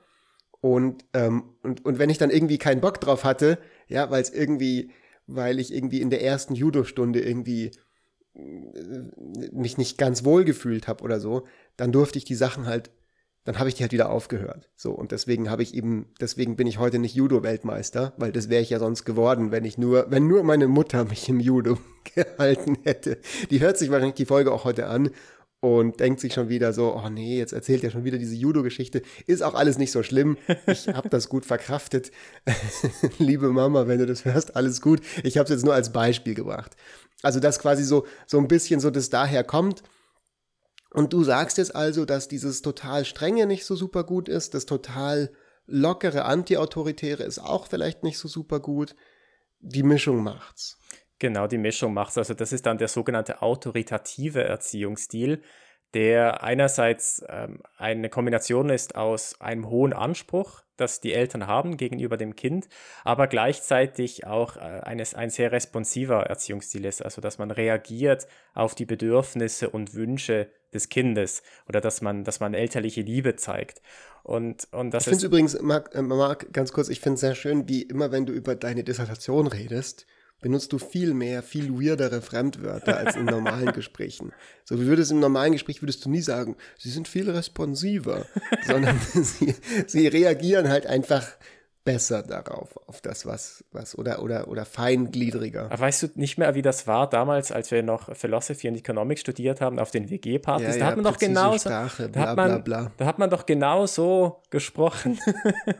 Und, 0.60 1.04
ähm, 1.14 1.54
und, 1.62 1.84
und 1.84 1.98
wenn 1.98 2.10
ich 2.10 2.18
dann 2.18 2.30
irgendwie 2.30 2.58
keinen 2.58 2.80
Bock 2.80 3.00
drauf 3.00 3.24
hatte, 3.24 3.58
ja, 3.88 4.10
weil 4.10 4.22
es 4.22 4.30
irgendwie, 4.30 4.90
weil 5.26 5.58
ich 5.58 5.72
irgendwie 5.72 6.00
in 6.00 6.10
der 6.10 6.22
ersten 6.22 6.54
Judo-Stunde 6.54 7.20
irgendwie 7.20 7.70
äh, 8.34 9.50
mich 9.52 9.78
nicht 9.78 9.98
ganz 9.98 10.24
wohl 10.24 10.44
gefühlt 10.44 10.88
habe 10.88 11.04
oder 11.04 11.20
so, 11.20 11.46
dann 11.76 11.92
durfte 11.92 12.18
ich 12.18 12.24
die 12.24 12.34
Sachen 12.34 12.66
halt 12.66 12.90
dann 13.46 13.60
habe 13.60 13.68
ich 13.68 13.76
die 13.76 13.84
halt 13.84 13.92
wieder 13.92 14.10
aufgehört. 14.10 14.68
So, 14.74 14.90
und 14.90 15.12
deswegen 15.12 15.48
habe 15.48 15.62
ich 15.62 15.72
eben, 15.72 16.12
deswegen 16.20 16.56
bin 16.56 16.66
ich 16.66 16.78
heute 16.78 16.98
nicht 16.98 17.14
Judo-Weltmeister, 17.14 18.12
weil 18.16 18.32
das 18.32 18.50
wäre 18.50 18.60
ich 18.60 18.70
ja 18.70 18.80
sonst 18.80 19.04
geworden, 19.04 19.52
wenn 19.52 19.64
ich 19.64 19.78
nur, 19.78 20.10
wenn 20.10 20.26
nur 20.26 20.42
meine 20.42 20.66
Mutter 20.66 21.04
mich 21.04 21.28
im 21.28 21.38
Judo 21.38 21.78
gehalten 22.14 22.76
hätte. 22.82 23.18
Die 23.50 23.60
hört 23.60 23.78
sich 23.78 23.90
wahrscheinlich 23.90 24.16
die 24.16 24.26
Folge 24.26 24.52
auch 24.52 24.64
heute 24.64 24.88
an 24.88 25.10
und 25.66 26.00
denkt 26.00 26.20
sich 26.20 26.32
schon 26.34 26.48
wieder 26.48 26.72
so, 26.72 26.94
oh 26.94 27.08
nee, 27.08 27.38
jetzt 27.38 27.52
erzählt 27.52 27.82
er 27.82 27.90
schon 27.90 28.04
wieder 28.04 28.18
diese 28.18 28.34
Judo-Geschichte. 28.34 29.02
Ist 29.26 29.42
auch 29.42 29.54
alles 29.54 29.78
nicht 29.78 29.92
so 29.92 30.02
schlimm. 30.02 30.36
Ich 30.66 30.88
habe 30.94 31.08
das 31.08 31.28
gut 31.28 31.44
verkraftet. 31.44 32.10
Liebe 33.18 33.50
Mama, 33.50 33.86
wenn 33.88 33.98
du 33.98 34.06
das 34.06 34.24
hörst, 34.24 34.56
alles 34.56 34.80
gut. 34.80 35.00
Ich 35.24 35.38
habe 35.38 35.44
es 35.44 35.50
jetzt 35.50 35.64
nur 35.64 35.74
als 35.74 35.92
Beispiel 35.92 36.34
gebracht. 36.34 36.76
Also, 37.22 37.40
dass 37.40 37.58
quasi 37.58 37.82
so, 37.82 38.06
so 38.26 38.38
ein 38.38 38.48
bisschen 38.48 38.80
so 38.80 38.90
das 38.90 39.10
daher 39.10 39.42
kommt 39.42 39.82
und 40.90 41.12
du 41.12 41.24
sagst 41.24 41.58
jetzt 41.58 41.74
also, 41.74 42.04
dass 42.04 42.28
dieses 42.28 42.62
total 42.62 43.04
strenge 43.04 43.46
nicht 43.46 43.66
so 43.66 43.76
super 43.76 44.04
gut 44.04 44.28
ist, 44.28 44.54
das 44.54 44.66
total 44.66 45.30
lockere 45.66 46.24
Anti-Autoritäre 46.24 47.22
ist 47.22 47.38
auch 47.38 47.66
vielleicht 47.66 48.02
nicht 48.02 48.18
so 48.18 48.28
super 48.28 48.60
gut. 48.60 48.94
Die 49.58 49.82
Mischung 49.82 50.22
macht's. 50.22 50.78
Genau, 51.18 51.46
die 51.46 51.58
Mischung 51.58 51.94
macht's. 51.94 52.18
Also 52.18 52.34
das 52.34 52.52
ist 52.52 52.66
dann 52.66 52.78
der 52.78 52.88
sogenannte 52.88 53.42
autoritative 53.42 54.44
Erziehungsstil, 54.44 55.42
der 55.94 56.42
einerseits 56.42 57.24
ähm, 57.28 57.62
eine 57.78 58.10
Kombination 58.10 58.68
ist 58.68 58.96
aus 58.96 59.40
einem 59.40 59.70
hohen 59.70 59.94
Anspruch, 59.94 60.62
das 60.76 61.00
die 61.00 61.14
Eltern 61.14 61.46
haben 61.46 61.78
gegenüber 61.78 62.18
dem 62.18 62.36
Kind, 62.36 62.68
aber 63.02 63.28
gleichzeitig 63.28 64.26
auch 64.26 64.56
äh, 64.56 64.60
eines, 64.60 65.14
ein 65.14 65.30
sehr 65.30 65.52
responsiver 65.52 66.24
Erziehungsstil 66.24 66.84
ist, 66.84 67.02
also 67.02 67.22
dass 67.22 67.38
man 67.38 67.50
reagiert 67.50 68.26
auf 68.52 68.74
die 68.74 68.84
Bedürfnisse 68.84 69.70
und 69.70 69.94
Wünsche 69.94 70.50
des 70.74 70.90
Kindes 70.90 71.42
oder 71.66 71.80
dass 71.80 72.02
man, 72.02 72.24
dass 72.24 72.40
man 72.40 72.52
elterliche 72.52 73.00
Liebe 73.00 73.36
zeigt. 73.36 73.80
Und, 74.22 74.68
und 74.72 74.92
das 74.92 75.04
ich 75.04 75.10
finde 75.10 75.18
es 75.18 75.24
übrigens, 75.24 75.62
Marc, 75.62 75.94
äh, 75.94 76.02
Marc, 76.02 76.52
ganz 76.52 76.72
kurz, 76.72 76.90
ich 76.90 77.00
finde 77.00 77.14
es 77.14 77.20
sehr 77.20 77.34
schön, 77.34 77.68
wie 77.68 77.82
immer, 77.82 78.12
wenn 78.12 78.26
du 78.26 78.34
über 78.34 78.54
deine 78.54 78.84
Dissertation 78.84 79.46
redest, 79.46 80.06
benutzt 80.40 80.72
du 80.72 80.78
viel 80.78 81.14
mehr, 81.14 81.42
viel 81.42 81.72
weirdere 81.72 82.20
Fremdwörter 82.20 82.98
als 82.98 83.16
in 83.16 83.24
normalen 83.24 83.72
Gesprächen. 83.72 84.32
So 84.64 84.80
wie 84.80 84.86
würdest 84.86 85.10
im 85.10 85.20
normalen 85.20 85.52
Gespräch 85.52 85.82
würdest 85.82 86.04
du 86.04 86.10
nie 86.10 86.20
sagen, 86.20 86.56
sie 86.78 86.90
sind 86.90 87.08
viel 87.08 87.30
responsiver, 87.30 88.26
sondern 88.66 89.00
sie, 89.14 89.54
sie 89.86 90.06
reagieren 90.06 90.68
halt 90.68 90.86
einfach 90.86 91.26
besser 91.86 92.22
darauf, 92.22 92.76
auf 92.88 93.00
das, 93.00 93.24
was, 93.24 93.64
was, 93.70 93.96
oder, 93.96 94.20
oder, 94.20 94.48
oder 94.48 94.66
feingliedriger. 94.66 95.66
Aber 95.66 95.78
weißt 95.78 96.02
du 96.02 96.06
nicht 96.16 96.36
mehr, 96.36 96.54
wie 96.54 96.60
das 96.60 96.86
war 96.86 97.08
damals, 97.08 97.52
als 97.52 97.70
wir 97.70 97.82
noch 97.82 98.14
Philosophy 98.14 98.68
und 98.68 98.76
Economics 98.76 99.22
studiert 99.22 99.60
haben 99.60 99.78
auf 99.78 99.92
den 99.92 100.10
WG-Partys? 100.10 100.66
Ja, 100.66 100.72
da 100.72 100.78
ja, 100.78 100.86
hat 100.86 100.96
man 100.96 101.04
doch 101.04 101.18
genau 101.18 101.56
Sprache, 101.56 102.10
da, 102.10 102.20
hat 102.20 102.36
man, 102.36 102.64
bla, 102.64 102.80
bla. 102.80 102.92
da 102.98 103.06
hat 103.06 103.18
man 103.18 103.30
doch 103.30 103.46
genau 103.46 103.86
so 103.86 104.42
gesprochen. 104.50 105.18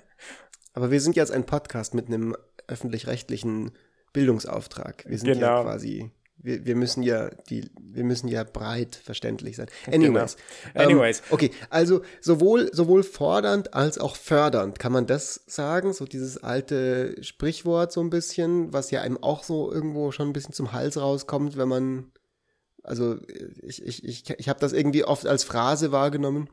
Aber 0.75 0.91
wir 0.91 1.01
sind 1.01 1.17
jetzt 1.17 1.33
ein 1.33 1.45
Podcast 1.45 1.93
mit 1.93 2.07
einem 2.07 2.37
öffentlich-rechtlichen 2.69 3.73
Bildungsauftrag. 4.17 5.05
Wir 5.07 5.19
sind 5.19 5.35
genau. 5.35 5.59
ja 5.59 5.63
quasi, 5.63 6.11
wir, 6.39 6.65
wir 6.65 6.75
müssen 6.75 7.03
ja 7.03 7.29
die, 7.51 7.71
wir 7.79 8.03
müssen 8.03 8.29
ja 8.29 8.45
breit 8.45 8.97
verständlich 8.97 9.57
sein. 9.57 9.67
Anyways. 9.93 10.39
Genau. 10.73 10.87
Anyways. 10.87 11.19
Ähm, 11.19 11.25
okay, 11.33 11.51
also 11.69 12.01
sowohl, 12.23 12.71
sowohl 12.73 13.03
fordernd 13.03 13.75
als 13.75 13.99
auch 13.99 14.17
fördernd, 14.17 14.79
kann 14.79 14.93
man 14.93 15.07
das 15.07 15.43
sagen? 15.47 15.93
So 15.93 16.07
dieses 16.07 16.43
alte 16.43 17.23
Sprichwort 17.23 17.93
so 17.93 18.01
ein 18.01 18.09
bisschen, 18.09 18.73
was 18.73 18.91
ja 18.91 19.03
einem 19.03 19.23
auch 19.23 19.45
so 19.45 19.71
irgendwo 19.71 20.13
schon 20.13 20.31
ein 20.31 20.33
bisschen 20.33 20.55
zum 20.55 20.73
Hals 20.73 20.99
rauskommt, 20.99 21.59
wenn 21.59 21.69
man, 21.69 22.11
also 22.83 23.19
ich, 23.63 23.85
ich, 23.85 24.03
ich, 24.03 24.31
ich 24.31 24.49
habe 24.49 24.61
das 24.61 24.73
irgendwie 24.73 25.05
oft 25.05 25.27
als 25.27 25.45
Phrase 25.45 25.93
wahrgenommen. 25.93 26.49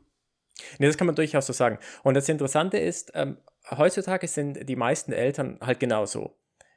Nee, 0.78 0.86
das 0.86 0.98
kann 0.98 1.06
man 1.06 1.16
durchaus 1.16 1.46
so 1.46 1.54
sagen. 1.54 1.78
Und 2.02 2.12
das 2.12 2.28
Interessante 2.28 2.76
ist, 2.76 3.12
ähm, 3.14 3.38
heutzutage 3.70 4.28
sind 4.28 4.68
die 4.68 4.76
meisten 4.76 5.12
Eltern 5.12 5.58
halt 5.62 5.80
genauso. 5.80 6.36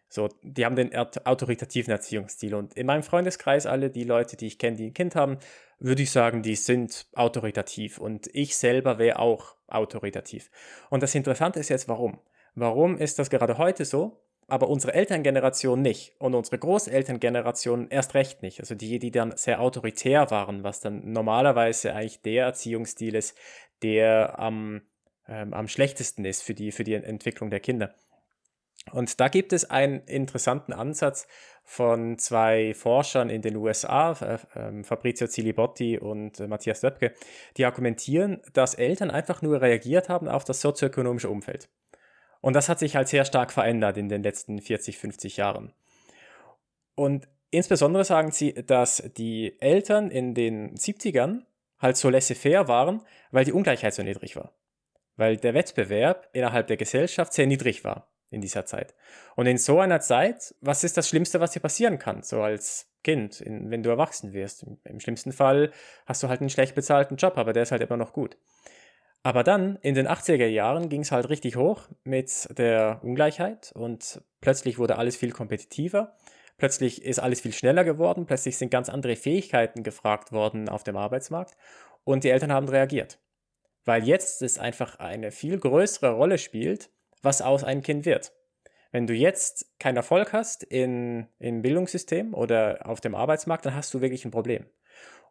So, 0.10 0.30
die 0.42 0.66
haben 0.66 0.76
den 0.76 0.96
autoritativen 0.96 1.92
Erziehungsstil. 1.92 2.56
Und 2.56 2.74
in 2.76 2.86
meinem 2.88 3.04
Freundeskreis, 3.04 3.66
alle 3.66 3.90
die 3.90 4.06
Leute, 4.06 4.38
die 4.38 4.48
ich 4.48 4.58
kenne, 4.58 4.78
die 4.78 4.88
ein 4.88 4.94
Kind 4.94 5.16
haben, 5.16 5.38
würde 5.80 6.02
ich 6.02 6.12
sagen, 6.12 6.42
die 6.42 6.56
sind 6.56 7.08
autoritativ. 7.14 7.98
Und 7.98 8.30
ich 8.34 8.56
selber 8.56 9.00
wäre 9.00 9.20
auch 9.20 9.56
autoritativ. 9.68 10.50
Und 10.90 11.04
das 11.04 11.14
Interessante 11.14 11.60
ist 11.60 11.70
jetzt, 11.70 11.90
warum? 11.90 12.20
Warum 12.56 12.98
ist 12.98 13.20
das 13.20 13.30
gerade 13.30 13.58
heute 13.58 13.86
so? 13.86 14.22
Aber 14.48 14.70
unsere 14.70 14.94
Elterngeneration 14.94 15.82
nicht 15.82 16.16
und 16.20 16.34
unsere 16.34 16.58
Großelterngeneration 16.58 17.90
erst 17.90 18.14
recht 18.14 18.42
nicht. 18.42 18.62
Also 18.62 18.76
die, 18.76 18.98
die 18.98 19.12
dann 19.12 19.36
sehr 19.36 19.60
autoritär 19.60 20.32
waren, 20.32 20.64
was 20.64 20.80
dann 20.80 21.12
normalerweise 21.12 21.94
eigentlich 21.94 22.22
der 22.22 22.46
Erziehungsstil 22.46 23.14
ist, 23.16 23.38
der 23.84 24.40
am, 24.40 24.84
ähm, 25.28 25.54
am 25.54 25.68
schlechtesten 25.68 26.24
ist 26.24 26.44
für 26.44 26.54
die, 26.54 26.72
für 26.72 26.86
die 26.86 26.94
Entwicklung 26.94 27.50
der 27.50 27.60
Kinder. 27.60 27.94
Und 28.92 29.20
da 29.20 29.28
gibt 29.28 29.54
es 29.54 29.70
einen 29.70 30.02
interessanten 30.02 30.74
Ansatz 30.74 31.28
von 31.64 32.18
zwei 32.18 32.74
Forschern 32.74 33.30
in 33.30 33.42
den 33.42 33.58
USA, 33.58 34.14
äh, 34.14 34.38
ähm, 34.56 34.86
Fabrizio 34.86 35.28
Zilibotti 35.28 35.98
und 35.98 36.40
äh, 36.40 36.48
Matthias 36.48 36.80
Döpke, 36.80 37.14
die 37.58 37.66
argumentieren, 37.66 38.42
dass 38.54 38.74
Eltern 38.74 39.12
einfach 39.12 39.42
nur 39.42 39.62
reagiert 39.62 40.08
haben 40.08 40.30
auf 40.30 40.46
das 40.46 40.62
sozioökonomische 40.62 41.30
Umfeld. 41.30 41.68
Und 42.40 42.56
das 42.56 42.70
hat 42.70 42.80
sich 42.80 42.96
halt 42.96 43.10
sehr 43.10 43.26
stark 43.26 43.52
verändert 43.52 43.98
in 43.98 44.08
den 44.08 44.24
letzten 44.24 44.62
40, 44.62 44.98
50 44.98 45.38
Jahren. 45.38 45.74
Und 46.96 47.28
insbesondere 47.52 48.06
sagen 48.06 48.32
sie, 48.32 48.54
dass 48.54 49.04
die 49.18 49.60
Eltern 49.60 50.10
in 50.10 50.34
den 50.34 50.76
70ern 50.76 51.42
halt 51.80 51.98
so 51.98 52.10
laissez-faire 52.10 52.70
waren, 52.70 53.04
weil 53.32 53.44
die 53.44 53.54
Ungleichheit 53.54 53.94
so 53.94 54.04
niedrig 54.04 54.38
war. 54.38 54.54
Weil 55.18 55.36
der 55.36 55.54
Wettbewerb 55.54 56.30
innerhalb 56.32 56.68
der 56.68 56.78
Gesellschaft 56.78 57.34
sehr 57.34 57.46
niedrig 57.46 57.84
war 57.84 58.08
in 58.30 58.42
dieser 58.42 58.66
Zeit. 58.66 58.94
Und 59.36 59.48
in 59.48 59.58
so 59.58 59.80
einer 59.80 60.00
Zeit, 60.00 60.56
was 60.62 60.84
ist 60.84 60.98
das 60.98 61.08
Schlimmste, 61.08 61.40
was 61.40 61.52
dir 61.52 61.60
passieren 61.60 62.00
kann, 62.00 62.24
so 62.24 62.42
als 62.42 62.92
Kind, 63.04 63.40
in, 63.40 63.72
wenn 63.72 63.84
du 63.84 63.90
erwachsen 63.90 64.34
wirst? 64.34 64.64
Im, 64.64 64.78
Im 64.84 65.00
schlimmsten 65.00 65.32
Fall 65.32 65.72
hast 66.06 66.24
du 66.24 66.28
halt 66.28 66.42
einen 66.42 66.50
schlecht 66.50 66.76
bezahlten 66.76 67.18
Job, 67.18 67.38
aber 67.38 67.54
der 67.54 67.64
ist 67.64 67.72
halt 67.72 67.82
immer 67.82 67.98
noch 67.98 68.14
gut. 68.14 68.38
Aber 69.24 69.44
dann, 69.44 69.78
in 69.82 69.96
den 69.96 70.08
80er 70.08 70.46
Jahren, 70.46 70.90
ging 70.90 71.02
es 71.02 71.12
halt 71.12 71.30
richtig 71.30 71.56
hoch 71.56 71.90
mit 72.04 72.48
der 72.58 73.02
Ungleichheit 73.04 73.72
und 73.74 74.22
plötzlich 74.42 74.78
wurde 74.78 74.98
alles 74.98 75.18
viel 75.18 75.32
kompetitiver. 75.32 76.16
Plötzlich 76.58 77.04
ist 77.04 77.20
alles 77.20 77.42
viel 77.42 77.54
schneller 77.54 77.84
geworden, 77.84 78.26
plötzlich 78.26 78.58
sind 78.58 78.72
ganz 78.72 78.90
andere 78.90 79.16
Fähigkeiten 79.16 79.84
gefragt 79.84 80.32
worden 80.32 80.70
auf 80.70 80.84
dem 80.84 80.98
Arbeitsmarkt 80.98 81.56
und 82.04 82.24
die 82.24 82.30
Eltern 82.30 82.52
haben 82.52 82.70
reagiert. 82.70 83.20
Weil 83.86 84.08
jetzt 84.08 84.42
es 84.42 84.58
einfach 84.58 85.00
eine 85.00 85.32
viel 85.32 85.60
größere 85.60 86.12
Rolle 86.12 86.38
spielt, 86.38 86.90
was 87.28 87.42
aus 87.42 87.64
einem 87.64 87.82
Kind 87.82 88.06
wird. 88.06 88.32
Wenn 88.92 89.06
du 89.06 89.14
jetzt 89.14 89.78
keinen 89.80 89.98
Erfolg 89.98 90.32
hast 90.34 90.64
in, 90.64 91.28
im 91.40 91.62
Bildungssystem 91.62 92.34
oder 92.34 92.80
auf 92.86 93.02
dem 93.02 93.16
Arbeitsmarkt, 93.16 93.66
dann 93.66 93.76
hast 93.76 93.94
du 93.94 94.02
wirklich 94.02 94.24
ein 94.26 94.32
Problem. 94.32 94.66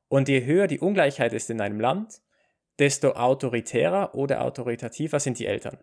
Und 0.09 0.29
je 0.29 0.45
höher 0.45 0.67
die 0.67 0.79
Ungleichheit 0.79 1.33
ist 1.33 1.51
in 1.51 1.61
einem 1.61 1.81
Land, 1.81 2.21
desto 2.79 3.13
autoritärer 3.13 4.15
oder 4.15 4.43
autoritativer 4.43 5.19
sind 5.19 5.39
die 5.39 5.47
Eltern. 5.47 5.79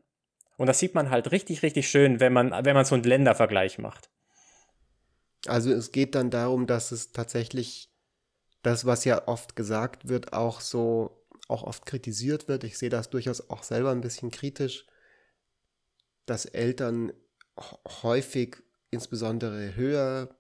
Und 0.55 0.67
das 0.67 0.77
sieht 0.79 0.93
man 0.93 1.09
halt 1.09 1.31
richtig, 1.31 1.63
richtig 1.63 1.89
schön, 1.89 2.19
wenn 2.19 2.31
man, 2.31 2.51
wenn 2.63 2.75
man 2.75 2.85
so 2.85 2.93
einen 2.93 3.03
Ländervergleich 3.03 3.79
macht. 3.79 4.11
Also 5.47 5.73
es 5.73 5.91
geht 5.91 6.13
dann 6.13 6.29
darum, 6.29 6.67
dass 6.67 6.91
es 6.91 7.11
tatsächlich 7.11 7.91
das, 8.61 8.85
was 8.85 9.03
ja 9.03 9.27
oft 9.27 9.55
gesagt 9.55 10.07
wird, 10.07 10.31
auch 10.31 10.61
so, 10.61 11.25
auch 11.47 11.63
oft 11.63 11.87
kritisiert 11.87 12.47
wird. 12.47 12.63
Ich 12.63 12.77
sehe 12.77 12.89
das 12.89 13.09
durchaus 13.09 13.49
auch 13.49 13.63
selber 13.63 13.91
ein 13.91 14.01
bisschen 14.01 14.29
kritisch, 14.29 14.85
dass 16.25 16.45
Eltern 16.45 17.11
häufig, 18.03 18.57
insbesondere 18.89 19.75
höher, 19.75 20.35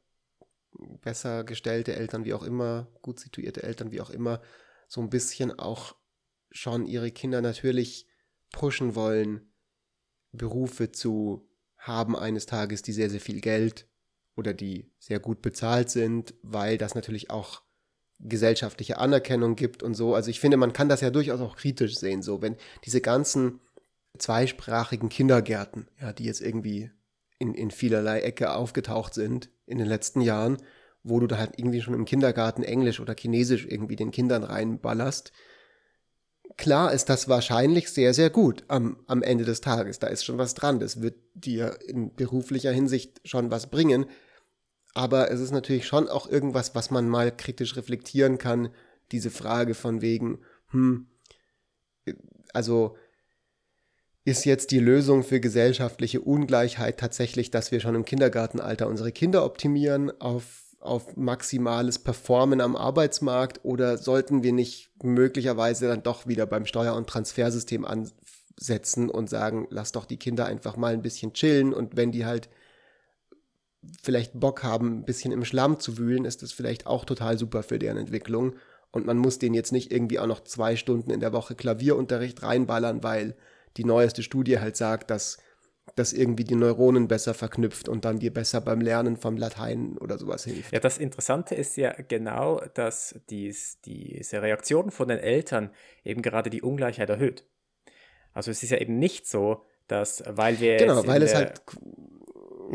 besser 1.01 1.43
gestellte 1.43 1.95
Eltern, 1.95 2.25
wie 2.25 2.33
auch 2.33 2.43
immer, 2.43 2.87
gut 3.01 3.19
situierte 3.19 3.63
Eltern, 3.63 3.91
wie 3.91 4.01
auch 4.01 4.09
immer, 4.09 4.41
so 4.87 5.01
ein 5.01 5.09
bisschen 5.09 5.57
auch 5.57 5.95
schon 6.51 6.85
ihre 6.85 7.11
Kinder 7.11 7.41
natürlich 7.41 8.07
pushen 8.51 8.95
wollen, 8.95 9.53
Berufe 10.31 10.91
zu 10.91 11.49
haben 11.77 12.15
eines 12.15 12.45
Tages, 12.45 12.81
die 12.81 12.93
sehr, 12.93 13.09
sehr 13.09 13.19
viel 13.19 13.41
Geld 13.41 13.87
oder 14.35 14.53
die 14.53 14.91
sehr 14.99 15.19
gut 15.19 15.41
bezahlt 15.41 15.89
sind, 15.89 16.33
weil 16.41 16.77
das 16.77 16.95
natürlich 16.95 17.29
auch 17.29 17.61
gesellschaftliche 18.19 18.97
Anerkennung 18.97 19.55
gibt 19.55 19.83
und 19.83 19.95
so. 19.95 20.15
Also 20.15 20.29
ich 20.29 20.39
finde, 20.39 20.57
man 20.57 20.73
kann 20.73 20.89
das 20.89 21.01
ja 21.01 21.09
durchaus 21.09 21.41
auch 21.41 21.55
kritisch 21.55 21.97
sehen, 21.97 22.21
so 22.21 22.41
wenn 22.41 22.55
diese 22.85 23.01
ganzen 23.01 23.59
zweisprachigen 24.17 25.09
Kindergärten, 25.09 25.87
ja, 25.99 26.13
die 26.13 26.25
jetzt 26.25 26.41
irgendwie 26.41 26.91
in, 27.39 27.53
in 27.53 27.71
vielerlei 27.71 28.21
Ecke 28.21 28.53
aufgetaucht 28.53 29.13
sind 29.13 29.49
in 29.65 29.77
den 29.77 29.87
letzten 29.87 30.21
Jahren, 30.21 30.57
wo 31.03 31.19
du 31.19 31.27
da 31.27 31.37
halt 31.37 31.53
irgendwie 31.57 31.81
schon 31.81 31.93
im 31.93 32.05
Kindergarten 32.05 32.63
Englisch 32.63 32.99
oder 32.99 33.15
Chinesisch 33.17 33.65
irgendwie 33.65 33.95
den 33.95 34.11
Kindern 34.11 34.43
reinballerst. 34.43 35.31
Klar 36.55 36.93
ist 36.93 37.09
das 37.09 37.27
wahrscheinlich 37.27 37.89
sehr, 37.89 38.13
sehr 38.13 38.29
gut 38.29 38.63
am, 38.67 39.03
am 39.07 39.23
Ende 39.23 39.43
des 39.43 39.61
Tages. 39.61 39.99
Da 39.99 40.07
ist 40.07 40.23
schon 40.23 40.37
was 40.37 40.53
dran. 40.53 40.79
Das 40.79 41.01
wird 41.01 41.15
dir 41.33 41.79
in 41.87 42.13
beruflicher 42.13 42.71
Hinsicht 42.71 43.21
schon 43.27 43.49
was 43.49 43.71
bringen. 43.71 44.05
Aber 44.93 45.31
es 45.31 45.39
ist 45.39 45.51
natürlich 45.51 45.87
schon 45.87 46.07
auch 46.07 46.29
irgendwas, 46.29 46.75
was 46.75 46.91
man 46.91 47.09
mal 47.09 47.35
kritisch 47.35 47.75
reflektieren 47.75 48.37
kann. 48.37 48.69
Diese 49.11 49.31
Frage 49.31 49.73
von 49.73 50.01
wegen, 50.01 50.39
hm, 50.69 51.07
also 52.53 52.95
ist 54.25 54.45
jetzt 54.45 54.71
die 54.71 54.79
Lösung 54.79 55.23
für 55.23 55.39
gesellschaftliche 55.39 56.21
Ungleichheit 56.21 56.99
tatsächlich, 56.99 57.51
dass 57.51 57.71
wir 57.71 57.79
schon 57.79 57.95
im 57.95 58.05
Kindergartenalter 58.05 58.87
unsere 58.87 59.11
Kinder 59.11 59.43
optimieren 59.43 60.11
auf, 60.21 60.63
auf 60.79 61.17
maximales 61.17 61.99
Performen 61.99 62.61
am 62.61 62.75
Arbeitsmarkt? 62.75 63.59
Oder 63.63 63.97
sollten 63.97 64.43
wir 64.43 64.53
nicht 64.53 64.91
möglicherweise 65.03 65.87
dann 65.87 66.03
doch 66.03 66.25
wieder 66.25 66.45
beim 66.45 66.65
Steuer- 66.65 66.95
und 66.95 67.07
Transfersystem 67.07 67.85
ansetzen 67.85 69.09
und 69.09 69.29
sagen, 69.29 69.67
lass 69.69 69.91
doch 69.91 70.05
die 70.05 70.17
Kinder 70.17 70.45
einfach 70.45 70.77
mal 70.77 70.93
ein 70.93 71.01
bisschen 71.01 71.33
chillen? 71.33 71.73
Und 71.73 71.97
wenn 71.97 72.13
die 72.13 72.25
halt 72.25 72.49
vielleicht 74.01 74.39
Bock 74.39 74.63
haben, 74.63 74.99
ein 74.99 75.05
bisschen 75.05 75.33
im 75.33 75.43
Schlamm 75.43 75.81
zu 75.81 75.97
wühlen, 75.97 76.23
ist 76.23 76.43
das 76.43 76.53
vielleicht 76.53 76.87
auch 76.87 77.03
total 77.03 77.37
super 77.37 77.61
für 77.63 77.77
deren 77.77 77.97
Entwicklung. 77.97 78.55
Und 78.91 79.05
man 79.05 79.17
muss 79.17 79.37
denen 79.37 79.55
jetzt 79.55 79.73
nicht 79.73 79.91
irgendwie 79.91 80.19
auch 80.19 80.27
noch 80.27 80.45
zwei 80.45 80.77
Stunden 80.77 81.11
in 81.11 81.19
der 81.19 81.33
Woche 81.33 81.55
Klavierunterricht 81.55 82.41
reinballern, 82.43 83.03
weil 83.03 83.35
die 83.77 83.85
neueste 83.85 84.23
Studie 84.23 84.59
halt 84.59 84.77
sagt, 84.77 85.09
dass 85.09 85.37
das 85.95 86.13
irgendwie 86.13 86.43
die 86.43 86.55
Neuronen 86.55 87.07
besser 87.07 87.33
verknüpft 87.33 87.89
und 87.89 88.05
dann 88.05 88.19
dir 88.19 88.33
besser 88.33 88.61
beim 88.61 88.81
Lernen 88.81 89.17
vom 89.17 89.37
Latein 89.37 89.97
oder 89.97 90.17
sowas 90.17 90.45
hilft. 90.45 90.71
Ja, 90.71 90.79
das 90.79 90.97
Interessante 90.97 91.55
ist 91.55 91.75
ja 91.75 91.93
genau, 92.07 92.61
dass 92.73 93.19
dies, 93.29 93.79
diese 93.81 94.41
Reaktion 94.41 94.91
von 94.91 95.09
den 95.09 95.19
Eltern 95.19 95.71
eben 96.03 96.21
gerade 96.21 96.49
die 96.49 96.61
Ungleichheit 96.61 97.09
erhöht. 97.09 97.45
Also 98.33 98.49
es 98.49 98.63
ist 98.63 98.69
ja 98.69 98.77
eben 98.77 98.97
nicht 98.97 99.27
so, 99.27 99.65
dass, 99.87 100.23
weil 100.25 100.59
wir. 100.59 100.77
Genau, 100.77 101.05
weil 101.05 101.21
es 101.21 101.35
halt 101.35 101.61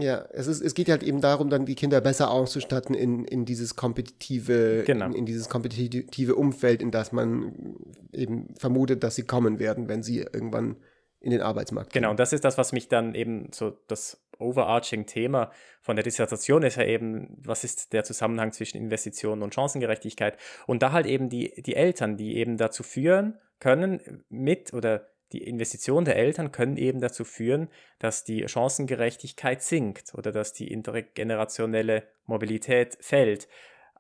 ja, 0.01 0.25
es, 0.33 0.47
ist, 0.47 0.61
es 0.61 0.75
geht 0.75 0.89
halt 0.89 1.03
eben 1.03 1.21
darum, 1.21 1.51
dann 1.51 1.67
die 1.67 1.75
Kinder 1.75 2.01
besser 2.01 2.31
auszustatten 2.31 2.95
in, 2.95 3.25
in 3.25 3.45
dieses 3.45 3.77
kompetitive, 3.77 4.85
genau. 4.87 5.07
in, 5.07 5.15
in, 5.15 5.27
dieses 5.27 5.49
kompetitive 5.49 6.35
Umfeld, 6.35 6.83
in 6.83 6.91
das 6.91 7.13
man 7.13 7.77
eben 8.13 8.55
vermutet, 8.57 9.03
dass 9.03 9.15
sie 9.15 9.25
kommen 9.25 9.59
werden, 9.59 9.89
wenn 9.89 10.03
sie 10.03 10.19
irgendwann 10.21 10.77
in 11.21 11.31
den 11.31 11.41
Arbeitsmarkt 11.41 11.93
gehen. 11.93 12.03
Genau, 12.03 12.11
und 12.11 12.21
das 12.21 12.33
ist 12.33 12.45
das, 12.45 12.59
was 12.59 12.73
mich 12.73 12.89
dann 12.89 13.15
eben 13.15 13.51
so 13.53 13.77
das 13.89 14.21
overarching 14.39 15.07
Thema 15.07 15.51
von 15.81 15.97
der 15.97 16.05
Dissertation 16.05 16.63
ist 16.63 16.77
ja 16.77 16.85
eben, 16.85 17.37
was 17.43 17.65
ist 17.65 17.93
der 17.93 18.05
Zusammenhang 18.05 18.53
zwischen 18.53 18.77
Investitionen 18.77 19.43
und 19.43 19.55
Chancengerechtigkeit? 19.55 20.37
Und 20.67 20.83
da 20.83 20.93
halt 20.93 21.07
eben 21.07 21.29
die, 21.29 21.61
die 21.63 21.75
Eltern, 21.75 22.17
die 22.17 22.37
eben 22.37 22.57
dazu 22.57 22.83
führen 22.83 23.39
können, 23.59 24.25
mit 24.29 24.73
oder 24.73 25.09
die 25.33 25.45
Investitionen 25.45 26.05
der 26.05 26.17
Eltern 26.17 26.53
können 26.53 26.77
eben 26.77 27.01
dazu 27.01 27.25
führen, 27.25 27.69
dass 27.99 28.25
die 28.25 28.49
Chancengerechtigkeit 28.49 29.63
sinkt 29.63 30.15
oder 30.15 30.33
dass 30.33 30.53
die 30.53 30.73
intergenerationelle 30.73 32.05
Mobilität 32.27 32.97
fällt. 33.01 33.49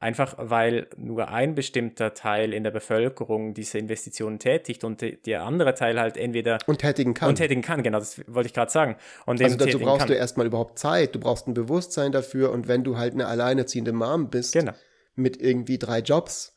Einfach 0.00 0.36
weil 0.38 0.86
nur 0.96 1.28
ein 1.28 1.56
bestimmter 1.56 2.14
Teil 2.14 2.52
in 2.54 2.62
der 2.62 2.70
Bevölkerung 2.70 3.52
diese 3.52 3.78
Investitionen 3.78 4.38
tätigt 4.38 4.84
und 4.84 5.02
der 5.26 5.42
andere 5.42 5.74
Teil 5.74 5.98
halt 5.98 6.16
entweder. 6.16 6.58
Und 6.66 6.78
tätigen 6.78 7.14
kann. 7.14 7.30
Und 7.30 7.34
tätigen 7.34 7.62
kann, 7.62 7.82
genau, 7.82 7.98
das 7.98 8.22
wollte 8.28 8.46
ich 8.46 8.54
gerade 8.54 8.70
sagen. 8.70 8.96
Und 9.26 9.42
also 9.42 9.56
dazu 9.56 9.80
brauchst 9.80 10.00
kann. 10.00 10.08
du 10.08 10.14
erstmal 10.14 10.46
überhaupt 10.46 10.78
Zeit, 10.78 11.16
du 11.16 11.20
brauchst 11.20 11.48
ein 11.48 11.54
Bewusstsein 11.54 12.12
dafür 12.12 12.52
und 12.52 12.68
wenn 12.68 12.84
du 12.84 12.96
halt 12.96 13.14
eine 13.14 13.26
alleinerziehende 13.26 13.92
Mom 13.92 14.30
bist, 14.30 14.52
genau. 14.52 14.72
mit 15.16 15.42
irgendwie 15.42 15.78
drei 15.78 15.98
Jobs, 15.98 16.56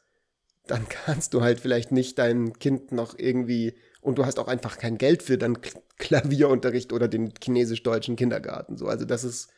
dann 0.68 0.88
kannst 1.06 1.34
du 1.34 1.42
halt 1.42 1.60
vielleicht 1.60 1.92
nicht 1.92 2.20
dein 2.20 2.54
Kind 2.60 2.92
noch 2.92 3.18
irgendwie 3.18 3.74
und 4.02 4.18
du 4.18 4.26
hast 4.26 4.40
auch 4.40 4.48
einfach 4.48 4.78
kein 4.78 4.98
Geld 4.98 5.24
für 5.24 5.38
dann 5.38 5.60
Klavierunterricht 5.98 6.92
oder 6.94 7.08
den 7.08 7.34
chinesisch-deutschen 7.42 8.16
Kindergarten. 8.16 8.78
So, 8.78 8.88
also 8.88 9.06
das 9.06 9.24
ist, 9.24 9.50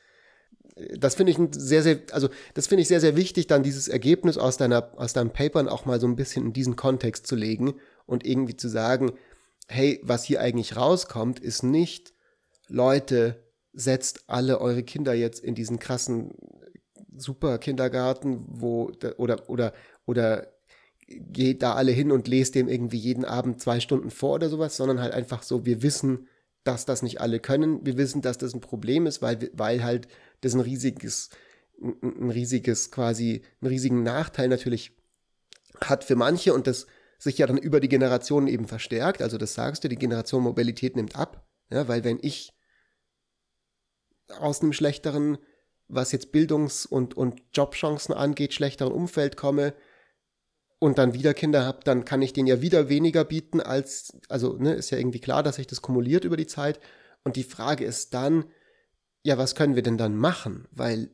das 0.97 1.15
finde 1.15 1.31
ich 1.31 1.37
sehr, 1.51 1.83
sehr, 1.83 2.01
also 2.11 2.29
das 2.53 2.67
finde 2.67 2.81
ich 2.81 2.87
sehr, 2.87 2.99
sehr 2.99 3.15
wichtig, 3.15 3.47
dann 3.47 3.63
dieses 3.63 3.87
Ergebnis 3.87 4.37
aus 4.37 4.57
deiner, 4.57 4.91
aus 4.97 5.13
deinem 5.13 5.31
Papern 5.31 5.69
auch 5.69 5.85
mal 5.85 5.99
so 5.99 6.07
ein 6.07 6.15
bisschen 6.15 6.47
in 6.47 6.53
diesen 6.53 6.75
Kontext 6.75 7.27
zu 7.27 7.35
legen 7.35 7.75
und 8.05 8.25
irgendwie 8.25 8.57
zu 8.57 8.67
sagen, 8.67 9.13
hey, 9.67 9.99
was 10.03 10.25
hier 10.25 10.41
eigentlich 10.41 10.75
rauskommt, 10.75 11.39
ist 11.39 11.63
nicht, 11.63 12.13
Leute, 12.67 13.43
setzt 13.71 14.25
alle 14.27 14.59
eure 14.59 14.83
Kinder 14.83 15.13
jetzt 15.13 15.43
in 15.43 15.55
diesen 15.55 15.79
krassen 15.79 16.33
super 17.15 17.57
Kindergarten, 17.57 18.43
wo 18.47 18.91
oder 19.17 19.49
oder 19.49 19.73
oder 20.05 20.52
geht 21.07 21.61
da 21.61 21.73
alle 21.73 21.91
hin 21.91 22.11
und 22.11 22.27
lest 22.27 22.55
dem 22.55 22.67
irgendwie 22.67 22.97
jeden 22.97 23.25
Abend 23.25 23.61
zwei 23.61 23.79
Stunden 23.79 24.09
vor 24.09 24.35
oder 24.35 24.49
sowas, 24.49 24.77
sondern 24.77 24.99
halt 24.99 25.13
einfach 25.13 25.43
so, 25.43 25.65
wir 25.65 25.81
wissen, 25.81 26.27
dass 26.63 26.85
das 26.85 27.01
nicht 27.01 27.19
alle 27.19 27.39
können. 27.39 27.85
Wir 27.85 27.97
wissen, 27.97 28.21
dass 28.21 28.37
das 28.37 28.53
ein 28.53 28.61
Problem 28.61 29.05
ist, 29.05 29.21
weil, 29.21 29.51
weil 29.53 29.83
halt 29.83 30.07
das 30.41 30.53
ein 30.53 30.61
riesiges, 30.61 31.29
ein 31.81 32.29
riesiges 32.29 32.91
quasi, 32.91 33.41
einen 33.61 33.69
riesigen 33.69 34.03
Nachteil 34.03 34.47
natürlich 34.47 34.95
hat 35.81 36.03
für 36.03 36.15
manche 36.15 36.53
und 36.53 36.67
das 36.67 36.87
sich 37.17 37.37
ja 37.37 37.47
dann 37.47 37.57
über 37.57 37.79
die 37.79 37.89
Generationen 37.89 38.47
eben 38.47 38.67
verstärkt. 38.67 39.21
Also 39.21 39.37
das 39.37 39.53
sagst 39.53 39.83
du, 39.83 39.89
die 39.89 39.95
Generation 39.95 40.43
Mobilität 40.43 40.95
nimmt 40.95 41.15
ab, 41.15 41.47
ja, 41.69 41.87
weil 41.87 42.03
wenn 42.03 42.19
ich 42.21 42.53
aus 44.39 44.61
einem 44.61 44.73
schlechteren, 44.73 45.37
was 45.87 46.11
jetzt 46.11 46.31
Bildungs- 46.31 46.85
und, 46.85 47.15
und 47.15 47.41
Jobchancen 47.53 48.13
angeht, 48.13 48.53
schlechteren 48.53 48.91
Umfeld 48.91 49.37
komme, 49.37 49.73
und 50.83 50.97
dann 50.97 51.13
wieder 51.13 51.33
Kinder 51.33 51.65
habe, 51.65 51.79
dann 51.85 52.03
kann 52.03 52.21
ich 52.21 52.33
denen 52.33 52.47
ja 52.47 52.61
wieder 52.61 52.89
weniger 52.89 53.23
bieten 53.23 53.61
als, 53.61 54.17
also 54.27 54.57
ne, 54.57 54.73
ist 54.73 54.89
ja 54.89 54.97
irgendwie 54.97 55.21
klar, 55.21 55.41
dass 55.41 55.55
sich 55.55 55.65
das 55.65 55.81
kumuliert 55.81 56.25
über 56.25 56.35
die 56.35 56.45
Zeit. 56.45 56.81
Und 57.23 57.37
die 57.37 57.45
Frage 57.45 57.85
ist 57.85 58.13
dann, 58.13 58.43
ja, 59.23 59.37
was 59.37 59.55
können 59.55 59.75
wir 59.75 59.81
denn 59.81 59.97
dann 59.97 60.17
machen? 60.17 60.67
Weil 60.71 61.09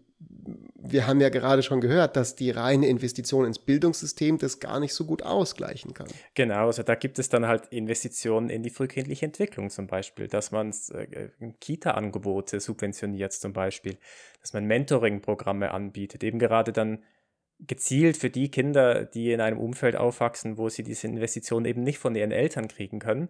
wir 0.81 1.05
haben 1.05 1.21
ja 1.21 1.29
gerade 1.29 1.61
schon 1.61 1.81
gehört, 1.81 2.15
dass 2.15 2.35
die 2.35 2.49
reine 2.49 2.87
Investition 2.87 3.45
ins 3.45 3.59
Bildungssystem 3.59 4.39
das 4.39 4.59
gar 4.59 4.79
nicht 4.79 4.95
so 4.95 5.05
gut 5.05 5.21
ausgleichen 5.21 5.93
kann. 5.93 6.07
Genau, 6.33 6.65
also 6.65 6.81
da 6.81 6.95
gibt 6.95 7.19
es 7.19 7.29
dann 7.29 7.45
halt 7.45 7.67
Investitionen 7.67 8.49
in 8.49 8.63
die 8.63 8.71
frühkindliche 8.71 9.27
Entwicklung 9.27 9.69
zum 9.69 9.85
Beispiel, 9.85 10.27
dass 10.27 10.51
man 10.51 10.73
äh, 10.93 11.29
Kita-Angebote 11.59 12.59
subventioniert 12.59 13.33
zum 13.33 13.53
Beispiel, 13.53 13.99
dass 14.41 14.53
man 14.53 14.65
Mentoring-Programme 14.65 15.69
anbietet, 15.71 16.23
eben 16.23 16.39
gerade 16.39 16.73
dann 16.73 17.03
gezielt 17.59 18.17
für 18.17 18.29
die 18.29 18.49
Kinder, 18.49 19.05
die 19.05 19.31
in 19.31 19.41
einem 19.41 19.59
Umfeld 19.59 19.95
aufwachsen, 19.95 20.57
wo 20.57 20.69
sie 20.69 20.83
diese 20.83 21.07
Investition 21.07 21.65
eben 21.65 21.83
nicht 21.83 21.99
von 21.99 22.15
ihren 22.15 22.31
Eltern 22.31 22.67
kriegen 22.67 22.99
können, 22.99 23.29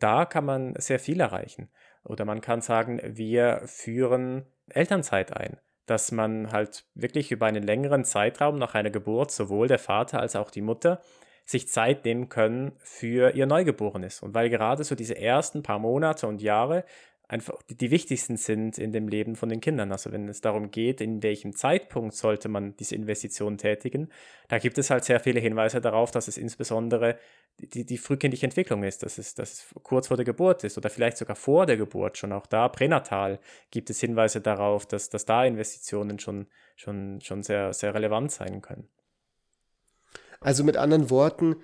da 0.00 0.24
kann 0.24 0.44
man 0.44 0.74
sehr 0.78 0.98
viel 0.98 1.20
erreichen. 1.20 1.68
Oder 2.04 2.24
man 2.24 2.40
kann 2.40 2.60
sagen, 2.60 3.00
wir 3.04 3.62
führen 3.66 4.46
Elternzeit 4.68 5.36
ein, 5.36 5.58
dass 5.86 6.12
man 6.12 6.52
halt 6.52 6.86
wirklich 6.94 7.30
über 7.32 7.46
einen 7.46 7.62
längeren 7.62 8.04
Zeitraum 8.04 8.58
nach 8.58 8.74
einer 8.74 8.90
Geburt 8.90 9.30
sowohl 9.30 9.68
der 9.68 9.78
Vater 9.78 10.20
als 10.20 10.36
auch 10.36 10.50
die 10.50 10.62
Mutter 10.62 11.00
sich 11.44 11.68
Zeit 11.68 12.04
nehmen 12.04 12.28
können 12.28 12.72
für 12.78 13.34
ihr 13.34 13.46
Neugeborenes. 13.46 14.20
Und 14.20 14.34
weil 14.34 14.50
gerade 14.50 14.82
so 14.82 14.96
diese 14.96 15.16
ersten 15.16 15.62
paar 15.62 15.78
Monate 15.78 16.26
und 16.26 16.42
Jahre 16.42 16.84
einfach 17.28 17.60
die, 17.68 17.90
wichtigsten 17.90 18.36
sind 18.36 18.78
in 18.78 18.92
dem 18.92 19.08
Leben 19.08 19.34
von 19.34 19.48
den 19.48 19.60
Kindern. 19.60 19.90
Also 19.90 20.12
wenn 20.12 20.28
es 20.28 20.40
darum 20.40 20.70
geht, 20.70 21.00
in 21.00 21.22
welchem 21.22 21.56
Zeitpunkt 21.56 22.14
sollte 22.14 22.48
man 22.48 22.76
diese 22.76 22.94
Investition 22.94 23.58
tätigen, 23.58 24.10
da 24.48 24.58
gibt 24.58 24.78
es 24.78 24.90
halt 24.90 25.04
sehr 25.04 25.18
viele 25.18 25.40
Hinweise 25.40 25.80
darauf, 25.80 26.12
dass 26.12 26.28
es 26.28 26.36
insbesondere 26.36 27.18
die, 27.58 27.84
die 27.84 27.98
frühkindliche 27.98 28.46
Entwicklung 28.46 28.84
ist, 28.84 29.02
dass 29.02 29.18
es, 29.18 29.34
dass 29.34 29.52
es 29.52 29.74
kurz 29.82 30.08
vor 30.08 30.16
der 30.16 30.26
Geburt 30.26 30.62
ist 30.62 30.78
oder 30.78 30.88
vielleicht 30.88 31.16
sogar 31.16 31.36
vor 31.36 31.66
der 31.66 31.76
Geburt 31.76 32.16
schon. 32.16 32.32
Auch 32.32 32.46
da 32.46 32.68
pränatal 32.68 33.40
gibt 33.70 33.90
es 33.90 34.00
Hinweise 34.00 34.40
darauf, 34.40 34.86
dass, 34.86 35.10
dass 35.10 35.24
da 35.24 35.44
Investitionen 35.44 36.20
schon, 36.20 36.46
schon, 36.76 37.20
schon 37.22 37.42
sehr, 37.42 37.72
sehr 37.72 37.92
relevant 37.94 38.30
sein 38.30 38.62
können. 38.62 38.88
Also 40.40 40.62
mit 40.62 40.76
anderen 40.76 41.10
Worten, 41.10 41.56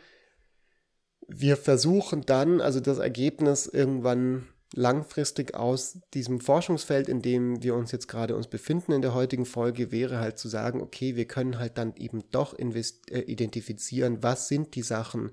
wir 1.28 1.56
versuchen 1.56 2.22
dann, 2.22 2.60
also 2.60 2.80
das 2.80 2.98
Ergebnis 2.98 3.66
irgendwann 3.66 4.48
langfristig 4.74 5.54
aus 5.54 5.98
diesem 6.14 6.40
Forschungsfeld, 6.40 7.08
in 7.08 7.20
dem 7.20 7.62
wir 7.62 7.74
uns 7.74 7.92
jetzt 7.92 8.08
gerade 8.08 8.36
uns 8.36 8.48
befinden 8.48 8.92
in 8.92 9.02
der 9.02 9.14
heutigen 9.14 9.44
Folge, 9.44 9.92
wäre 9.92 10.18
halt 10.18 10.38
zu 10.38 10.48
sagen, 10.48 10.80
okay, 10.80 11.16
wir 11.16 11.26
können 11.26 11.58
halt 11.58 11.78
dann 11.78 11.94
eben 11.96 12.22
doch 12.30 12.58
äh, 12.58 13.20
identifizieren, 13.20 14.22
was 14.22 14.48
sind 14.48 14.74
die 14.74 14.82
Sachen, 14.82 15.32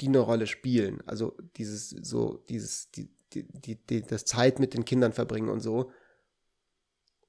die 0.00 0.08
eine 0.08 0.20
Rolle 0.20 0.46
spielen. 0.46 1.02
Also 1.06 1.36
dieses, 1.56 1.90
so, 1.90 2.44
dieses, 2.48 2.90
die, 2.90 3.10
die, 3.32 3.76
die, 3.76 4.02
das 4.02 4.24
Zeit 4.24 4.58
mit 4.58 4.74
den 4.74 4.84
Kindern 4.84 5.12
verbringen 5.12 5.48
und 5.48 5.60
so. 5.60 5.90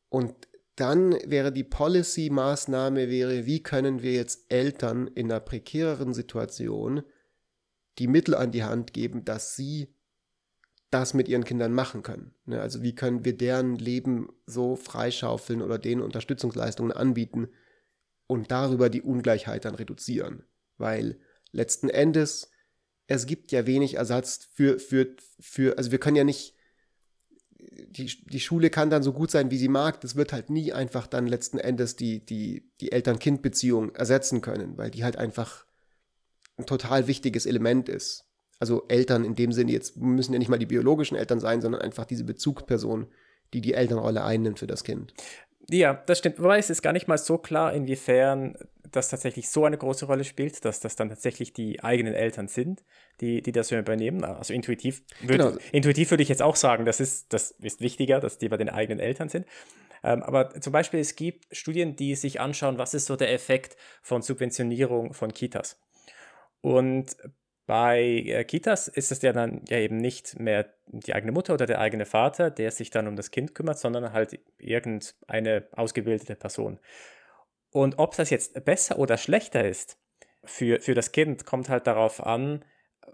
Und 0.10 0.48
dann 0.76 1.12
wäre 1.26 1.52
die 1.52 1.64
Policy-Maßnahme 1.64 3.10
wäre, 3.10 3.46
wie 3.46 3.62
können 3.62 4.02
wir 4.02 4.14
jetzt 4.14 4.46
Eltern 4.50 5.08
in 5.08 5.32
einer 5.32 5.42
prekäreren 5.42 6.14
Situation 6.14 7.04
die 7.98 8.08
Mittel 8.08 8.34
an 8.34 8.52
die 8.52 8.64
Hand 8.64 8.94
geben, 8.94 9.26
dass 9.26 9.56
sie 9.56 9.94
das 10.92 11.14
mit 11.14 11.28
ihren 11.28 11.44
Kindern 11.44 11.74
machen 11.74 12.04
können. 12.04 12.34
Ne? 12.46 12.60
Also 12.60 12.82
wie 12.82 12.96
können 12.96 13.26
wir 13.26 13.38
deren 13.38 13.76
Leben 13.76 14.30
so 14.46 14.76
freischaufeln 14.76 15.62
oder 15.62 15.78
denen 15.78 16.02
Unterstützungsleistungen 16.02 16.92
anbieten 16.92 17.50
und 18.28 18.52
darüber 18.52 18.90
die 18.90 19.02
Ungleichheit 19.02 19.66
dann 19.66 19.76
reduzieren. 19.76 20.44
Weil 20.78 21.20
letzten 21.52 21.90
Endes, 21.90 22.52
es 23.08 23.26
gibt 23.26 23.52
ja 23.52 23.66
wenig 23.66 23.96
Ersatz 23.96 24.50
für, 24.54 24.80
für, 24.80 25.16
für 25.40 25.78
also 25.78 25.92
wir 25.92 26.00
können 26.00 26.16
ja 26.16 26.24
nicht, 26.24 26.56
die, 27.58 28.06
die 28.26 28.40
Schule 28.40 28.70
kann 28.70 28.90
dann 28.90 29.04
so 29.04 29.14
gut 29.14 29.32
sein, 29.32 29.52
wie 29.52 29.58
sie 29.58 29.68
mag, 29.68 30.00
das 30.02 30.16
wird 30.16 30.32
halt 30.32 30.50
nie 30.50 30.74
einfach 30.74 31.08
dann 31.08 31.28
letzten 31.28 31.58
Endes 31.58 31.96
die, 31.96 32.26
die, 32.26 32.72
die 32.82 32.92
Eltern-Kind-Beziehung 32.92 33.96
ersetzen 33.96 34.42
können, 34.42 34.78
weil 34.78 34.92
die 34.92 35.04
halt 35.04 35.18
einfach 35.18 35.66
ein 36.58 36.66
total 36.66 37.08
wichtiges 37.08 37.46
Element 37.46 37.90
ist. 37.90 38.29
Also 38.60 38.86
Eltern 38.90 39.24
in 39.24 39.36
dem 39.36 39.52
Sinne 39.52 39.72
jetzt 39.72 39.98
müssen 39.98 40.34
ja 40.34 40.40
nicht 40.40 40.50
mal 40.50 40.60
die 40.60 40.66
biologischen 40.66 41.16
Eltern 41.16 41.40
sein, 41.40 41.62
sondern 41.62 41.82
einfach 41.82 42.06
diese 42.06 42.26
Bezugsperson, 42.26 43.08
die 43.54 43.62
die 43.62 43.74
Elternrolle 43.74 44.24
einnimmt 44.24 44.60
für 44.60 44.68
das 44.68 44.84
Kind. 44.84 45.14
Ja, 45.70 45.94
das 45.94 46.20
stimmt. 46.20 46.40
Wobei 46.40 46.58
es 46.58 46.70
ist 46.70 46.82
gar 46.82 46.94
nicht 46.94 47.08
mal 47.08 47.18
so 47.18 47.38
klar, 47.38 47.74
inwiefern 47.74 48.58
das 48.92 49.10
tatsächlich 49.10 49.50
so 49.50 49.66
eine 49.66 49.78
große 49.78 50.06
Rolle 50.06 50.24
spielt, 50.24 50.66
dass 50.66 50.80
das 50.80 50.96
dann 50.96 51.10
tatsächlich 51.10 51.54
die 51.54 51.84
eigenen 51.84 52.14
Eltern 52.14 52.48
sind, 52.48 52.84
die, 53.22 53.42
die 53.42 53.52
das 53.52 53.72
übernehmen. 53.72 54.24
Also 54.24 54.54
intuitiv, 54.54 55.04
würd, 55.22 55.40
genau. 55.40 55.58
intuitiv 55.72 56.10
würde 56.10 56.24
ich 56.24 56.30
jetzt 56.30 56.42
auch 56.42 56.56
sagen, 56.56 56.86
das 56.86 57.00
ist, 57.00 57.32
das 57.32 57.52
ist 57.52 57.82
wichtiger, 57.82 58.20
dass 58.20 58.40
die 58.40 58.50
bei 58.50 58.58
den 58.58 58.70
eigenen 58.70 59.00
Eltern 59.00 59.30
sind. 59.30 59.46
Ähm, 60.04 60.24
aber 60.24 60.60
zum 60.62 60.74
Beispiel, 60.74 61.00
es 61.00 61.16
gibt 61.16 61.46
Studien, 61.56 61.96
die 61.96 62.16
sich 62.16 62.40
anschauen, 62.40 62.78
was 62.78 62.94
ist 62.94 63.06
so 63.06 63.16
der 63.16 63.32
Effekt 63.32 63.76
von 64.02 64.22
Subventionierung 64.22 65.14
von 65.14 65.34
Kitas. 65.34 65.80
Und 66.62 67.16
bei 67.70 68.24
äh, 68.26 68.44
Kitas 68.46 68.88
ist 68.88 69.12
es 69.12 69.22
ja 69.22 69.32
dann 69.32 69.62
ja 69.70 69.78
eben 69.78 69.98
nicht 69.98 70.40
mehr 70.40 70.74
die 70.88 71.14
eigene 71.14 71.32
Mutter 71.32 71.54
oder 71.54 71.68
der 71.68 71.80
eigene 71.80 72.08
Vater, 72.08 72.50
der 72.50 72.72
sich 72.72 72.90
dann 72.90 73.08
um 73.08 73.16
das 73.16 73.30
Kind 73.30 73.54
kümmert, 73.54 73.78
sondern 73.78 74.12
halt 74.12 74.40
irgendeine 74.58 75.68
ausgebildete 75.74 76.36
Person. 76.36 76.80
Und 77.70 78.00
ob 78.00 78.16
das 78.16 78.32
jetzt 78.32 78.66
besser 78.66 78.98
oder 78.98 79.18
schlechter 79.18 79.70
ist 79.70 80.00
für, 80.44 80.80
für 80.80 80.96
das 80.96 81.12
Kind, 81.12 81.46
kommt 81.46 81.70
halt 81.70 81.86
darauf 81.86 82.26
an, 82.26 82.66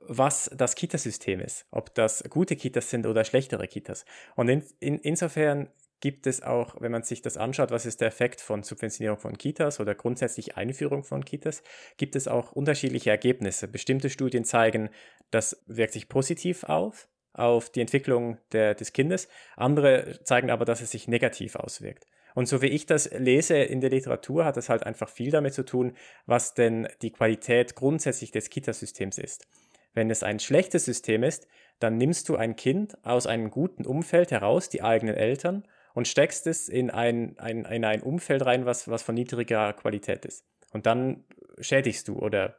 was 0.07 0.49
das 0.55 0.75
Kitasystem 0.75 1.41
ist. 1.41 1.65
Ob 1.71 1.93
das 1.93 2.23
gute 2.29 2.55
Kitas 2.55 2.89
sind 2.89 3.07
oder 3.07 3.25
schlechtere 3.25 3.67
Kitas. 3.67 4.05
Und 4.37 4.47
in, 4.47 4.63
in, 4.79 4.99
insofern 4.99 5.67
gibt 6.01 6.27
es 6.27 6.43
auch, 6.43 6.79
wenn 6.81 6.91
man 6.91 7.03
sich 7.03 7.21
das 7.21 7.37
anschaut, 7.37 7.71
was 7.71 7.85
ist 7.85 8.01
der 8.01 8.09
Effekt 8.09 8.41
von 8.41 8.63
Subventionierung 8.63 9.17
von 9.17 9.37
Kitas 9.37 9.79
oder 9.79 9.95
grundsätzlich 9.95 10.57
Einführung 10.57 11.03
von 11.03 11.25
Kitas, 11.25 11.63
gibt 11.97 12.15
es 12.15 12.27
auch 12.27 12.51
unterschiedliche 12.51 13.09
Ergebnisse. 13.09 13.67
Bestimmte 13.67 14.09
Studien 14.09 14.43
zeigen, 14.43 14.89
das 15.31 15.63
wirkt 15.67 15.93
sich 15.93 16.09
positiv 16.09 16.63
auf, 16.65 17.07
auf 17.33 17.69
die 17.69 17.81
Entwicklung 17.81 18.37
der, 18.51 18.75
des 18.75 18.93
Kindes. 18.93 19.27
Andere 19.55 20.19
zeigen 20.23 20.49
aber, 20.49 20.65
dass 20.65 20.81
es 20.81 20.91
sich 20.91 21.07
negativ 21.07 21.55
auswirkt. 21.55 22.05
Und 22.35 22.47
so 22.47 22.61
wie 22.61 22.67
ich 22.67 22.85
das 22.85 23.09
lese 23.11 23.55
in 23.55 23.79
der 23.79 23.89
Literatur, 23.89 24.43
hat 24.43 24.57
das 24.57 24.67
halt 24.67 24.83
einfach 24.83 25.09
viel 25.09 25.31
damit 25.31 25.53
zu 25.53 25.63
tun, 25.63 25.95
was 26.25 26.53
denn 26.53 26.87
die 27.01 27.11
Qualität 27.11 27.75
grundsätzlich 27.75 28.31
des 28.31 28.49
Kitasystems 28.49 29.17
ist. 29.17 29.47
Wenn 29.93 30.11
es 30.11 30.21
ein 30.21 30.39
schlechtes 30.39 30.83
System 30.83 31.23
ist, 31.23 31.47
dann 31.79 31.97
nimmst 31.97 32.27
du 32.27 32.35
ein 32.35 32.57
Kind 32.57 32.97
aus 33.05 33.25
einem 33.25 33.49
guten 33.49 33.85
Umfeld 33.85 34.31
heraus, 34.31 34.69
die 34.69 34.83
eigenen 34.83 35.15
Eltern, 35.15 35.65
und 35.95 36.07
steckst 36.07 36.45
es 36.45 36.69
in 36.69 36.91
ein, 36.91 37.39
ein, 37.39 37.65
in 37.65 37.85
ein 37.85 38.03
Umfeld 38.03 38.45
rein, 38.45 38.65
was, 38.65 38.87
was 38.89 39.01
von 39.01 39.15
niedriger 39.15 39.73
Qualität 39.73 40.25
ist. 40.25 40.45
Und 40.71 40.85
dann 40.85 41.23
schädigst 41.59 42.09
du 42.09 42.19
oder 42.19 42.57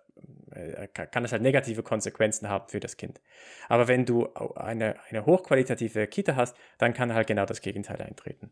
äh, 0.50 0.88
kann 0.88 1.24
es 1.24 1.32
halt 1.32 1.42
negative 1.42 1.82
Konsequenzen 1.82 2.48
haben 2.48 2.68
für 2.68 2.80
das 2.80 2.96
Kind. 2.96 3.20
Aber 3.68 3.88
wenn 3.88 4.06
du 4.06 4.32
eine, 4.54 4.96
eine 5.10 5.26
hochqualitative 5.26 6.06
Kita 6.06 6.34
hast, 6.34 6.56
dann 6.78 6.94
kann 6.94 7.12
halt 7.12 7.26
genau 7.26 7.44
das 7.44 7.60
Gegenteil 7.60 8.00
eintreten. 8.00 8.50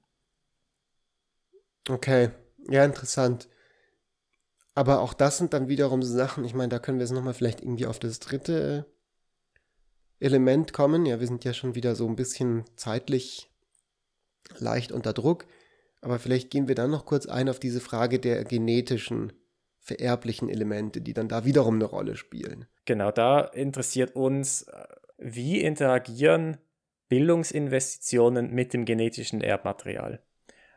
Okay, 1.89 2.31
ja, 2.69 2.85
interessant. 2.85 3.49
Aber 4.75 5.01
auch 5.01 5.15
das 5.15 5.39
sind 5.39 5.55
dann 5.55 5.69
wiederum 5.69 6.03
so 6.03 6.15
Sachen, 6.15 6.45
ich 6.45 6.53
meine, 6.53 6.69
da 6.69 6.79
können 6.79 6.99
wir 6.99 7.05
jetzt 7.05 7.13
nochmal 7.13 7.35
vielleicht 7.35 7.63
irgendwie 7.63 7.87
auf 7.87 7.99
das 7.99 8.19
dritte 8.19 8.85
Element 10.21 10.75
kommen. 10.75 11.07
Ja, 11.07 11.21
wir 11.21 11.27
sind 11.27 11.45
ja 11.45 11.55
schon 11.55 11.75
wieder 11.75 11.95
so 11.95 12.07
ein 12.07 12.17
bisschen 12.17 12.65
zeitlich 12.77 13.54
leicht 14.59 14.93
unter 14.93 15.13
Druck. 15.13 15.47
Aber 16.01 16.19
vielleicht 16.19 16.51
gehen 16.51 16.69
wir 16.69 16.75
dann 16.75 16.91
noch 16.91 17.07
kurz 17.07 17.27
ein 17.27 17.49
auf 17.49 17.59
diese 17.59 17.81
Frage 17.81 18.19
der 18.19 18.45
genetischen, 18.45 19.33
vererblichen 19.81 20.49
Elemente, 20.49 21.01
die 21.01 21.15
dann 21.15 21.29
da 21.29 21.45
wiederum 21.45 21.77
eine 21.77 21.87
Rolle 21.87 22.17
spielen. 22.17 22.67
Genau, 22.85 23.11
da 23.11 23.41
interessiert 23.41 24.15
uns, 24.15 24.63
äh, 24.63 24.85
wie 25.19 25.61
interagieren 25.61 26.59
Bildungsinvestitionen 27.09 28.53
mit 28.53 28.73
dem 28.75 28.85
genetischen 28.85 29.41
Erbmaterial? 29.41 30.23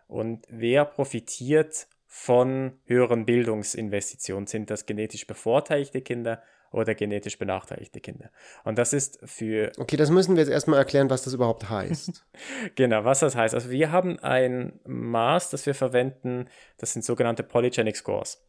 Und 0.07 0.45
wer 0.49 0.85
profitiert 0.85 1.87
von 2.05 2.79
höheren 2.85 3.25
Bildungsinvestitionen? 3.25 4.47
Sind 4.47 4.69
das 4.69 4.85
genetisch 4.85 5.27
bevorteiligte 5.27 6.01
Kinder 6.01 6.41
oder 6.71 6.95
genetisch 6.95 7.37
benachteiligte 7.37 7.99
Kinder. 7.99 8.29
Und 8.63 8.77
das 8.77 8.93
ist 8.93 9.19
für. 9.23 9.71
Okay, 9.77 9.97
das 9.97 10.09
müssen 10.09 10.35
wir 10.35 10.43
jetzt 10.43 10.51
erstmal 10.51 10.79
erklären, 10.79 11.09
was 11.09 11.23
das 11.23 11.33
überhaupt 11.33 11.69
heißt. 11.69 12.25
genau, 12.75 13.03
was 13.05 13.19
das 13.19 13.35
heißt. 13.35 13.53
Also 13.53 13.69
wir 13.69 13.91
haben 13.91 14.19
ein 14.19 14.79
Maß, 14.85 15.49
das 15.49 15.65
wir 15.65 15.75
verwenden, 15.75 16.47
das 16.77 16.93
sind 16.93 17.05
sogenannte 17.05 17.43
Polygenic 17.43 17.95
Scores. 17.97 18.41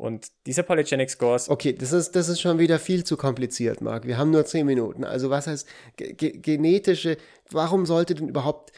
Und 0.00 0.28
diese 0.46 0.62
Polygenic 0.62 1.10
Scores. 1.10 1.50
Okay, 1.50 1.74
das 1.74 1.92
ist, 1.92 2.16
das 2.16 2.30
ist 2.30 2.40
schon 2.40 2.58
wieder 2.58 2.78
viel 2.78 3.04
zu 3.04 3.18
kompliziert, 3.18 3.82
Marc. 3.82 4.06
Wir 4.06 4.16
haben 4.16 4.30
nur 4.30 4.46
zehn 4.46 4.64
Minuten. 4.64 5.04
Also, 5.04 5.28
was 5.28 5.46
heißt 5.46 5.68
ge 5.96 6.38
genetische. 6.38 7.18
Warum 7.50 7.84
sollte 7.84 8.14
denn 8.14 8.28
überhaupt 8.28 8.72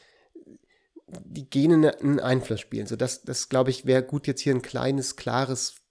die 1.06 1.48
Gene 1.48 1.96
einen 2.00 2.18
Einfluss 2.18 2.58
spielen? 2.58 2.88
So, 2.88 2.96
das, 2.96 3.22
das 3.22 3.48
glaube 3.48 3.70
ich, 3.70 3.86
wäre 3.86 4.02
gut, 4.02 4.26
jetzt 4.26 4.40
hier 4.40 4.52
ein 4.52 4.62
kleines, 4.62 5.14
klares 5.14 5.81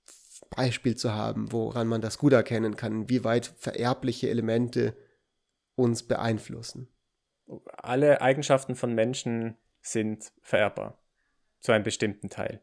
Beispiel 0.49 0.95
zu 0.95 1.13
haben, 1.13 1.51
woran 1.51 1.87
man 1.87 2.01
das 2.01 2.17
gut 2.17 2.33
erkennen 2.33 2.75
kann, 2.75 3.09
wie 3.09 3.23
weit 3.23 3.53
vererbliche 3.57 4.29
Elemente 4.29 4.95
uns 5.75 6.03
beeinflussen. 6.03 6.87
Alle 7.77 8.21
Eigenschaften 8.21 8.75
von 8.75 8.93
Menschen 8.93 9.57
sind 9.81 10.31
vererbbar, 10.41 11.01
zu 11.59 11.71
einem 11.71 11.83
bestimmten 11.83 12.29
Teil. 12.29 12.61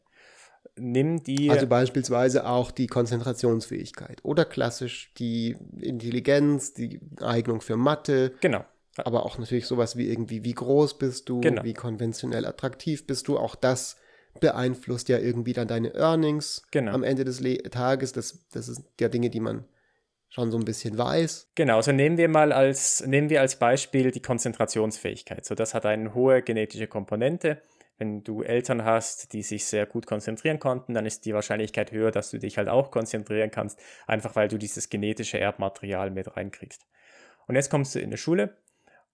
Nimm 0.76 1.22
die. 1.22 1.51
Also 1.51 1.66
beispielsweise 1.66 2.47
auch 2.47 2.70
die 2.70 2.87
Konzentrationsfähigkeit 2.87 4.20
oder 4.22 4.45
klassisch 4.45 5.12
die 5.14 5.57
Intelligenz, 5.81 6.74
die 6.74 7.01
Eignung 7.20 7.61
für 7.61 7.76
Mathe. 7.76 8.35
Genau. 8.41 8.64
Aber 8.97 9.24
auch 9.24 9.39
natürlich 9.39 9.66
sowas 9.66 9.97
wie 9.97 10.09
irgendwie, 10.09 10.45
wie 10.45 10.55
groß 10.55 10.99
bist 10.99 11.29
du, 11.29 11.41
genau. 11.41 11.62
wie 11.64 11.74
konventionell 11.74 12.47
attraktiv 12.47 13.07
bist 13.07 13.29
du. 13.29 13.39
Auch 13.39 13.55
das 13.55 13.97
beeinflusst 14.41 15.09
ja 15.09 15.18
irgendwie 15.18 15.53
dann 15.53 15.68
deine 15.68 15.95
Earnings 15.95 16.62
genau. 16.70 16.93
am 16.93 17.03
Ende 17.03 17.24
des 17.24 17.41
Le 17.41 17.59
Tages. 17.62 18.12
Das, 18.12 18.47
das 18.53 18.68
ist 18.68 18.82
ja 19.01 19.09
Dinge, 19.09 19.30
die 19.30 19.41
man 19.41 19.64
schon 20.30 20.51
so 20.51 20.59
ein 20.59 20.64
bisschen 20.64 20.99
weiß. 20.99 21.51
Genau, 21.55 21.76
also 21.76 21.93
nehmen 21.93 22.18
wir 22.18 22.28
mal 22.28 22.53
als, 22.53 23.05
nehmen 23.07 23.30
wir 23.30 23.41
als 23.41 23.57
Beispiel 23.57 24.11
die 24.11 24.22
Konzentrationsfähigkeit. 24.22 25.45
So, 25.45 25.55
das 25.55 25.74
hat 25.74 25.86
eine 25.86 26.14
hohe 26.14 26.43
genetische 26.43 26.86
Komponente. 26.86 27.62
Wenn 27.97 28.22
du 28.22 28.43
Eltern 28.43 28.84
hast, 28.84 29.32
die 29.32 29.43
sich 29.43 29.66
sehr 29.66 29.84
gut 29.84 30.07
konzentrieren 30.07 30.61
konnten, 30.61 30.95
dann 30.95 31.05
ist 31.05 31.24
die 31.24 31.34
Wahrscheinlichkeit 31.34 31.91
höher, 31.91 32.12
dass 32.12 32.30
du 32.30 32.39
dich 32.39 32.57
halt 32.57 32.68
auch 32.68 32.93
konzentrieren 32.93 33.51
kannst, 33.51 33.80
einfach 34.07 34.36
weil 34.36 34.47
du 34.47 34.57
dieses 34.57 34.89
genetische 34.89 35.41
Erbmaterial 35.41 36.11
mit 36.11 36.36
reinkriegst. 36.36 36.86
Und 37.49 37.57
jetzt 37.57 37.70
kommst 37.70 37.95
du 37.95 37.99
in 37.99 38.11
die 38.11 38.16
Schule 38.16 38.57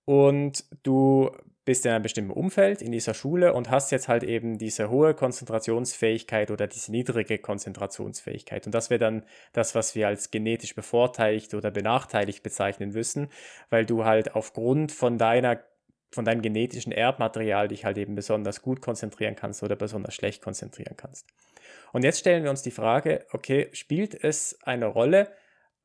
und 0.05 0.65
du 0.83 1.31
bist 1.65 1.87
in 1.87 1.93
einem 1.93 2.03
bestimmten 2.03 2.31
Umfeld 2.31 2.83
in 2.83 2.93
dieser 2.93 3.15
Schule 3.15 3.55
und 3.55 3.71
hast 3.71 3.91
jetzt 3.91 4.09
halt 4.09 4.23
eben 4.23 4.59
diese 4.59 4.91
hohe 4.91 5.15
Konzentrationsfähigkeit 5.15 6.51
oder 6.51 6.67
diese 6.67 6.93
niedrige 6.93 7.39
Konzentrationsfähigkeit. 7.39 8.67
Und 8.67 8.75
das 8.75 8.91
wäre 8.91 8.99
dann 8.99 9.25
das, 9.53 9.75
was 9.75 9.95
wir 9.95 10.09
als 10.09 10.31
genetisch 10.31 10.75
bevorteiligt 10.75 11.55
oder 11.55 11.71
benachteiligt 11.71 12.43
bezeichnen 12.43 12.91
müssen, 12.91 13.29
weil 13.71 13.87
du 13.87 14.05
halt 14.05 14.35
aufgrund 14.35 14.93
von 14.93 15.19
deiner 15.19 15.61
von 16.13 16.25
deinem 16.25 16.43
genetischen 16.43 16.93
Erbmaterial 16.93 17.67
dich 17.67 17.85
halt 17.85 17.99
eben 17.99 18.15
besonders 18.15 18.63
gut 18.63 18.81
konzentrieren 18.81 19.35
kannst 19.35 19.65
oder 19.65 19.75
besonders 19.75 20.15
schlecht 20.15 20.43
konzentrieren 20.43 20.97
kannst. 20.97 21.27
Und 21.93 22.05
jetzt 22.05 22.21
stellen 22.21 22.45
wir 22.45 22.51
uns 22.51 22.63
die 22.63 22.71
Frage, 22.71 23.27
okay, 23.33 23.69
spielt 23.73 24.15
es 24.23 24.57
eine 24.63 24.87
Rolle, 24.87 25.33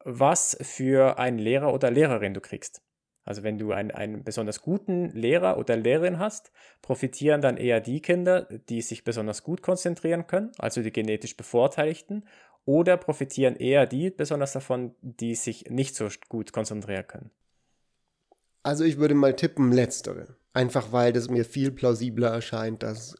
was 0.06 0.56
für 0.62 1.18
einen 1.18 1.40
Lehrer 1.40 1.74
oder 1.74 1.90
Lehrerin 1.90 2.36
du 2.36 2.42
kriegst? 2.42 2.84
Also 3.30 3.44
wenn 3.44 3.60
du 3.60 3.74
einen, 3.74 3.92
einen 3.92 4.24
besonders 4.24 4.60
guten 4.60 5.12
Lehrer 5.12 5.60
oder 5.60 5.76
Lehrerin 5.76 6.18
hast, 6.18 6.52
profitieren 6.82 7.42
dann 7.42 7.58
eher 7.58 7.80
die 7.80 8.02
Kinder, 8.02 8.48
die 8.70 8.82
sich 8.82 9.04
besonders 9.04 9.44
gut 9.44 9.62
konzentrieren 9.62 10.26
können, 10.26 10.52
also 10.58 10.82
die 10.82 10.92
genetisch 10.92 11.38
Bevorteiligten, 11.38 12.26
oder 12.66 12.98
profitieren 12.98 13.56
eher 13.56 13.86
die 13.86 14.10
besonders 14.10 14.54
davon, 14.54 14.96
die 15.04 15.36
sich 15.36 15.70
nicht 15.70 15.96
so 15.96 16.08
gut 16.28 16.54
konzentrieren 16.54 17.06
können. 17.06 17.30
Also 18.64 18.84
ich 18.84 18.98
würde 18.98 19.14
mal 19.14 19.36
tippen 19.36 19.72
letztere. 19.72 20.36
Einfach 20.54 20.92
weil 20.92 21.14
das 21.14 21.30
mir 21.30 21.46
viel 21.46 21.70
plausibler 21.70 22.30
erscheint, 22.30 22.82
dass 22.82 23.16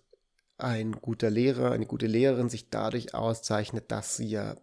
ein 0.58 0.94
guter 0.94 1.30
Lehrer, 1.30 1.70
eine 1.70 1.86
gute 1.86 2.08
Lehrerin 2.08 2.50
sich 2.50 2.72
dadurch 2.72 3.14
auszeichnet, 3.14 3.92
dass 3.92 4.18
sie 4.18 4.30
ja, 4.30 4.56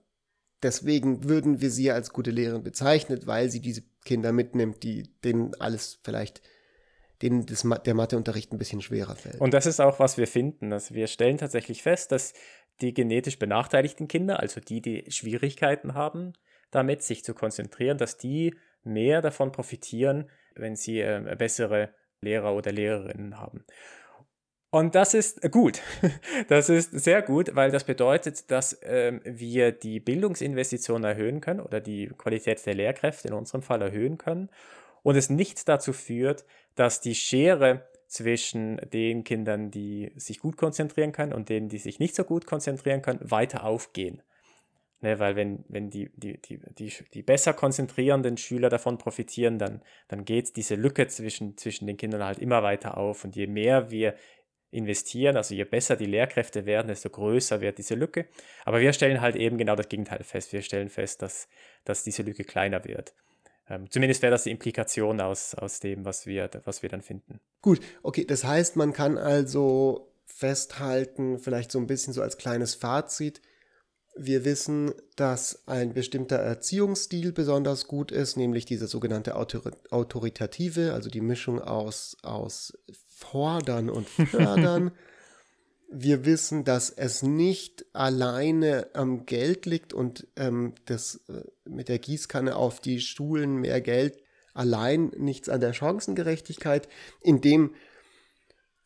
deswegen 0.65 1.29
würden 1.29 1.61
wir 1.61 1.71
sie 1.71 1.93
als 1.93 2.13
gute 2.13 2.33
Lehrerin 2.33 2.65
bezeichnet, 2.65 3.29
weil 3.29 3.49
sie 3.49 3.61
diese 3.61 3.85
Kinder 4.07 4.33
mitnimmt, 4.33 4.83
die 4.83 5.03
denen 5.23 5.55
alles 5.61 6.01
vielleicht, 6.03 6.41
denen 7.21 7.45
das, 7.45 7.69
der 7.85 7.95
Matheunterricht 7.95 8.53
ein 8.53 8.59
bisschen 8.59 8.81
schwerer 8.81 9.17
fällt. 9.17 9.41
Und 9.41 9.53
das 9.53 9.67
ist 9.67 9.81
auch, 9.81 10.01
was 10.01 10.17
wir 10.17 10.27
finden. 10.27 10.73
Also 10.73 10.95
wir 10.95 11.07
stellen 11.07 11.37
tatsächlich 11.37 11.83
fest, 11.83 12.13
dass 12.13 12.33
die 12.81 12.95
genetisch 12.95 13.39
benachteiligten 13.39 14.09
Kinder, 14.09 14.41
also 14.41 14.61
die, 14.61 14.81
die 14.81 15.05
Schwierigkeiten 15.11 15.95
haben, 15.95 16.33
damit 16.71 17.03
sich 17.03 17.25
zu 17.25 17.35
konzentrieren, 17.35 17.99
dass 17.99 18.17
die 18.17 18.55
mehr 18.83 19.21
davon 19.21 19.53
profitieren, 19.53 20.31
wenn 20.55 20.77
sie 20.77 21.01
äh, 21.01 21.37
bessere 21.39 21.91
Lehrer 22.21 22.55
oder 22.55 22.73
Lehrerinnen 22.73 23.39
haben. 23.39 23.65
Und 24.71 24.95
das 24.95 25.15
ist 25.15 25.51
gut. 25.53 25.81
Das 26.49 26.69
ist 26.69 26.93
sehr 26.93 27.23
gut, 27.23 27.55
weil 27.55 27.71
das 27.71 27.85
bedeutet, 27.85 28.51
dass 28.51 28.79
ähm, 28.83 29.21
wir 29.25 29.73
die 29.73 30.01
Bildungsinvestitionen 30.01 31.05
erhöhen 31.05 31.41
können 31.41 31.61
oder 31.61 31.81
die 31.81 32.09
Qualität 32.19 32.65
der 32.67 32.75
Lehrkräfte 32.75 33.29
in 33.29 33.35
unserem 33.35 33.63
Fall 33.63 33.83
erhöhen 33.83 34.19
können 34.19 34.49
und 35.03 35.17
es 35.17 35.31
nicht 35.31 35.69
dazu 35.69 35.93
führt, 35.93 36.45
dass 36.75 37.01
die 37.01 37.15
Schere 37.15 37.87
zwischen 38.07 38.77
den 38.93 39.25
Kindern, 39.25 39.71
die 39.71 40.13
sich 40.17 40.39
gut 40.39 40.57
konzentrieren 40.57 41.13
können 41.13 41.33
und 41.33 41.49
denen, 41.49 41.69
die 41.69 41.79
sich 41.79 41.99
nicht 41.99 42.15
so 42.15 42.25
gut 42.25 42.47
konzentrieren 42.47 43.03
können, 43.03 43.21
weiter 43.23 43.65
aufgehen. 43.65 44.23
Ne, 45.03 45.19
weil 45.19 45.37
wenn, 45.37 45.63
wenn 45.69 45.91
die, 45.91 46.11
die, 46.17 46.41
die, 46.41 46.59
die, 46.79 46.93
die 47.13 47.23
besser 47.23 47.53
konzentrierenden 47.53 48.39
Schüler 48.39 48.71
davon 48.71 48.97
profitieren, 48.97 49.59
dann, 49.59 49.83
dann 50.09 50.25
geht 50.25 50.57
diese 50.57 50.75
Lücke 50.75 51.07
zwischen, 51.07 51.57
zwischen 51.59 51.87
den 51.87 51.99
Kindern 51.99 52.25
halt 52.25 52.39
immer 52.39 52.63
weiter 52.63 52.97
auf. 52.97 53.23
Und 53.23 53.37
je 53.37 53.47
mehr 53.47 53.91
wir 53.91 54.15
investieren, 54.77 55.37
also 55.37 55.55
je 55.55 55.65
besser 55.65 55.97
die 55.97 56.07
Lehrkräfte 56.07 56.67
werden, 56.67 56.89
desto 56.89 57.11
größer 57.11 57.61
wird 57.61 57.79
diese 57.79 57.95
Lücke. 57.95 58.27
Aber 58.65 58.81
wir 58.81 58.93
stellen 58.93 59.21
halt 59.21 59.37
eben 59.37 59.59
genau 59.59 59.77
das 59.77 59.89
Gegenteil 59.89 60.23
fest. 60.23 60.53
Wir 60.53 60.63
stellen 60.63 60.89
fest, 60.89 61.23
dass, 61.23 61.49
dass 61.85 62.05
diese 62.05 62.23
Lücke 62.23 62.45
kleiner 62.45 62.85
wird. 62.85 63.15
Ähm, 63.69 63.91
zumindest 63.91 64.23
wäre 64.23 64.31
das 64.31 64.45
die 64.45 64.51
Implikation 64.51 65.21
aus, 65.21 65.55
aus 65.55 65.81
dem, 65.81 66.05
was 66.05 66.27
wir, 66.27 66.49
was 66.65 66.83
wir 66.83 66.89
dann 66.89 67.03
finden. 67.03 67.41
Gut, 67.63 67.81
okay, 68.03 68.25
das 68.25 68.45
heißt, 68.45 68.77
man 68.77 68.93
kann 68.93 69.19
also 69.19 70.13
festhalten, 70.27 71.39
vielleicht 71.39 71.73
so 71.73 71.79
ein 71.79 71.87
bisschen 71.87 72.13
so 72.13 72.23
als 72.23 72.37
kleines 72.37 72.75
Fazit, 72.75 73.41
wir 74.17 74.45
wissen, 74.45 74.95
dass 75.17 75.67
ein 75.67 75.93
bestimmter 75.93 76.37
Erziehungsstil 76.37 77.33
besonders 77.33 77.87
gut 77.87 78.11
ist, 78.11 78.37
nämlich 78.37 78.65
dieser 78.65 78.87
sogenannte 78.87 79.37
Autor 79.37 79.73
autoritative, 79.91 80.95
also 80.95 81.11
die 81.11 81.21
Mischung 81.21 81.61
aus, 81.61 82.17
aus 82.23 82.73
Fordern 83.17 83.89
und 83.89 84.09
Fördern. 84.31 84.93
Wir 85.91 86.27
wissen, 86.27 86.65
dass 86.65 86.91
es 86.91 87.23
nicht 87.23 87.87
alleine 87.95 88.89
am 88.93 89.25
Geld 89.25 89.65
liegt 89.65 89.95
und 89.95 90.27
ähm, 90.37 90.75
das 90.85 91.23
äh, 91.29 91.43
mit 91.65 91.89
der 91.89 91.99
Gießkanne 91.99 92.55
auf 92.57 92.81
die 92.81 93.01
Schulen 93.01 93.57
mehr 93.57 93.81
Geld 93.81 94.19
allein 94.53 95.13
nichts 95.17 95.49
an 95.49 95.61
der 95.61 95.73
Chancengerechtigkeit, 95.73 96.89
indem 97.23 97.75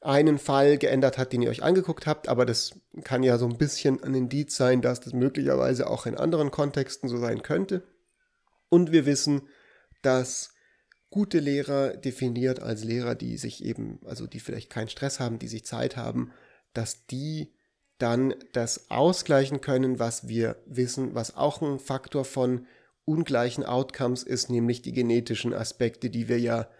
einen 0.01 0.39
Fall 0.39 0.78
geändert 0.78 1.18
hat, 1.18 1.33
den 1.33 1.43
ihr 1.43 1.51
euch 1.51 1.62
angeguckt 1.62 2.07
habt, 2.07 2.28
aber 2.28 2.47
das 2.47 2.78
kann 3.03 3.22
ja 3.22 3.37
so 3.37 3.47
ein 3.47 3.59
bisschen 3.59 4.03
ein 4.03 4.14
Indiz 4.14 4.57
sein, 4.57 4.81
dass 4.81 5.01
das 5.01 5.12
möglicherweise 5.12 5.89
auch 5.89 6.07
in 6.07 6.16
anderen 6.16 6.51
Kontexten 6.51 7.09
so 7.09 7.18
sein 7.18 7.43
könnte. 7.43 7.83
Und 8.68 8.93
wir 8.93 9.07
wissen, 9.07 9.43
dass 10.03 10.55
gute 11.11 11.41
Lehrer 11.41 11.97
definiert 11.97 12.61
als 12.61 12.85
Lehrer, 12.85 13.15
die 13.15 13.37
sich 13.37 13.65
eben, 13.65 13.99
also 14.05 14.27
die 14.27 14.41
vielleicht 14.41 14.71
keinen 14.71 14.89
Stress 14.89 15.21
haben, 15.21 15.39
die 15.39 15.49
sich 15.49 15.65
Zeit 15.65 15.97
haben, 15.97 16.33
dass 16.73 17.07
die 17.07 17.53
dann 17.99 18.35
das 18.53 18.91
ausgleichen 18.91 19.61
können, 19.61 19.99
was 19.99 20.29
wir 20.29 20.57
wissen, 20.67 21.15
was 21.15 21.37
auch 21.37 21.61
ein 21.61 21.79
Faktor 21.79 22.25
von 22.25 22.67
ungleichen 23.05 23.65
Outcomes 23.65 24.23
ist, 24.23 24.51
nämlich 24.51 24.83
die 24.83 24.93
genetischen 24.93 25.53
Aspekte, 25.53 26.11
die 26.11 26.29
wir 26.29 26.39
ja 26.39 26.71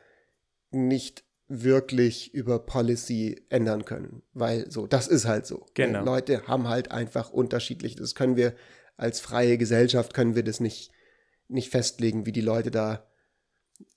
nicht 0.71 1.25
wirklich 1.49 2.33
über 2.33 2.61
Policy 2.61 3.45
ändern 3.49 3.85
können. 3.85 4.23
Weil 4.33 4.71
so, 4.71 4.87
das 4.87 5.09
ist 5.09 5.27
halt 5.27 5.47
so. 5.47 5.67
Genau. 5.75 6.05
Leute 6.05 6.47
haben 6.47 6.69
halt 6.69 6.93
einfach 6.93 7.31
unterschiedlich. 7.31 7.97
Das 7.97 8.15
können 8.15 8.37
wir 8.37 8.55
als 8.97 9.19
freie 9.19 9.59
Gesellschaft 9.59 10.15
können 10.15 10.37
wir 10.37 10.45
das 10.45 10.61
nicht, 10.61 10.93
nicht 11.49 11.71
festlegen, 11.71 12.27
wie 12.27 12.33
die 12.33 12.41
Leute 12.41 12.71
da 12.71 13.10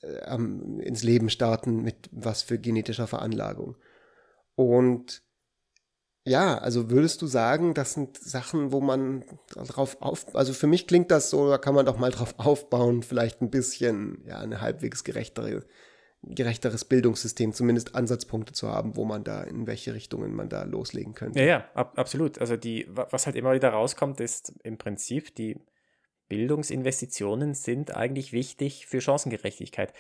äh, 0.01 0.35
ins 0.35 1.03
Leben 1.03 1.29
starten, 1.29 1.81
mit 1.83 2.09
was 2.11 2.41
für 2.41 2.57
genetischer 2.57 3.07
Veranlagung. 3.07 3.75
Und 4.55 5.23
ja, 6.25 6.57
also 6.57 6.89
würdest 6.89 7.21
du 7.21 7.27
sagen, 7.27 7.73
das 7.73 7.93
sind 7.93 8.17
Sachen, 8.17 8.71
wo 8.71 8.79
man 8.79 9.25
drauf 9.53 9.97
auf, 9.99 10.33
also 10.35 10.53
für 10.53 10.67
mich 10.67 10.87
klingt 10.87 11.11
das 11.11 11.29
so, 11.29 11.49
da 11.49 11.57
kann 11.57 11.75
man 11.75 11.85
doch 11.85 11.97
mal 11.97 12.11
drauf 12.11 12.35
aufbauen, 12.37 13.03
vielleicht 13.03 13.41
ein 13.41 13.49
bisschen, 13.49 14.23
ja, 14.25 14.39
eine 14.39 14.61
halbwegs 14.61 15.03
gerechtere 15.03 15.65
gerechteres 16.25 16.85
Bildungssystem, 16.85 17.53
zumindest 17.53 17.95
Ansatzpunkte 17.95 18.53
zu 18.53 18.69
haben, 18.69 18.95
wo 18.95 19.05
man 19.05 19.23
da, 19.23 19.43
in 19.43 19.67
welche 19.67 19.93
Richtungen 19.93 20.33
man 20.33 20.49
da 20.49 20.63
loslegen 20.63 21.13
könnte. 21.13 21.39
Ja, 21.39 21.45
ja, 21.45 21.69
ab, 21.73 21.93
absolut. 21.97 22.39
Also 22.39 22.55
die, 22.55 22.87
was 22.89 23.25
halt 23.25 23.35
immer 23.35 23.53
wieder 23.53 23.69
rauskommt, 23.69 24.19
ist 24.19 24.53
im 24.63 24.77
Prinzip, 24.77 25.35
die 25.35 25.59
Bildungsinvestitionen 26.33 27.53
sind 27.53 27.95
eigentlich 27.95 28.33
wichtig 28.33 28.87
für 28.87 29.01
Chancengerechtigkeit. 29.01 29.93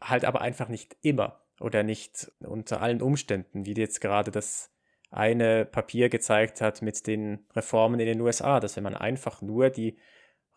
Halt 0.00 0.24
aber 0.24 0.40
einfach 0.40 0.68
nicht 0.68 0.96
immer 1.02 1.40
oder 1.60 1.82
nicht 1.82 2.32
unter 2.40 2.80
allen 2.80 3.02
Umständen, 3.02 3.66
wie 3.66 3.74
jetzt 3.74 4.00
gerade 4.00 4.30
das 4.30 4.70
eine 5.10 5.66
Papier 5.66 6.08
gezeigt 6.08 6.62
hat 6.62 6.80
mit 6.80 7.06
den 7.06 7.44
Reformen 7.54 8.00
in 8.00 8.06
den 8.06 8.20
USA, 8.22 8.60
dass 8.60 8.76
wenn 8.76 8.84
man 8.84 8.96
einfach 8.96 9.42
nur 9.42 9.68
die 9.68 9.98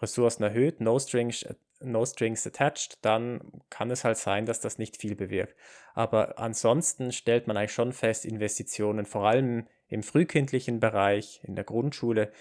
Ressourcen 0.02 0.44
erhöht, 0.44 0.80
no 0.80 0.98
strings, 0.98 1.46
no 1.82 2.06
strings 2.06 2.48
attached, 2.48 3.00
dann 3.02 3.42
kann 3.70 3.92
es 3.92 4.06
halt 4.06 4.18
sein, 4.18 4.46
dass 4.46 4.62
das 4.62 4.78
nicht 4.78 4.96
viel 4.96 5.18
bewirkt. 5.18 5.58
Aber 5.94 6.40
ansonsten 6.40 7.12
stellt 7.12 7.48
man 7.48 7.58
eigentlich 7.58 7.74
schon 7.74 7.92
fest, 7.92 8.24
Investitionen, 8.24 9.06
vor 9.06 9.28
allem 9.28 9.68
im 9.90 10.04
frühkindlichen 10.04 10.80
Bereich, 10.80 11.42
in 11.44 11.56
der 11.56 11.66
Grundschule, 11.66 12.32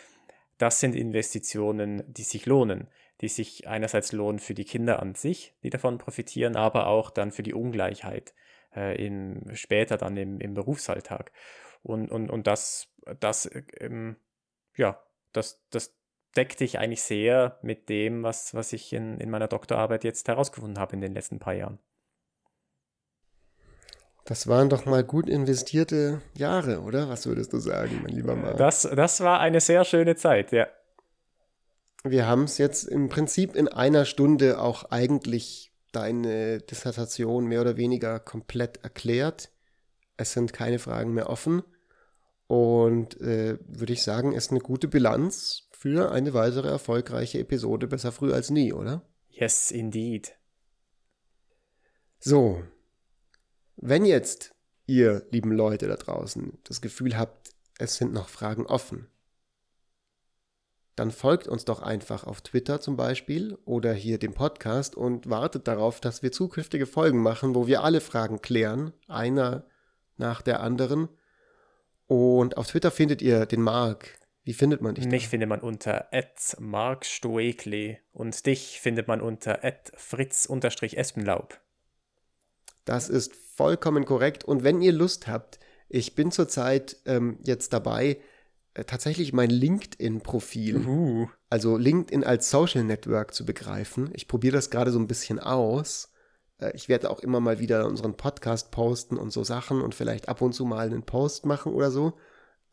das 0.59 0.81
sind 0.81 0.95
Investitionen, 0.95 2.03
die 2.13 2.23
sich 2.23 2.47
lohnen, 2.47 2.89
die 3.21 3.29
sich 3.29 3.67
einerseits 3.69 4.13
lohnen 4.13 4.39
für 4.39 4.55
die 4.55 4.65
Kinder 4.65 5.01
an 5.01 5.15
sich, 5.15 5.55
die 5.63 5.71
davon 5.71 5.99
profitieren, 5.99 6.57
aber 6.57 6.87
auch 6.87 7.11
dann 7.11 7.33
für 7.33 7.43
die 7.43 7.55
Ungleichheit 7.55 8.35
äh, 8.75 9.03
in, 9.05 9.51
später 9.55 9.97
dann 9.97 10.17
im, 10.17 10.41
im 10.41 10.55
Berufsalltag. 10.55 11.33
Und, 11.83 12.11
und, 12.11 12.31
und 12.31 12.47
das, 12.47 12.89
das, 13.21 13.49
ähm, 13.79 14.17
ja, 14.77 15.03
das, 15.33 15.63
das 15.71 15.97
deckt 16.37 16.59
sich 16.59 16.79
eigentlich 16.79 17.03
sehr 17.03 17.59
mit 17.63 17.89
dem, 17.89 18.23
was, 18.23 18.55
was 18.55 18.73
ich 18.73 18.93
in, 18.93 19.19
in 19.19 19.31
meiner 19.31 19.49
Doktorarbeit 19.49 20.05
jetzt 20.05 20.29
herausgefunden 20.29 20.79
habe 20.79 20.95
in 20.95 21.01
den 21.01 21.15
letzten 21.15 21.39
paar 21.39 21.55
Jahren. 21.55 21.79
Das 24.27 24.49
waren 24.49 24.69
doch 24.69 24.87
mal 24.87 25.05
gut 25.05 25.29
investierte 25.29 26.21
Jahre, 26.35 26.81
oder? 26.81 27.09
Was 27.09 27.27
würdest 27.27 27.53
du 27.53 27.59
sagen, 27.59 28.01
mein 28.03 28.13
lieber 28.13 28.35
Mann? 28.35 28.57
Das, 28.57 28.83
das 28.83 29.21
war 29.21 29.39
eine 29.39 29.61
sehr 29.61 29.85
schöne 29.85 30.17
Zeit, 30.17 30.51
ja. 30.51 30.67
Wir 32.03 32.27
haben 32.27 32.43
es 32.43 32.59
jetzt 32.59 32.85
im 32.89 33.09
Prinzip 33.09 33.55
in 33.55 33.69
einer 33.69 34.05
Stunde 34.05 34.61
auch 34.61 34.91
eigentlich 34.91 35.73
deine 35.93 36.59
Dissertation 36.59 37.47
mehr 37.47 37.61
oder 37.61 37.77
weniger 37.77 38.19
komplett 38.19 38.83
erklärt. 38.83 39.51
Es 40.17 40.33
sind 40.33 40.53
keine 40.53 40.81
Fragen 40.81 41.15
mehr 41.15 41.31
offen. 41.31 41.63
Und 42.49 43.21
äh, 43.21 43.59
würde 43.67 43.93
ich 43.93 44.03
sagen, 44.03 44.33
ist 44.33 44.51
eine 44.51 44.61
gute 44.61 44.89
Bilanz 44.89 45.69
für 45.71 46.11
eine 46.11 46.35
weitere 46.35 46.69
erfolgreiche 46.69 47.39
Episode 47.39 47.87
besser 47.87 48.11
früh 48.11 48.33
als 48.33 48.51
nie, 48.51 48.73
oder? 48.73 49.03
Yes, 49.31 49.71
indeed. 49.71 50.33
So, 52.19 52.63
Wenn 53.77 54.05
jetzt 54.05 54.55
ihr, 54.87 55.27
lieben 55.31 55.53
Leute 55.53 55.87
da 55.87 55.97
draußen, 55.97 56.59
das 56.65 56.81
Gefühl 56.81 57.17
habt, 57.17 57.51
es 57.79 57.97
sind 57.97 58.13
noch 58.13 58.29
Fragen 58.29 58.67
offen, 58.67 59.09
dann 60.95 61.11
folgt 61.11 61.47
uns 61.47 61.67
doch 61.67 61.83
einfach 61.83 62.25
auf 62.25 62.41
Twitter 62.41 62.81
zum 62.81 62.97
Beispiel 62.97 63.59
oder 63.67 63.93
hier 63.93 64.19
dem 64.19 64.33
Podcast 64.33 64.97
und 64.97 65.29
wartet 65.29 65.69
darauf, 65.69 66.01
dass 66.01 66.23
wir 66.23 66.33
zukünftige 66.33 66.87
Folgen 66.87 67.21
machen, 67.21 67.55
wo 67.55 67.67
wir 67.67 67.85
alle 67.85 68.01
Fragen 68.01 68.41
klären, 68.41 68.95
einer 69.07 69.67
nach 70.17 70.41
der 70.41 70.61
anderen. 70.61 71.11
Und 72.07 72.57
auf 72.57 72.69
Twitter 72.69 72.91
findet 72.91 73.21
ihr 73.21 73.45
den 73.45 73.61
Mark. 73.61 74.19
Wie 74.43 74.55
findet 74.55 74.81
man 74.81 74.95
dich? 74.95 75.05
Mich 75.07 75.25
da? 75.25 75.31
findet 75.31 75.51
man 75.51 75.61
unter 75.61 76.09
@markstoekli 76.59 77.99
und 78.13 78.47
dich 78.47 78.81
findet 78.81 79.07
man 79.07 79.21
unter 79.21 79.61
fritz-espenlaub. 79.97 81.61
Das 82.87 83.11
ist 83.11 83.35
vollkommen 83.57 84.05
korrekt. 84.05 84.45
Und 84.45 84.63
wenn 84.63 84.83
ihr 84.83 84.93
Lust 84.93 85.27
habt, 85.27 85.59
ich 85.89 86.15
bin 86.15 86.31
zurzeit 86.31 86.97
ähm, 87.07 87.39
jetzt 87.43 87.73
dabei, 87.73 88.19
äh, 88.75 88.85
tatsächlich 88.85 89.33
mein 89.33 89.51
LinkedIn-Profil, 89.51 90.87
uh. 90.87 91.29
also 91.49 91.77
LinkedIn 91.77 92.25
als 92.25 92.51
Social 92.51 92.85
Network 92.85 93.35
zu 93.35 93.47
begreifen. 93.47 94.11
Ich 94.13 94.29
probiere 94.29 94.55
das 94.55 94.71
gerade 94.71 94.91
so 94.91 94.99
ein 94.99 95.07
bisschen 95.07 95.41
aus. 95.41 96.13
Äh, 96.59 96.73
ich 96.75 96.89
werde 96.89 97.11
auch 97.11 97.21
immer 97.21 97.41
mal 97.41 97.59
wieder 97.59 97.87
unseren 97.87 98.17
Podcast 98.17 98.71
posten 98.71 99.17
und 99.17 99.31
so 99.31 99.45
Sachen 99.45 99.81
und 99.81 99.95
vielleicht 99.95 100.29
ab 100.29 100.43
und 100.43 100.53
zu 100.53 100.65
mal 100.65 100.87
einen 100.87 101.05
Post 101.05 101.47
machen 101.47 101.73
oder 101.73 101.91
so. 101.91 102.15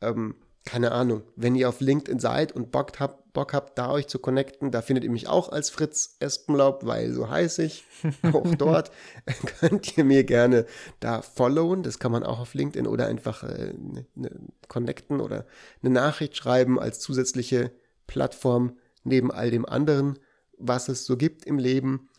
Ähm, 0.01 0.35
keine 0.65 0.93
Ahnung, 0.93 1.23
wenn 1.35 1.55
ihr 1.55 1.67
auf 1.67 1.81
LinkedIn 1.81 2.19
seid 2.19 2.53
und 2.53 2.71
Bock 2.71 2.99
habt, 2.99 3.33
Bock 3.33 3.53
habt, 3.53 3.77
da 3.77 3.91
euch 3.91 4.07
zu 4.07 4.19
connecten, 4.19 4.71
da 4.71 4.81
findet 4.81 5.03
ihr 5.03 5.09
mich 5.09 5.27
auch 5.27 5.49
als 5.49 5.69
Fritz 5.69 6.15
Espenlaub, 6.19 6.85
weil 6.85 7.11
so 7.11 7.29
heiße 7.29 7.63
ich. 7.63 7.83
Auch 8.33 8.55
dort 8.55 8.91
könnt 9.59 9.97
ihr 9.97 10.03
mir 10.03 10.23
gerne 10.23 10.65
da 10.99 11.21
followen. 11.21 11.83
Das 11.83 11.99
kann 11.99 12.11
man 12.11 12.23
auch 12.23 12.39
auf 12.39 12.53
LinkedIn 12.53 12.87
oder 12.87 13.07
einfach 13.07 13.43
äh, 13.43 13.73
ne, 13.73 14.05
ne, 14.15 14.31
connecten 14.67 15.19
oder 15.19 15.45
eine 15.81 15.91
Nachricht 15.91 16.37
schreiben 16.37 16.79
als 16.79 16.99
zusätzliche 16.99 17.71
Plattform 18.07 18.77
neben 19.03 19.31
all 19.31 19.51
dem 19.51 19.65
anderen, 19.65 20.19
was 20.57 20.87
es 20.87 21.05
so 21.05 21.17
gibt 21.17 21.45
im 21.45 21.57
Leben. 21.57 22.09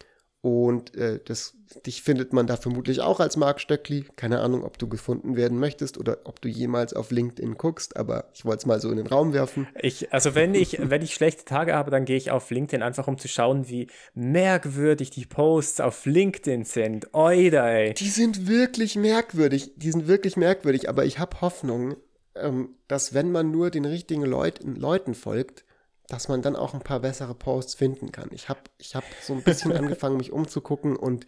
Und 0.44 0.94
äh, 0.94 1.20
das, 1.24 1.54
dich 1.86 2.02
findet 2.02 2.34
man 2.34 2.46
da 2.46 2.58
vermutlich 2.58 3.00
auch 3.00 3.18
als 3.18 3.38
Mark 3.38 3.62
Stöckli. 3.62 4.04
Keine 4.14 4.40
Ahnung, 4.40 4.62
ob 4.62 4.76
du 4.76 4.86
gefunden 4.90 5.36
werden 5.36 5.58
möchtest 5.58 5.96
oder 5.96 6.18
ob 6.24 6.42
du 6.42 6.50
jemals 6.50 6.92
auf 6.92 7.10
LinkedIn 7.10 7.56
guckst, 7.56 7.96
aber 7.96 8.26
ich 8.34 8.44
wollte 8.44 8.58
es 8.58 8.66
mal 8.66 8.78
so 8.78 8.90
in 8.90 8.98
den 8.98 9.06
Raum 9.06 9.32
werfen. 9.32 9.66
Ich, 9.80 10.12
also 10.12 10.34
wenn 10.34 10.54
ich, 10.54 10.78
wenn 10.82 11.00
ich 11.00 11.14
schlechte 11.14 11.46
Tage 11.46 11.72
habe, 11.72 11.90
dann 11.90 12.04
gehe 12.04 12.18
ich 12.18 12.30
auf 12.30 12.50
LinkedIn 12.50 12.82
einfach, 12.82 13.08
um 13.08 13.16
zu 13.16 13.26
schauen, 13.26 13.70
wie 13.70 13.86
merkwürdig 14.12 15.08
die 15.08 15.24
Posts 15.24 15.80
auf 15.80 16.04
LinkedIn 16.04 16.64
sind. 16.64 17.14
Oida, 17.14 17.66
ey. 17.66 17.94
Die 17.94 18.10
sind 18.10 18.46
wirklich 18.46 18.96
merkwürdig. 18.96 19.72
Die 19.76 19.92
sind 19.92 20.08
wirklich 20.08 20.36
merkwürdig, 20.36 20.90
aber 20.90 21.06
ich 21.06 21.18
habe 21.18 21.40
Hoffnung, 21.40 21.96
ähm, 22.34 22.74
dass 22.86 23.14
wenn 23.14 23.32
man 23.32 23.50
nur 23.50 23.70
den 23.70 23.86
richtigen 23.86 24.26
Leut 24.26 24.60
Leuten 24.62 25.14
folgt, 25.14 25.63
dass 26.08 26.28
man 26.28 26.42
dann 26.42 26.56
auch 26.56 26.74
ein 26.74 26.80
paar 26.80 27.00
bessere 27.00 27.34
Posts 27.34 27.74
finden 27.74 28.12
kann. 28.12 28.28
Ich 28.32 28.48
habe 28.48 28.60
ich 28.78 28.94
hab 28.94 29.04
so 29.22 29.32
ein 29.32 29.42
bisschen 29.42 29.72
angefangen, 29.76 30.16
mich 30.16 30.32
umzugucken 30.32 30.96
und 30.96 31.26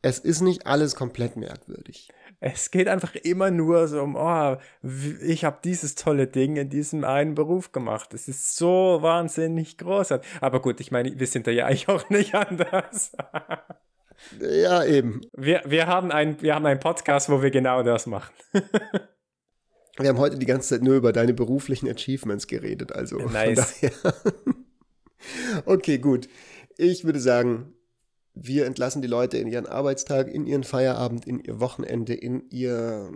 es 0.00 0.18
ist 0.18 0.40
nicht 0.40 0.66
alles 0.66 0.94
komplett 0.94 1.36
merkwürdig. 1.36 2.08
Es 2.40 2.70
geht 2.70 2.86
einfach 2.86 3.16
immer 3.16 3.50
nur 3.50 3.88
so 3.88 4.00
um, 4.00 4.14
oh, 4.14 4.56
ich 5.22 5.44
habe 5.44 5.58
dieses 5.64 5.96
tolle 5.96 6.28
Ding 6.28 6.56
in 6.56 6.68
diesem 6.68 7.02
einen 7.04 7.34
Beruf 7.34 7.72
gemacht. 7.72 8.14
Es 8.14 8.28
ist 8.28 8.56
so 8.56 8.98
wahnsinnig 9.00 9.76
großartig. 9.76 10.28
Aber 10.40 10.62
gut, 10.62 10.80
ich 10.80 10.92
meine, 10.92 11.18
wir 11.18 11.26
sind 11.26 11.48
da 11.48 11.50
ja 11.50 11.66
eigentlich 11.66 11.88
auch 11.88 12.08
nicht 12.10 12.34
anders. 12.36 13.16
ja, 14.40 14.84
eben. 14.84 15.22
Wir, 15.36 15.62
wir, 15.66 15.88
haben 15.88 16.12
ein, 16.12 16.40
wir 16.40 16.54
haben 16.54 16.66
einen 16.66 16.80
Podcast, 16.80 17.28
wo 17.28 17.42
wir 17.42 17.50
genau 17.50 17.82
das 17.82 18.06
machen. 18.06 18.32
Wir 19.98 20.08
haben 20.08 20.18
heute 20.18 20.38
die 20.38 20.46
ganze 20.46 20.68
Zeit 20.68 20.82
nur 20.82 20.94
über 20.94 21.12
deine 21.12 21.34
beruflichen 21.34 21.88
Achievements 21.88 22.46
geredet, 22.46 22.92
also 22.92 23.18
nice. 23.18 23.74
okay, 25.66 25.98
gut. 25.98 26.28
Ich 26.76 27.04
würde 27.04 27.18
sagen, 27.18 27.72
wir 28.34 28.66
entlassen 28.66 29.02
die 29.02 29.08
Leute 29.08 29.38
in 29.38 29.48
ihren 29.48 29.66
Arbeitstag, 29.66 30.28
in 30.28 30.46
ihren 30.46 30.62
Feierabend, 30.62 31.26
in 31.26 31.40
ihr 31.40 31.58
Wochenende, 31.60 32.14
in 32.14 32.48
ihr 32.50 33.10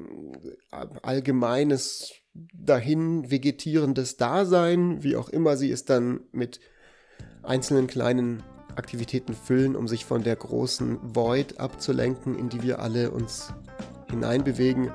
äh, 0.72 0.86
allgemeines 1.02 2.12
dahin 2.34 3.30
vegetierendes 3.30 4.16
Dasein, 4.16 5.02
wie 5.02 5.16
auch 5.16 5.28
immer 5.28 5.56
sie 5.56 5.70
es 5.70 5.84
dann 5.84 6.20
mit 6.32 6.60
einzelnen 7.42 7.86
kleinen 7.86 8.42
Aktivitäten 8.74 9.34
füllen, 9.34 9.76
um 9.76 9.86
sich 9.86 10.04
von 10.04 10.22
der 10.22 10.36
großen 10.36 10.98
Void 11.14 11.60
abzulenken, 11.60 12.38
in 12.38 12.48
die 12.48 12.62
wir 12.62 12.80
alle 12.80 13.10
uns 13.10 13.52
hineinbewegen. 14.10 14.90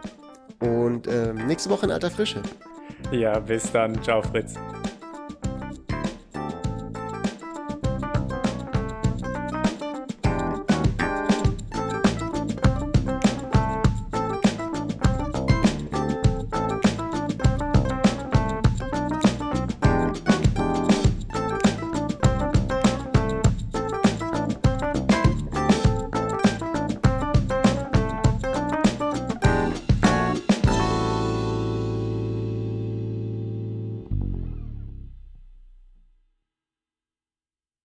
Und 0.60 1.08
äh, 1.08 1.34
nächste 1.34 1.70
Woche 1.70 1.86
in 1.86 1.92
alter 1.92 2.10
Frische. 2.10 2.42
Ja, 3.12 3.40
bis 3.40 3.72
dann. 3.72 4.02
Ciao, 4.04 4.22
Fritz. 4.22 4.56